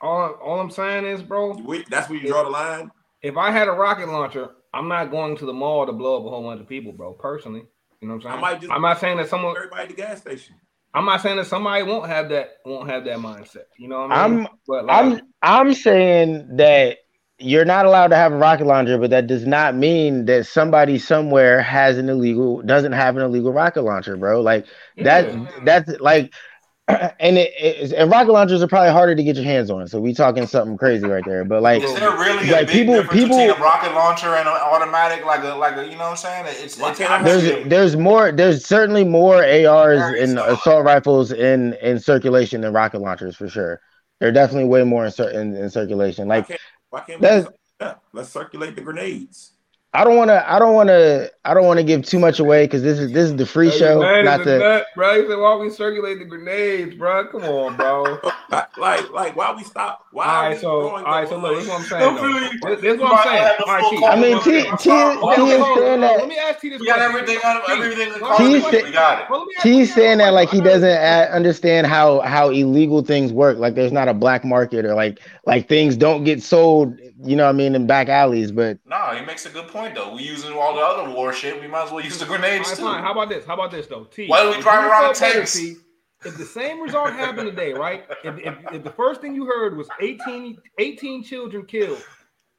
All, 0.00 0.30
all 0.42 0.60
I'm 0.60 0.70
saying 0.70 1.04
is, 1.06 1.22
bro, 1.22 1.54
We- 1.56 1.84
That's 1.90 2.08
where 2.08 2.18
you 2.18 2.28
draw 2.28 2.44
the 2.44 2.50
line. 2.50 2.90
if 3.22 3.36
I 3.36 3.50
had 3.50 3.66
a 3.68 3.72
rocket 3.72 4.08
launcher, 4.08 4.50
I'm 4.72 4.86
not 4.88 5.10
going 5.10 5.36
to 5.38 5.44
the 5.46 5.52
mall 5.52 5.86
to 5.86 5.92
blow 5.92 6.18
up 6.20 6.26
a 6.26 6.30
whole 6.30 6.42
bunch 6.44 6.60
of 6.60 6.68
people, 6.68 6.92
bro. 6.92 7.12
Personally, 7.14 7.64
you 8.00 8.06
know 8.08 8.14
what 8.14 8.26
I'm 8.26 8.30
I 8.30 8.32
saying? 8.34 8.40
might 8.40 8.60
just- 8.60 8.72
I'm 8.72 8.82
not 8.82 9.00
saying 9.00 9.16
that 9.18 9.28
someone. 9.28 9.56
Everybody 9.56 9.82
at 9.82 9.88
the 9.88 9.94
gas 9.94 10.20
station. 10.20 10.54
I'm 10.94 11.04
not 11.04 11.20
saying 11.20 11.36
that 11.36 11.46
somebody 11.46 11.82
won't 11.82 12.06
have 12.06 12.28
that 12.30 12.58
won't 12.64 12.88
have 12.88 13.04
that 13.04 13.18
mindset. 13.18 13.64
You 13.76 13.88
know 13.88 14.02
what 14.02 14.12
I 14.12 14.28
mean? 14.28 14.40
I'm 14.46 14.48
but 14.66 14.86
like, 14.86 14.96
I'm 15.06 15.20
I'm 15.42 15.74
saying 15.74 16.56
that 16.56 16.98
you're 17.38 17.64
not 17.64 17.86
allowed 17.86 18.08
to 18.08 18.16
have 18.16 18.32
a 18.32 18.36
rocket 18.36 18.66
launcher, 18.66 18.98
but 18.98 19.10
that 19.10 19.26
does 19.26 19.46
not 19.46 19.74
mean 19.74 20.24
that 20.26 20.46
somebody 20.46 20.98
somewhere 20.98 21.62
has 21.62 21.96
an 21.98 22.08
illegal 22.08 22.62
doesn't 22.62 22.92
have 22.92 23.16
an 23.16 23.22
illegal 23.22 23.52
rocket 23.52 23.82
launcher, 23.82 24.16
bro. 24.16 24.40
Like 24.40 24.66
that 24.96 25.32
Yeah. 25.32 25.46
that's 25.64 25.88
like 26.00 26.32
and 26.88 27.36
it, 27.38 27.52
it 27.58 27.92
and 27.92 28.10
rocket 28.10 28.32
launchers 28.32 28.62
are 28.62 28.66
probably 28.66 28.90
harder 28.90 29.14
to 29.14 29.22
get 29.22 29.36
your 29.36 29.44
hands 29.44 29.70
on. 29.70 29.86
So 29.88 30.00
we 30.00 30.14
talking 30.14 30.46
something 30.46 30.76
crazy 30.78 31.06
right 31.06 31.22
there. 31.24 31.44
But 31.44 31.62
like 31.62 31.82
Is 31.82 31.94
there 31.94 32.10
really 32.10 32.50
Like, 32.50 32.62
a 32.62 32.66
big 32.66 32.68
people- 32.68 32.94
difference 32.94 33.12
people- 33.22 33.36
between 33.38 33.50
a 33.50 33.62
rocket 33.62 33.94
launcher 33.94 34.34
and 34.34 34.48
an 34.48 34.54
automatic, 34.54 35.24
like 35.24 35.44
a 35.44 35.54
like 35.54 35.76
a 35.76 35.84
you 35.84 35.92
know 35.92 35.98
what 35.98 36.10
I'm 36.10 36.16
saying? 36.16 36.46
It's, 36.48 36.62
it's 36.62 36.98
can't 36.98 37.00
I 37.10 37.16
have 37.18 37.24
there's 37.24 37.44
obviously- 37.44 37.68
there's 37.68 37.96
more 37.96 38.32
there's 38.32 38.64
certainly 38.66 39.04
more 39.04 39.44
ARs 39.44 40.00
and 40.18 40.32
solid. 40.38 40.52
assault 40.54 40.84
rifles 40.84 41.30
in 41.30 41.74
in 41.74 42.00
circulation 42.00 42.62
than 42.62 42.72
rocket 42.72 43.00
launchers 43.00 43.36
for 43.36 43.48
sure. 43.48 43.80
They're 44.18 44.32
definitely 44.32 44.68
way 44.68 44.82
more 44.82 45.04
in, 45.04 45.12
cir- 45.12 45.30
in, 45.30 45.54
in 45.54 45.70
circulation. 45.70 46.26
Like 46.26 46.48
can't, 46.48 46.58
why 46.90 47.00
can't 47.00 47.20
we 47.20 47.26
that's- 47.28 47.52
yeah, 47.80 47.94
let's 48.12 48.30
circulate 48.30 48.74
the 48.76 48.82
grenades? 48.82 49.52
I 49.98 50.04
don't 50.04 50.16
want 50.16 50.28
to. 50.28 50.48
I 50.52 50.60
don't 50.60 50.74
want 50.74 50.88
to. 50.90 51.28
I 51.44 51.54
don't 51.54 51.64
want 51.66 51.78
to 51.78 51.82
give 51.84 52.04
too 52.06 52.20
much 52.20 52.38
away 52.38 52.66
because 52.66 52.82
this 52.82 53.00
is 53.00 53.10
this 53.12 53.24
is 53.30 53.34
the 53.36 53.44
free 53.46 53.70
show. 53.70 54.00
Not 54.22 54.44
the. 54.44 54.58
nut, 54.58 54.86
bro. 54.94 55.20
He 55.22 55.28
said, 55.28 55.38
"Why 55.38 55.56
we 55.56 55.70
circulate 55.70 56.20
the 56.20 56.24
grenades, 56.24 56.94
bro? 56.94 57.26
Come 57.26 57.42
on, 57.44 57.76
bro." 57.76 58.20
Like, 58.50 58.78
like, 58.78 59.10
like, 59.10 59.36
why 59.36 59.52
we 59.54 59.62
stop? 59.62 60.06
Why 60.10 60.24
All 60.24 60.30
are 60.30 60.42
right, 60.48 60.54
we 60.56 60.60
so 60.62 60.70
all 60.70 60.88
throwing 60.88 61.04
right, 61.04 61.20
the- 61.24 61.28
so 61.28 61.38
look, 61.38 61.54
this 61.56 61.64
is 61.64 61.68
what 61.68 61.80
I'm 61.80 61.84
saying. 61.86 62.14
Don't 62.14 62.32
though. 62.62 62.68
This, 62.70 62.80
this 62.80 62.94
is 62.94 63.00
what 63.00 63.12
I'm 63.12 63.26
saying. 63.26 63.52
All 63.66 63.74
right, 63.74 63.84
full 63.98 64.04
I 64.06 64.16
mean, 64.20 64.36
Okay, 64.38 64.62
T. 64.62 64.68
I'm 64.68 64.76
T. 64.78 64.84
sorry. 64.84 65.14
T 65.16 65.20
Hold 65.20 65.50
is 65.50 65.78
saying 65.78 66.00
that. 66.00 66.16
Let 66.18 66.28
me 66.28 66.38
ask 66.38 66.64
you 66.64 66.70
this 66.70 66.80
We 66.80 66.86
got 66.86 66.98
everything 67.00 67.36
on 67.44 67.66
T. 67.66 67.72
everything. 67.72 68.08
Hold 68.10 68.16
in 68.18 68.22
on, 68.24 68.36
common. 68.38 68.50
He's 68.52 68.62
let 68.64 68.72
sa- 68.72 68.78
me- 68.78 68.84
we 68.84 68.92
got 68.92 69.18
it. 69.20 69.26
Well, 69.30 69.38
let 69.40 69.48
me 69.48 69.54
ask 69.58 69.66
He's 69.66 69.94
saying 69.94 70.18
that 70.18 70.32
like 70.32 70.48
he 70.48 70.60
doesn't 70.62 70.98
understand 71.30 71.86
how 71.88 72.20
how 72.20 72.48
illegal 72.48 73.02
things 73.02 73.32
work. 73.34 73.58
Like 73.58 73.74
there's 73.74 73.92
not 73.92 74.08
a 74.08 74.14
black 74.14 74.44
market 74.46 74.86
or 74.86 74.94
like 74.94 75.18
like 75.44 75.68
things 75.68 75.94
don't 75.96 76.24
get 76.24 76.42
sold. 76.42 76.98
You 77.20 77.34
know 77.36 77.44
what 77.44 77.50
I 77.50 77.52
mean 77.52 77.74
in 77.74 77.86
back 77.86 78.08
alleys. 78.08 78.52
But 78.52 78.78
No, 78.86 79.10
he 79.18 79.24
makes 79.24 79.44
a 79.46 79.50
good 79.50 79.68
point 79.68 79.94
though. 79.94 80.14
We 80.14 80.22
using 80.22 80.52
all 80.52 80.74
the 80.74 80.80
other 80.80 81.10
war 81.12 81.32
shit. 81.32 81.60
We 81.60 81.66
might 81.66 81.84
as 81.86 81.90
well 81.90 82.04
use 82.04 82.18
the 82.18 82.24
All 82.26 82.36
grenades 82.36 82.68
right, 82.68 82.76
too. 82.76 82.82
fine. 82.84 83.02
How 83.02 83.12
about 83.12 83.28
this? 83.28 83.44
How 83.44 83.54
about 83.54 83.70
this 83.70 83.86
though? 83.86 84.04
T. 84.04 84.26
Why 84.28 84.42
do 84.42 84.50
we 84.50 84.56
if 84.56 84.62
drive 84.62 84.84
around 84.90 85.02
felt 85.16 85.20
better, 85.20 85.34
tanks? 85.38 85.54
T, 85.54 85.76
If 86.24 86.36
the 86.38 86.44
same 86.44 86.80
result 86.80 87.10
happened 87.12 87.50
today, 87.50 87.72
right? 87.72 88.04
If, 88.24 88.38
if, 88.38 88.54
if 88.72 88.84
the 88.84 88.90
first 88.90 89.20
thing 89.20 89.34
you 89.34 89.46
heard 89.46 89.76
was 89.76 89.88
18, 90.00 90.58
18 90.78 91.24
children 91.24 91.64
killed 91.66 92.02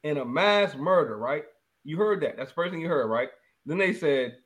in 0.04 0.18
a 0.18 0.24
mass 0.24 0.74
murder, 0.76 1.16
right? 1.18 1.44
You 1.84 1.96
heard 1.96 2.20
that. 2.22 2.36
That's 2.36 2.50
the 2.50 2.54
first 2.54 2.72
thing 2.72 2.80
you 2.80 2.88
heard, 2.88 3.06
right? 3.08 3.28
Then 3.66 3.78
they 3.78 3.92
said 3.94 4.36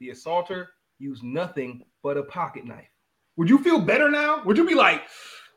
the 0.00 0.10
assaulter 0.10 0.68
used 0.98 1.22
nothing 1.22 1.82
but 2.02 2.16
a 2.16 2.22
pocket 2.24 2.64
knife. 2.66 2.88
Would 3.36 3.48
you 3.48 3.58
feel 3.58 3.78
better 3.80 4.10
now? 4.10 4.42
Would 4.44 4.58
you 4.58 4.66
be 4.66 4.74
like, 4.74 5.02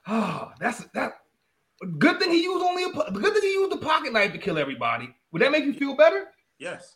oh, 0.07 0.51
that's 0.59 0.85
that 0.93 1.13
good 1.99 2.19
thing 2.19 2.31
he 2.31 2.43
used 2.43 2.63
only 2.63 2.83
a 2.83 3.11
good 3.11 3.33
thing 3.33 3.41
he 3.41 3.53
used 3.53 3.73
a 3.73 3.77
pocket 3.77 4.13
knife 4.13 4.31
to 4.33 4.37
kill 4.37 4.57
everybody? 4.57 5.13
Would 5.31 5.41
that 5.41 5.51
make 5.51 5.65
you 5.65 5.73
feel 5.73 5.95
better? 5.95 6.27
Yes. 6.59 6.95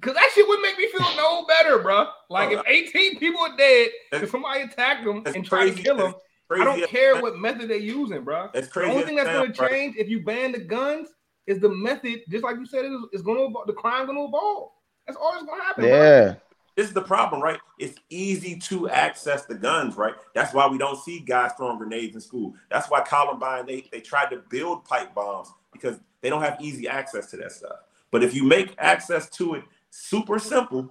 Cause 0.00 0.14
that 0.14 0.30
shit 0.32 0.46
would 0.46 0.60
make 0.60 0.78
me 0.78 0.88
feel 0.92 1.16
no 1.16 1.44
better, 1.46 1.80
bro. 1.80 2.06
Like 2.30 2.52
if 2.52 2.62
18 2.64 3.18
people 3.18 3.40
are 3.40 3.56
dead 3.56 3.90
if 4.12 4.30
somebody 4.30 4.62
attacked 4.62 5.04
them 5.04 5.24
and 5.26 5.44
tried 5.44 5.74
to 5.74 5.82
kill 5.82 5.96
them, 5.96 6.14
I 6.52 6.62
don't 6.62 6.88
care 6.88 7.20
what 7.20 7.36
method 7.36 7.68
they're 7.68 7.78
using, 7.78 8.22
bro. 8.22 8.48
It's 8.54 8.68
crazy. 8.68 8.88
The 8.88 8.94
only 8.94 9.06
thing 9.06 9.16
that's 9.16 9.28
gonna 9.28 9.52
right? 9.58 9.70
change 9.70 9.96
if 9.96 10.08
you 10.08 10.24
ban 10.24 10.52
the 10.52 10.60
guns 10.60 11.08
is 11.48 11.58
the 11.60 11.68
method. 11.68 12.20
Just 12.28 12.44
like 12.44 12.56
you 12.56 12.66
said, 12.66 12.84
it's, 12.84 12.94
is 13.12 13.22
going 13.22 13.38
to 13.38 13.44
evolve. 13.44 13.66
The 13.66 13.72
crime 13.72 14.06
going 14.06 14.18
to 14.18 14.24
evolve. 14.24 14.70
That's 15.06 15.18
all 15.20 15.32
that's 15.32 15.44
going 15.44 15.58
to 15.58 15.64
happen. 15.64 15.84
bro. 15.84 16.36
This 16.78 16.86
is 16.86 16.94
the 16.94 17.02
problem, 17.02 17.42
right? 17.42 17.58
It's 17.80 17.98
easy 18.08 18.56
to 18.56 18.88
access 18.88 19.44
the 19.44 19.56
guns, 19.56 19.96
right? 19.96 20.14
That's 20.32 20.54
why 20.54 20.68
we 20.68 20.78
don't 20.78 20.96
see 20.96 21.18
guys 21.18 21.50
throwing 21.56 21.76
grenades 21.76 22.14
in 22.14 22.20
school. 22.20 22.54
That's 22.70 22.88
why 22.88 23.00
Columbine 23.00 23.66
they 23.66 23.88
they 23.90 23.98
tried 23.98 24.30
to 24.30 24.44
build 24.48 24.84
pipe 24.84 25.12
bombs 25.12 25.52
because 25.72 25.98
they 26.20 26.30
don't 26.30 26.40
have 26.40 26.56
easy 26.60 26.86
access 26.86 27.32
to 27.32 27.36
that 27.38 27.50
stuff. 27.50 27.78
But 28.12 28.22
if 28.22 28.32
you 28.32 28.44
make 28.44 28.76
access 28.78 29.28
to 29.30 29.54
it 29.54 29.64
super 29.90 30.38
simple, 30.38 30.88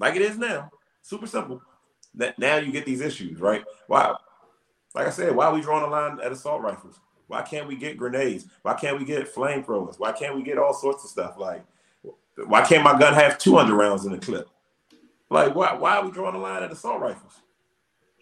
like 0.00 0.16
it 0.16 0.22
is 0.22 0.36
now, 0.36 0.68
super 1.00 1.28
simple, 1.28 1.62
that 2.16 2.36
now 2.40 2.56
you 2.56 2.72
get 2.72 2.84
these 2.84 3.00
issues, 3.00 3.38
right? 3.38 3.62
Why? 3.86 4.12
Like 4.96 5.06
I 5.06 5.10
said, 5.10 5.36
why 5.36 5.46
are 5.46 5.54
we 5.54 5.60
drawing 5.60 5.84
a 5.84 5.88
line 5.88 6.18
at 6.24 6.32
assault 6.32 6.60
rifles? 6.60 6.98
Why 7.28 7.42
can't 7.42 7.68
we 7.68 7.76
get 7.76 7.96
grenades? 7.96 8.46
Why 8.62 8.74
can't 8.74 8.98
we 8.98 9.04
get 9.04 9.32
flamethrowers? 9.32 9.96
Why 9.96 10.10
can't 10.10 10.34
we 10.34 10.42
get 10.42 10.58
all 10.58 10.74
sorts 10.74 11.04
of 11.04 11.10
stuff? 11.10 11.38
Like, 11.38 11.64
why 12.48 12.62
can't 12.62 12.82
my 12.82 12.98
gun 12.98 13.14
have 13.14 13.38
200 13.38 13.76
rounds 13.76 14.06
in 14.06 14.10
the 14.10 14.18
clip? 14.18 14.48
Like, 15.30 15.54
why, 15.54 15.74
why 15.74 15.96
are 15.96 16.04
we 16.04 16.10
drawing 16.10 16.34
a 16.34 16.38
line 16.38 16.62
at 16.62 16.72
assault 16.72 17.00
rifles? 17.00 17.32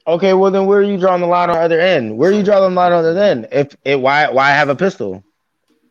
Okay, 0.07 0.33
well 0.35 0.51
then 0.51 0.67
where 0.67 0.79
are 0.79 0.83
you 0.83 0.99
drawing 0.99 1.21
the 1.21 1.27
line 1.27 1.51
on 1.51 1.57
the 1.57 1.63
other 1.63 1.81
end? 1.81 2.17
Where 2.17 2.31
are 2.31 2.35
you 2.35 2.43
drawing 2.43 2.71
the 2.75 2.77
line 2.81 2.93
on 2.93 3.03
the 3.03 3.11
other 3.11 3.23
end? 3.23 3.49
If 3.53 3.77
it 3.85 4.01
why 4.01 4.31
why 4.31 4.51
have 4.51 4.69
a 4.71 4.75
pistol? 4.77 5.23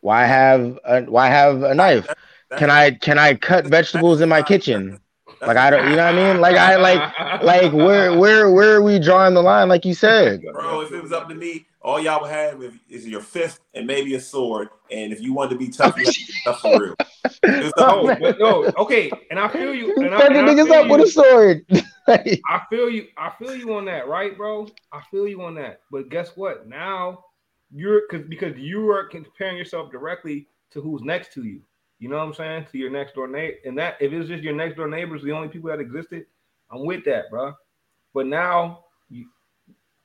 Why 0.01 0.25
have 0.25 0.79
a 0.85 1.01
why 1.03 1.27
have 1.27 1.61
a 1.63 1.75
knife? 1.75 2.07
That's- 2.07 2.59
Can 2.59 2.69
I 2.71 2.91
can 2.91 3.19
I 3.19 3.35
cut 3.35 3.67
vegetables 3.67 4.21
in 4.21 4.29
my 4.29 4.41
kitchen? 4.41 4.99
That's- 5.39 5.47
Like 5.47 5.57
I 5.57 5.69
don't 5.69 5.89
you 5.89 5.95
know 5.95 6.05
what 6.05 6.15
I 6.15 6.33
mean? 6.33 6.41
Like 6.41 6.55
I 6.55 6.75
like 6.77 7.41
like 7.43 7.73
where 7.73 8.17
where 8.17 8.51
where 8.51 8.75
are 8.75 8.81
we 8.81 8.99
drawing 8.99 9.33
the 9.33 9.41
line 9.43 9.69
like 9.69 9.85
you 9.85 9.93
said? 9.93 10.41
Bro, 10.51 10.81
if 10.81 10.91
it 10.91 11.01
was 11.01 11.11
up 11.11 11.29
to 11.29 11.35
me, 11.35 11.65
all 11.81 11.99
y'all 11.99 12.21
would 12.21 12.29
have 12.31 12.61
is, 12.63 12.73
is 12.89 13.07
your 13.07 13.21
fist 13.21 13.59
and 13.73 13.85
maybe 13.87 14.15
a 14.15 14.19
sword. 14.19 14.69
And 14.91 15.11
if 15.13 15.21
you 15.21 15.33
wanted 15.33 15.51
to 15.51 15.57
be 15.57 15.69
tough, 15.69 15.97
you 15.97 16.05
had 16.05 16.13
to 16.13 16.19
be 16.25 16.33
tough 16.45 16.61
for 16.61 16.79
real. 16.81 16.95
It 17.43 17.63
was 17.65 17.73
Oh, 17.77 18.03
No, 18.03 18.09
up 18.09 18.17
to 18.17 18.23
but 18.23 18.39
no, 18.39 18.71
okay, 18.83 19.11
and 19.29 19.39
I 19.39 19.47
feel 19.49 19.73
you. 19.73 19.93
And 19.95 20.13
I, 20.15 20.25
and 20.27 20.37
I 20.37 20.43
niggas 20.53 20.65
feel 20.65 20.73
up 20.73 20.89
with 20.89 21.01
a 21.01 21.03
you. 21.03 21.09
sword. 21.09 21.65
I 22.07 22.61
feel 22.69 22.89
you. 22.89 23.07
I 23.17 23.31
feel 23.37 23.55
you 23.55 23.73
on 23.73 23.85
that, 23.85 24.07
right, 24.07 24.35
bro? 24.37 24.67
I 24.93 25.01
feel 25.11 25.27
you 25.27 25.41
on 25.41 25.55
that. 25.55 25.81
But 25.91 26.09
guess 26.09 26.31
what? 26.35 26.67
Now 26.67 27.25
you're 27.73 28.01
because 28.09 28.25
because 28.27 28.57
you 28.57 28.89
are 28.91 29.05
comparing 29.05 29.57
yourself 29.57 29.91
directly 29.91 30.47
to 30.71 30.81
who's 30.81 31.01
next 31.01 31.33
to 31.33 31.43
you. 31.43 31.61
You 31.99 32.09
know 32.09 32.17
what 32.17 32.23
I'm 32.23 32.33
saying? 32.33 32.67
To 32.71 32.77
your 32.77 32.91
next 32.91 33.15
door 33.15 33.27
neighbor. 33.27 33.57
And 33.65 33.77
that 33.77 33.97
if 33.99 34.13
it's 34.13 34.29
just 34.29 34.43
your 34.43 34.55
next 34.55 34.75
door 34.75 34.87
neighbors, 34.87 35.23
the 35.23 35.31
only 35.31 35.47
people 35.47 35.69
that 35.69 35.79
existed, 35.79 36.25
I'm 36.71 36.85
with 36.85 37.03
that, 37.05 37.29
bro. 37.29 37.53
But 38.13 38.27
now 38.27 38.85
you, 39.09 39.27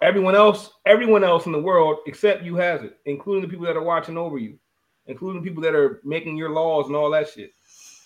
everyone 0.01 0.34
else, 0.34 0.70
everyone 0.86 1.24
else 1.24 1.47
in 1.47 1.53
the 1.53 1.61
world 1.61 1.99
except 2.07 2.45
you 2.45 2.57
has 2.57 2.82
it, 2.82 2.99
including 3.05 3.43
the 3.43 3.49
people 3.49 3.66
that 3.66 3.76
are 3.76 3.82
watching 3.82 4.16
over 4.16 4.38
you, 4.38 4.59
including 5.07 5.43
the 5.43 5.49
people 5.49 5.62
that 5.62 5.74
are 5.74 6.01
making 6.05 6.36
your 6.36 6.51
laws 6.51 6.86
and 6.86 6.97
all 6.97 7.11
that 7.11 7.28
shit. 7.28 7.53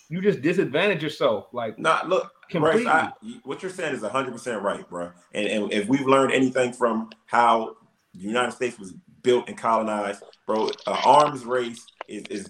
You 0.09 0.21
just 0.21 0.41
disadvantage 0.41 1.03
yourself, 1.03 1.47
like 1.51 1.77
Nah, 1.77 2.01
look, 2.05 2.31
completely. 2.49 2.83
Bryce, 2.85 3.11
I, 3.23 3.39
what 3.43 3.61
you're 3.61 3.71
saying 3.71 3.93
is 3.93 4.01
100% 4.01 4.61
right, 4.61 4.87
bro. 4.89 5.11
And, 5.33 5.47
and 5.47 5.73
if 5.73 5.87
we've 5.87 6.07
learned 6.07 6.31
anything 6.31 6.71
from 6.71 7.09
how 7.25 7.75
the 8.13 8.21
United 8.21 8.51
States 8.53 8.79
was 8.79 8.93
built 9.21 9.49
and 9.49 9.57
colonized, 9.57 10.23
bro, 10.45 10.69
uh, 10.87 11.01
arms 11.05 11.43
race 11.43 11.85
is, 12.07 12.23
is 12.29 12.49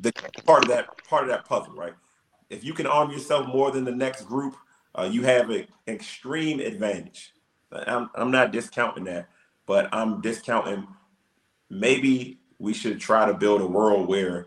the 0.00 0.12
part 0.44 0.64
of 0.64 0.70
that 0.70 0.88
part 1.08 1.24
of 1.24 1.28
that 1.30 1.44
puzzle, 1.44 1.74
right? 1.74 1.94
If 2.50 2.64
you 2.64 2.74
can 2.74 2.86
arm 2.86 3.10
yourself 3.10 3.46
more 3.48 3.70
than 3.70 3.84
the 3.84 3.92
next 3.92 4.22
group, 4.22 4.56
uh, 4.94 5.08
you 5.10 5.22
have 5.22 5.50
an 5.50 5.66
extreme 5.88 6.60
advantage. 6.60 7.32
I'm, 7.72 8.08
I'm 8.14 8.30
not 8.30 8.52
discounting 8.52 9.04
that, 9.04 9.28
but 9.66 9.88
I'm 9.92 10.20
discounting 10.20 10.86
maybe 11.68 12.38
we 12.58 12.72
should 12.72 13.00
try 13.00 13.26
to 13.26 13.34
build 13.34 13.60
a 13.60 13.66
world 13.66 14.08
where 14.08 14.46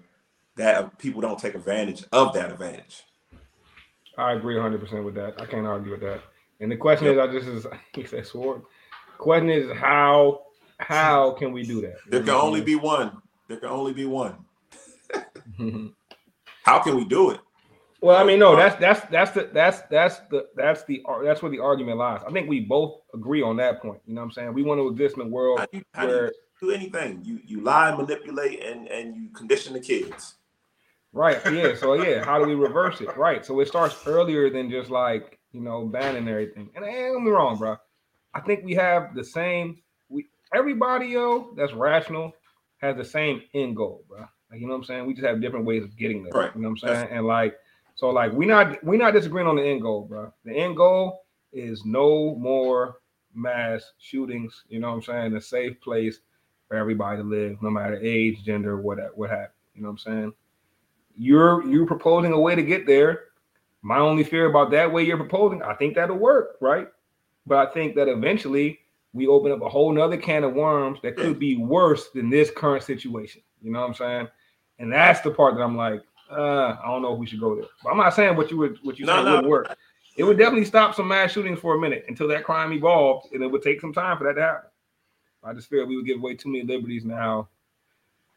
that 0.55 0.97
people 0.97 1.21
don't 1.21 1.37
take 1.37 1.55
advantage 1.55 2.03
of 2.11 2.33
that 2.33 2.51
advantage. 2.51 3.03
I 4.17 4.33
agree 4.33 4.55
100 4.55 4.79
percent 4.79 5.03
with 5.03 5.15
that. 5.15 5.39
I 5.39 5.45
can't 5.45 5.65
argue 5.65 5.91
with 5.91 6.01
that. 6.01 6.21
And 6.59 6.71
the 6.71 6.75
question 6.75 7.05
yep. 7.07 7.15
is, 7.15 7.19
I 7.19 7.31
just 7.31 7.47
is 7.47 7.67
he 7.93 8.05
said 8.05 8.25
sword. 8.25 8.63
Question 9.17 9.49
is 9.49 9.77
how 9.77 10.43
how 10.79 11.31
can 11.31 11.51
we 11.51 11.63
do 11.63 11.81
that? 11.81 11.97
There 12.07 12.21
can 12.21 12.29
only 12.29 12.61
be 12.61 12.75
one. 12.75 13.21
There 13.47 13.57
can 13.57 13.69
only 13.69 13.93
be 13.93 14.05
one. 14.05 14.35
how 16.63 16.79
can 16.79 16.95
we 16.95 17.05
do 17.05 17.31
it? 17.31 17.39
Well, 18.01 18.15
I 18.15 18.23
mean, 18.23 18.39
no, 18.39 18.55
that's 18.55 18.75
that's 18.77 19.01
that's 19.09 19.31
the 19.31 19.49
that's 19.53 19.81
that's 19.89 20.19
the 20.31 20.47
that's 20.55 20.83
the 20.83 21.03
that's 21.23 21.41
where 21.41 21.51
the 21.51 21.59
argument 21.59 21.97
lies. 21.97 22.21
I 22.25 22.31
think 22.31 22.47
we 22.47 22.61
both 22.61 23.01
agree 23.13 23.41
on 23.41 23.57
that 23.57 23.81
point. 23.81 23.99
You 24.05 24.13
know 24.13 24.21
what 24.21 24.25
I'm 24.25 24.31
saying? 24.31 24.53
We 24.53 24.63
want 24.63 24.79
to 24.79 24.87
exist 24.87 25.17
in 25.17 25.23
a 25.23 25.27
world 25.27 25.59
how 25.59 25.65
do 25.65 25.77
you, 25.77 25.83
how 25.93 26.07
where 26.07 26.27
do, 26.27 26.33
you 26.61 26.69
do 26.69 26.73
anything. 26.73 27.21
You 27.23 27.41
you 27.45 27.61
lie, 27.61 27.93
manipulate, 27.93 28.63
and 28.63 28.87
and 28.87 29.17
you 29.17 29.29
condition 29.29 29.73
the 29.73 29.81
kids. 29.81 30.35
Right. 31.11 31.39
Yeah. 31.51 31.75
So 31.75 31.93
yeah, 31.93 32.23
how 32.23 32.39
do 32.39 32.45
we 32.45 32.55
reverse 32.55 33.01
it? 33.01 33.17
Right. 33.17 33.45
So 33.45 33.59
it 33.59 33.67
starts 33.67 33.95
earlier 34.05 34.49
than 34.49 34.69
just 34.69 34.89
like 34.89 35.37
you 35.51 35.59
know 35.59 35.85
banning 35.85 36.27
everything. 36.27 36.69
And 36.75 36.85
get 36.85 37.21
me 37.21 37.31
wrong, 37.31 37.57
bro. 37.57 37.75
I 38.33 38.39
think 38.39 38.63
we 38.63 38.75
have 38.75 39.13
the 39.13 39.25
same. 39.25 39.81
We 40.07 40.27
everybody 40.53 41.07
yo 41.07 41.53
that's 41.57 41.73
rational 41.73 42.31
has 42.77 42.95
the 42.95 43.03
same 43.03 43.41
end 43.53 43.75
goal, 43.75 44.05
bro. 44.07 44.25
Like 44.51 44.61
you 44.61 44.67
know 44.67 44.73
what 44.73 44.79
I'm 44.79 44.85
saying? 44.85 45.05
We 45.05 45.13
just 45.13 45.25
have 45.27 45.41
different 45.41 45.65
ways 45.65 45.83
of 45.83 45.95
getting 45.97 46.23
there. 46.23 46.31
Right. 46.33 46.55
You 46.55 46.61
know 46.61 46.69
what 46.69 46.73
I'm 46.73 46.77
saying? 46.77 46.93
That's- 46.93 47.17
and 47.17 47.25
like 47.27 47.57
so 47.95 48.09
like 48.09 48.31
we 48.33 48.45
not 48.45 48.83
we 48.83 48.97
not 48.97 49.13
disagreeing 49.13 49.47
on 49.47 49.55
the 49.57 49.63
end 49.63 49.81
goal, 49.81 50.05
bro. 50.05 50.33
The 50.45 50.53
end 50.53 50.77
goal 50.77 51.25
is 51.51 51.83
no 51.85 52.35
more 52.35 52.97
mass 53.33 53.83
shootings. 53.99 54.63
You 54.69 54.79
know 54.79 54.89
what 54.89 54.95
I'm 54.95 55.01
saying? 55.03 55.35
A 55.35 55.41
safe 55.41 55.79
place 55.81 56.19
for 56.67 56.77
everybody 56.77 57.17
to 57.17 57.23
live, 57.23 57.61
no 57.61 57.69
matter 57.69 57.99
age, 58.01 58.43
gender, 58.43 58.77
what 58.79 58.99
what 59.17 59.29
have 59.29 59.49
you 59.75 59.81
know 59.81 59.89
what 59.89 59.93
I'm 59.93 59.97
saying? 59.99 60.33
You're 61.15 61.65
you're 61.67 61.85
proposing 61.85 62.31
a 62.31 62.39
way 62.39 62.55
to 62.55 62.63
get 62.63 62.85
there. 62.87 63.25
My 63.81 63.97
only 63.97 64.23
fear 64.23 64.45
about 64.45 64.71
that 64.71 64.91
way 64.91 65.03
you're 65.03 65.17
proposing, 65.17 65.61
I 65.63 65.73
think 65.73 65.95
that'll 65.95 66.17
work, 66.17 66.57
right? 66.59 66.87
But 67.45 67.67
I 67.67 67.71
think 67.71 67.95
that 67.95 68.07
eventually 68.07 68.79
we 69.13 69.25
open 69.27 69.51
up 69.51 69.61
a 69.61 69.69
whole 69.69 69.91
nother 69.91 70.17
can 70.17 70.43
of 70.43 70.53
worms 70.53 70.99
that 71.01 71.15
could 71.17 71.39
be 71.39 71.55
worse 71.57 72.09
than 72.09 72.29
this 72.29 72.51
current 72.51 72.83
situation. 72.83 73.41
You 73.61 73.71
know 73.71 73.79
what 73.81 73.87
I'm 73.87 73.93
saying? 73.95 74.27
And 74.79 74.91
that's 74.91 75.21
the 75.21 75.31
part 75.31 75.55
that 75.55 75.61
I'm 75.61 75.77
like, 75.77 76.01
uh, 76.31 76.77
I 76.81 76.87
don't 76.87 77.01
know 77.01 77.13
if 77.13 77.19
we 77.19 77.25
should 77.25 77.39
go 77.39 77.55
there. 77.55 77.65
But 77.83 77.91
I'm 77.91 77.97
not 77.97 78.13
saying 78.13 78.35
what 78.35 78.49
you 78.49 78.57
would 78.57 78.77
what 78.83 78.97
you 78.97 79.05
no, 79.05 79.15
said 79.17 79.25
no. 79.25 79.31
wouldn't 79.31 79.49
work. 79.49 79.77
It 80.15 80.23
would 80.23 80.37
definitely 80.37 80.65
stop 80.65 80.95
some 80.95 81.07
mass 81.07 81.31
shootings 81.31 81.59
for 81.59 81.75
a 81.75 81.79
minute 81.79 82.05
until 82.07 82.27
that 82.29 82.43
crime 82.43 82.73
evolved, 82.73 83.33
and 83.33 83.43
it 83.43 83.47
would 83.47 83.61
take 83.61 83.79
some 83.79 83.93
time 83.93 84.17
for 84.17 84.25
that 84.25 84.33
to 84.33 84.41
happen. 84.41 84.69
I 85.43 85.53
just 85.53 85.69
feel 85.69 85.85
we 85.85 85.95
would 85.95 86.05
give 86.05 86.17
away 86.17 86.35
too 86.35 86.49
many 86.49 86.65
liberties 86.65 87.05
now. 87.05 87.47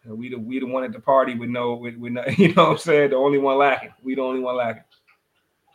And 0.04 0.18
we 0.18 0.28
the 0.28 0.38
we 0.38 0.58
the 0.58 0.66
one 0.66 0.84
at 0.84 0.92
the 0.92 1.00
party 1.00 1.34
with 1.34 1.48
no 1.48 1.74
with, 1.74 1.96
with 1.96 2.12
no, 2.12 2.24
you 2.36 2.54
know 2.54 2.64
what 2.64 2.72
I'm 2.72 2.78
saying, 2.78 3.10
the 3.10 3.16
only 3.16 3.38
one 3.38 3.58
lacking. 3.58 3.92
We 4.02 4.14
the 4.14 4.22
only 4.22 4.40
one 4.40 4.56
lacking. 4.56 4.84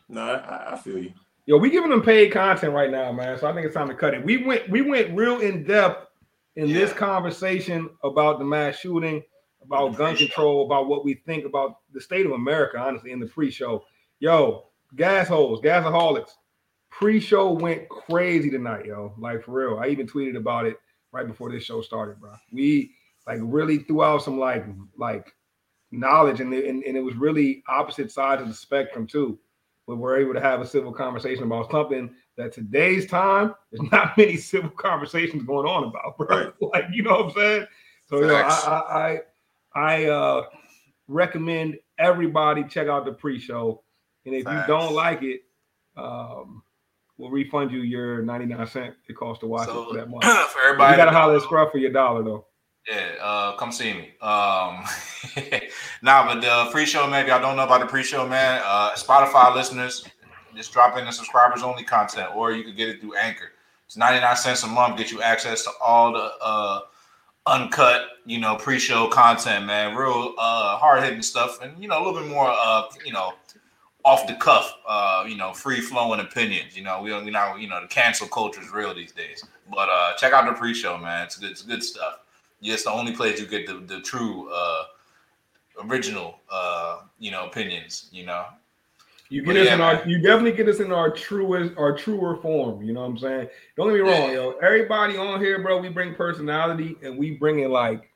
No, 0.10 0.22
I, 0.22 0.74
I 0.74 0.78
feel 0.78 0.98
you. 0.98 1.14
Yo, 1.46 1.58
we 1.58 1.70
giving 1.70 1.90
them 1.90 2.02
paid 2.02 2.32
content 2.32 2.74
right 2.74 2.92
now, 2.92 3.12
man. 3.12 3.38
So 3.38 3.48
I 3.48 3.54
think 3.54 3.66
it's 3.66 3.76
time 3.76 3.88
to 3.88 3.96
cut 3.96 4.14
it. 4.14 4.24
We 4.24 4.38
went 4.46 4.70
we 4.70 4.82
went 4.82 5.16
real 5.16 5.40
in 5.40 5.64
depth 5.64 6.08
in 6.56 6.68
yeah. 6.68 6.80
this 6.80 6.94
conversation 6.94 7.90
about 8.04 8.40
the 8.40 8.46
mass 8.46 8.78
shooting 8.78 9.24
about 9.68 9.98
gun 9.98 10.16
control, 10.16 10.66
about 10.66 10.88
what 10.88 11.06
we 11.06 11.14
think 11.14 11.46
about 11.46 11.80
the 11.94 12.02
state 12.02 12.26
of 12.26 12.32
America, 12.32 12.80
honestly, 12.80 13.12
in 13.12 13.20
the 13.20 13.28
pre-show. 13.28 13.84
Yo, 14.20 14.68
gas 14.96 15.28
holes, 15.28 15.62
gasaholics. 15.62 16.32
Pre-show 16.90 17.52
went 17.52 17.88
crazy 17.90 18.50
tonight, 18.50 18.86
yo. 18.86 19.14
Like 19.18 19.44
for 19.44 19.52
real. 19.52 19.80
I 19.80 19.88
even 19.88 20.08
tweeted 20.08 20.38
about 20.38 20.66
it 20.66 20.80
right 21.12 21.28
before 21.28 21.52
this 21.52 21.64
show 21.64 21.82
started, 21.82 22.20
bro. 22.20 22.34
We 22.52 22.94
like 23.28 23.40
really 23.44 23.80
threw 23.80 24.04
out 24.04 24.24
some 24.24 24.40
like 24.40 24.66
like 24.98 25.32
knowledge, 25.92 26.40
and, 26.40 26.54
and, 26.54 26.84
and 26.84 26.98
it 26.98 27.04
was 27.04 27.16
really 27.16 27.64
opposite 27.68 28.12
sides 28.12 28.42
of 28.42 28.48
the 28.48 28.54
spectrum 28.54 29.06
too. 29.06 29.38
But 29.86 29.98
we're 29.98 30.20
able 30.20 30.34
to 30.34 30.42
have 30.42 30.60
a 30.60 30.68
civil 30.68 30.92
conversation 30.92 31.44
about 31.44 31.72
something 31.72 32.14
that 32.36 32.52
today's 32.52 33.08
time 33.08 33.54
there's 33.72 33.92
not 33.92 34.18
many 34.18 34.38
civil 34.38 34.70
conversations 34.72 35.44
going 35.44 35.68
on 35.68 35.84
about, 35.86 36.18
bro. 36.18 36.28
Right. 36.28 36.54
Like 36.62 36.86
you 36.92 37.04
know 37.04 37.12
what 37.12 37.26
I'm 37.26 37.32
saying? 37.32 37.68
So 38.06 38.22
you 38.22 38.28
know, 38.28 38.36
I, 38.36 38.50
I, 38.50 39.12
I 39.12 39.20
I 39.78 40.06
uh, 40.06 40.46
recommend 41.08 41.78
everybody 42.00 42.64
check 42.64 42.88
out 42.88 43.06
the 43.06 43.12
pre-show, 43.12 43.84
and 44.26 44.34
if 44.34 44.44
you 44.44 44.64
don't 44.66 44.94
like 44.94 45.22
it, 45.22 45.42
um, 45.96 46.64
we'll 47.18 47.30
refund 47.30 47.72
you 47.72 47.82
your 47.82 48.24
99 48.24 48.68
cent 48.68 48.96
it 49.08 49.16
costs 49.16 49.42
to 49.42 49.48
watch 49.48 49.68
so, 49.68 49.84
it 49.84 49.90
for 49.90 49.98
that 49.98 50.10
month. 50.10 50.24
for 50.24 50.62
everybody, 50.66 50.94
you 50.94 50.98
gotta 50.98 51.16
holler 51.16 51.36
at 51.36 51.44
Scruff 51.44 51.72
for 51.72 51.78
your 51.78 51.92
dollar 51.92 52.24
though. 52.24 52.48
Yeah, 52.90 53.22
uh, 53.22 53.56
come 53.58 53.72
see 53.72 53.94
me. 53.94 54.14
Um, 54.20 54.84
nah, 56.02 56.26
but 56.26 56.42
the 56.42 56.70
pre-show, 56.72 57.06
maybe 57.08 57.30
I 57.30 57.40
don't 57.40 57.56
know 57.56 57.66
about 57.66 57.82
the 57.82 57.88
pre-show, 57.88 58.28
man. 58.28 58.62
Uh, 58.66 58.94
Spotify 58.96 59.54
listeners, 59.54 60.08
just 60.56 60.74
drop 60.74 60.98
in 60.98 61.06
the 61.06 61.12
subscribers 61.12 61.62
only 61.62 61.84
content, 61.84 62.36
or 62.36 62.52
you 62.52 62.64
could 62.64 62.78
get 62.78 62.90
it 62.90 63.02
through 63.02 63.16
Anchor. 63.16 63.52
It's 63.86 63.96
99 63.96 64.36
cents 64.38 64.64
a 64.64 64.68
month, 64.68 64.98
get 64.98 65.12
you 65.12 65.22
access 65.22 65.64
to 65.66 65.70
all 65.86 66.14
the 66.14 66.32
uh 66.42 66.80
uncut, 67.48 68.10
you 68.26 68.40
know, 68.40 68.56
pre-show 68.56 69.08
content, 69.08 69.66
man. 69.66 69.96
Real 69.96 70.36
uh 70.38 70.78
hard-hitting 70.78 71.22
stuff 71.22 71.62
and 71.62 71.82
you 71.82 71.88
know, 71.88 71.98
a 71.98 72.04
little 72.04 72.22
bit 72.22 72.30
more 72.30 72.50
uh, 72.50 72.84
you 73.06 73.14
know, 73.14 73.34
off 74.04 74.28
the 74.28 74.36
cuff, 74.36 74.74
uh, 74.88 75.26
you 75.28 75.36
know, 75.36 75.54
free 75.54 75.82
flowing 75.82 76.20
opinions. 76.20 76.76
You 76.78 76.84
know, 76.84 77.02
we 77.02 77.10
you 77.10 77.32
know, 77.32 77.56
you 77.56 77.68
know, 77.68 77.82
the 77.82 77.88
cancel 77.88 78.28
culture 78.28 78.62
is 78.62 78.72
real 78.72 78.94
these 78.94 79.12
days. 79.12 79.44
But 79.72 79.90
uh 79.90 80.16
check 80.18 80.34
out 80.34 80.46
the 80.46 80.54
pre-show, 80.54 80.98
man. 80.98 81.26
It's 81.26 81.38
good, 81.38 81.52
it's 81.52 81.64
good 81.64 81.84
stuff. 81.84 82.20
Yeah, 82.60 82.74
it's 82.74 82.84
the 82.84 82.92
only 82.92 83.16
place 83.16 83.40
you 83.40 83.48
get 83.48 83.68
the, 83.68 83.76
the 83.76 84.02
true 84.02 84.50
uh 84.54 84.84
original 85.84 86.40
uh, 86.50 87.02
you 87.20 87.32
know, 87.32 87.46
opinions, 87.46 88.10
you 88.12 88.26
know. 88.26 88.46
You 89.30 89.42
get 89.44 89.58
us 89.58 89.66
yeah, 89.66 89.74
in 89.76 89.82
our, 89.82 90.08
you 90.08 90.22
definitely 90.22 90.54
get 90.54 90.70
us 90.70 90.80
in 90.80 90.92
our 90.92 91.12
truest, 91.12 91.74
our 91.78 91.96
truer 91.96 92.38
form. 92.38 92.82
You 92.82 92.94
know 92.94 93.02
what 93.02 93.08
I'm 93.08 93.18
saying? 93.18 93.50
Don't 93.76 93.88
get 93.88 93.96
me 93.96 94.00
wrong, 94.00 94.32
yo. 94.32 94.52
Everybody 94.62 95.18
on 95.18 95.42
here, 95.42 95.62
bro, 95.62 95.80
we 95.80 95.90
bring 95.90 96.16
personality 96.16 96.96
and 97.04 97.18
we 97.18 97.32
bring 97.32 97.60
in 97.60 97.72
like, 97.72 98.10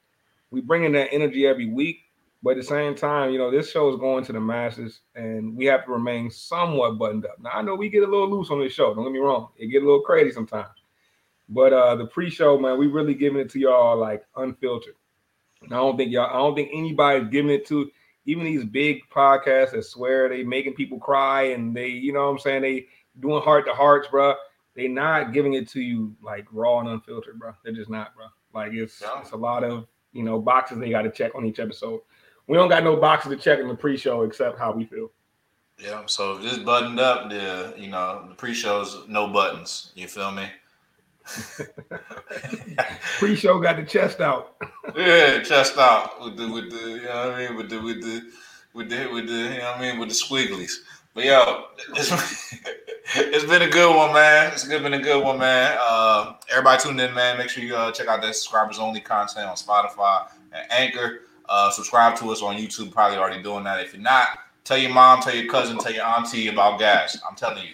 we 0.51 0.61
bring 0.61 0.85
in 0.85 0.93
that 0.93 1.09
energy 1.11 1.45
every 1.45 1.69
week. 1.69 1.99
But 2.43 2.51
at 2.51 2.57
the 2.57 2.63
same 2.63 2.95
time, 2.95 3.31
you 3.31 3.37
know, 3.37 3.51
this 3.51 3.69
show 3.69 3.89
is 3.93 3.99
going 3.99 4.23
to 4.25 4.33
the 4.33 4.39
masses, 4.39 5.01
and 5.13 5.55
we 5.55 5.65
have 5.65 5.85
to 5.85 5.91
remain 5.91 6.31
somewhat 6.31 6.97
buttoned 6.97 7.25
up. 7.25 7.39
Now 7.39 7.51
I 7.53 7.61
know 7.61 7.75
we 7.75 7.87
get 7.89 8.01
a 8.01 8.07
little 8.07 8.31
loose 8.31 8.49
on 8.49 8.59
this 8.59 8.73
show. 8.73 8.95
Don't 8.95 9.03
get 9.03 9.13
me 9.13 9.19
wrong; 9.19 9.49
it 9.57 9.67
get 9.67 9.83
a 9.83 9.85
little 9.85 10.01
crazy 10.01 10.31
sometimes. 10.31 10.73
But 11.49 11.71
uh 11.71 11.95
the 11.97 12.07
pre-show, 12.07 12.57
man, 12.57 12.79
we 12.79 12.87
really 12.87 13.13
giving 13.13 13.39
it 13.39 13.49
to 13.51 13.59
y'all 13.59 13.95
like 13.95 14.23
unfiltered. 14.37 14.95
And 15.61 15.73
I 15.73 15.77
don't 15.77 15.97
think 15.97 16.11
y'all, 16.11 16.31
I 16.31 16.37
don't 16.39 16.55
think 16.55 16.71
anybody's 16.73 17.29
giving 17.29 17.51
it 17.51 17.67
to 17.67 17.91
even 18.25 18.45
these 18.45 18.65
big 18.65 19.01
podcasts 19.13 19.71
that 19.71 19.85
swear 19.85 20.29
they 20.29 20.43
making 20.43 20.73
people 20.73 20.99
cry 20.99 21.43
and 21.43 21.75
they, 21.75 21.87
you 21.87 22.13
know 22.13 22.25
what 22.25 22.31
I'm 22.31 22.39
saying, 22.39 22.61
they 22.61 22.87
doing 23.19 23.41
heart 23.41 23.65
to 23.65 23.73
hearts, 23.73 24.07
bro. 24.09 24.35
They 24.75 24.87
not 24.87 25.33
giving 25.33 25.53
it 25.53 25.67
to 25.69 25.81
you 25.81 26.15
like 26.21 26.45
raw 26.51 26.79
and 26.79 26.89
unfiltered, 26.89 27.39
bro. 27.39 27.53
They're 27.63 27.73
just 27.73 27.89
not, 27.89 28.15
bro. 28.15 28.27
Like 28.53 28.73
it's 28.73 29.01
yeah. 29.01 29.19
it's 29.21 29.31
a 29.31 29.37
lot 29.37 29.63
of 29.63 29.87
you 30.13 30.23
know 30.23 30.39
boxes 30.39 30.79
they 30.79 30.89
got 30.89 31.01
to 31.01 31.11
check 31.11 31.35
on 31.35 31.45
each 31.45 31.59
episode. 31.59 32.01
We 32.47 32.57
don't 32.57 32.69
got 32.69 32.83
no 32.83 32.95
boxes 32.95 33.31
to 33.31 33.37
check 33.37 33.59
in 33.59 33.67
the 33.67 33.75
pre-show 33.75 34.23
except 34.23 34.57
how 34.57 34.71
we 34.71 34.85
feel. 34.85 35.11
Yeah, 35.77 36.03
so 36.05 36.41
just 36.41 36.63
buttoned 36.63 36.99
up, 36.99 37.29
the 37.29 37.73
you 37.77 37.89
know 37.89 38.25
the 38.29 38.35
pre-shows 38.35 39.05
no 39.07 39.27
buttons. 39.27 39.91
You 39.95 40.07
feel 40.07 40.31
me? 40.31 40.47
Pre-show 43.19 43.59
got 43.59 43.77
the 43.77 43.83
chest 43.83 44.19
out. 44.21 44.55
yeah, 44.95 45.41
chest 45.43 45.77
out 45.77 46.23
with 46.23 46.37
the 46.37 46.47
with 46.47 46.71
the 46.71 46.89
you 46.89 47.03
know 47.03 47.27
what 47.27 47.35
I 47.35 47.47
mean 47.47 47.57
with 47.57 47.69
the 47.69 47.81
with 47.81 48.01
the 48.01 48.31
with 48.73 48.89
the 48.89 49.07
with 49.07 49.27
the 49.27 49.33
you 49.33 49.59
know 49.59 49.71
what 49.71 49.77
I 49.77 49.81
mean 49.81 49.99
with 49.99 50.09
the 50.09 50.15
squigglies. 50.15 50.73
But 51.13 51.25
yo, 51.25 51.65
it's, 51.95 52.55
it's 53.15 53.45
been 53.45 53.63
a 53.63 53.69
good 53.69 53.95
one, 53.95 54.13
man. 54.13 54.53
It's 54.53 54.63
been 54.63 54.93
a 54.93 55.01
good 55.01 55.23
one, 55.23 55.39
man. 55.39 55.77
Uh, 55.81 56.35
everybody 56.49 56.81
tuned 56.81 57.01
in, 57.01 57.13
man. 57.13 57.37
Make 57.37 57.49
sure 57.49 57.63
you 57.63 57.75
uh, 57.75 57.91
check 57.91 58.07
out 58.07 58.21
that 58.21 58.35
subscribers 58.35 58.79
only 58.79 59.01
content 59.01 59.47
on 59.47 59.55
Spotify 59.55 60.27
and 60.53 60.71
Anchor. 60.71 61.21
Uh, 61.49 61.69
subscribe 61.69 62.15
to 62.17 62.31
us 62.31 62.41
on 62.41 62.55
YouTube. 62.55 62.91
Probably 62.93 63.17
already 63.17 63.43
doing 63.43 63.65
that. 63.65 63.81
If 63.81 63.93
you're 63.93 64.01
not, 64.01 64.39
tell 64.63 64.77
your 64.77 64.93
mom, 64.93 65.21
tell 65.21 65.35
your 65.35 65.51
cousin, 65.51 65.77
tell 65.77 65.91
your 65.93 66.05
auntie 66.05 66.47
about 66.47 66.79
gas. 66.79 67.19
I'm 67.29 67.35
telling 67.35 67.65
you, 67.65 67.73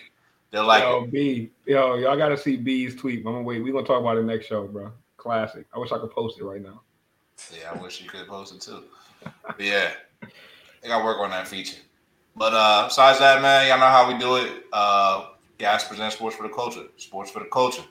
they're 0.52 0.64
like 0.64 0.84
yo, 0.84 1.06
B, 1.06 1.52
yo, 1.66 1.96
y'all 1.96 2.18
gotta 2.18 2.38
see 2.38 2.58
B's 2.58 2.96
tweet. 2.96 3.20
I'm 3.20 3.34
gonna 3.34 3.42
wait. 3.42 3.64
We're 3.64 3.74
gonna 3.74 3.86
talk 3.86 4.02
about 4.02 4.18
it 4.18 4.24
next 4.24 4.48
show, 4.48 4.68
bro. 4.68 4.92
Classic. 5.18 5.66
I 5.74 5.80
wish 5.80 5.92
I 5.92 6.00
could 6.00 6.12
post 6.12 6.40
it 6.40 6.44
right 6.44 6.62
now. 6.62 6.82
Yeah, 7.54 7.74
I 7.74 7.82
wish 7.82 8.02
you 8.02 8.10
could 8.10 8.28
post 8.28 8.56
it 8.56 8.62
too. 8.62 8.84
But 9.24 9.60
yeah, 9.60 9.92
I 10.24 10.88
gotta 10.88 11.04
work 11.04 11.18
on 11.20 11.32
that 11.32 11.48
feature. 11.48 11.78
But 12.36 12.54
uh 12.54 12.86
besides 12.88 13.20
that, 13.20 13.42
man, 13.42 13.68
y'all 13.68 13.80
know 13.80 13.88
how 13.88 14.12
we 14.12 14.18
do 14.18 14.36
it. 14.38 14.64
Uh 14.72 15.28
Gas 15.58 15.88
presents 15.88 16.16
sports 16.16 16.36
for 16.36 16.44
the 16.44 16.54
culture. 16.54 16.84
Sports 16.98 17.32
for 17.32 17.40
the 17.40 17.50
culture. 17.50 17.84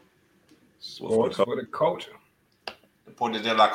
Sports 0.78 1.36
for 1.36 1.56
the 1.56 1.66
culture. 1.66 2.12
Deportes 3.06 3.42
de 3.42 3.54
la 3.54 3.72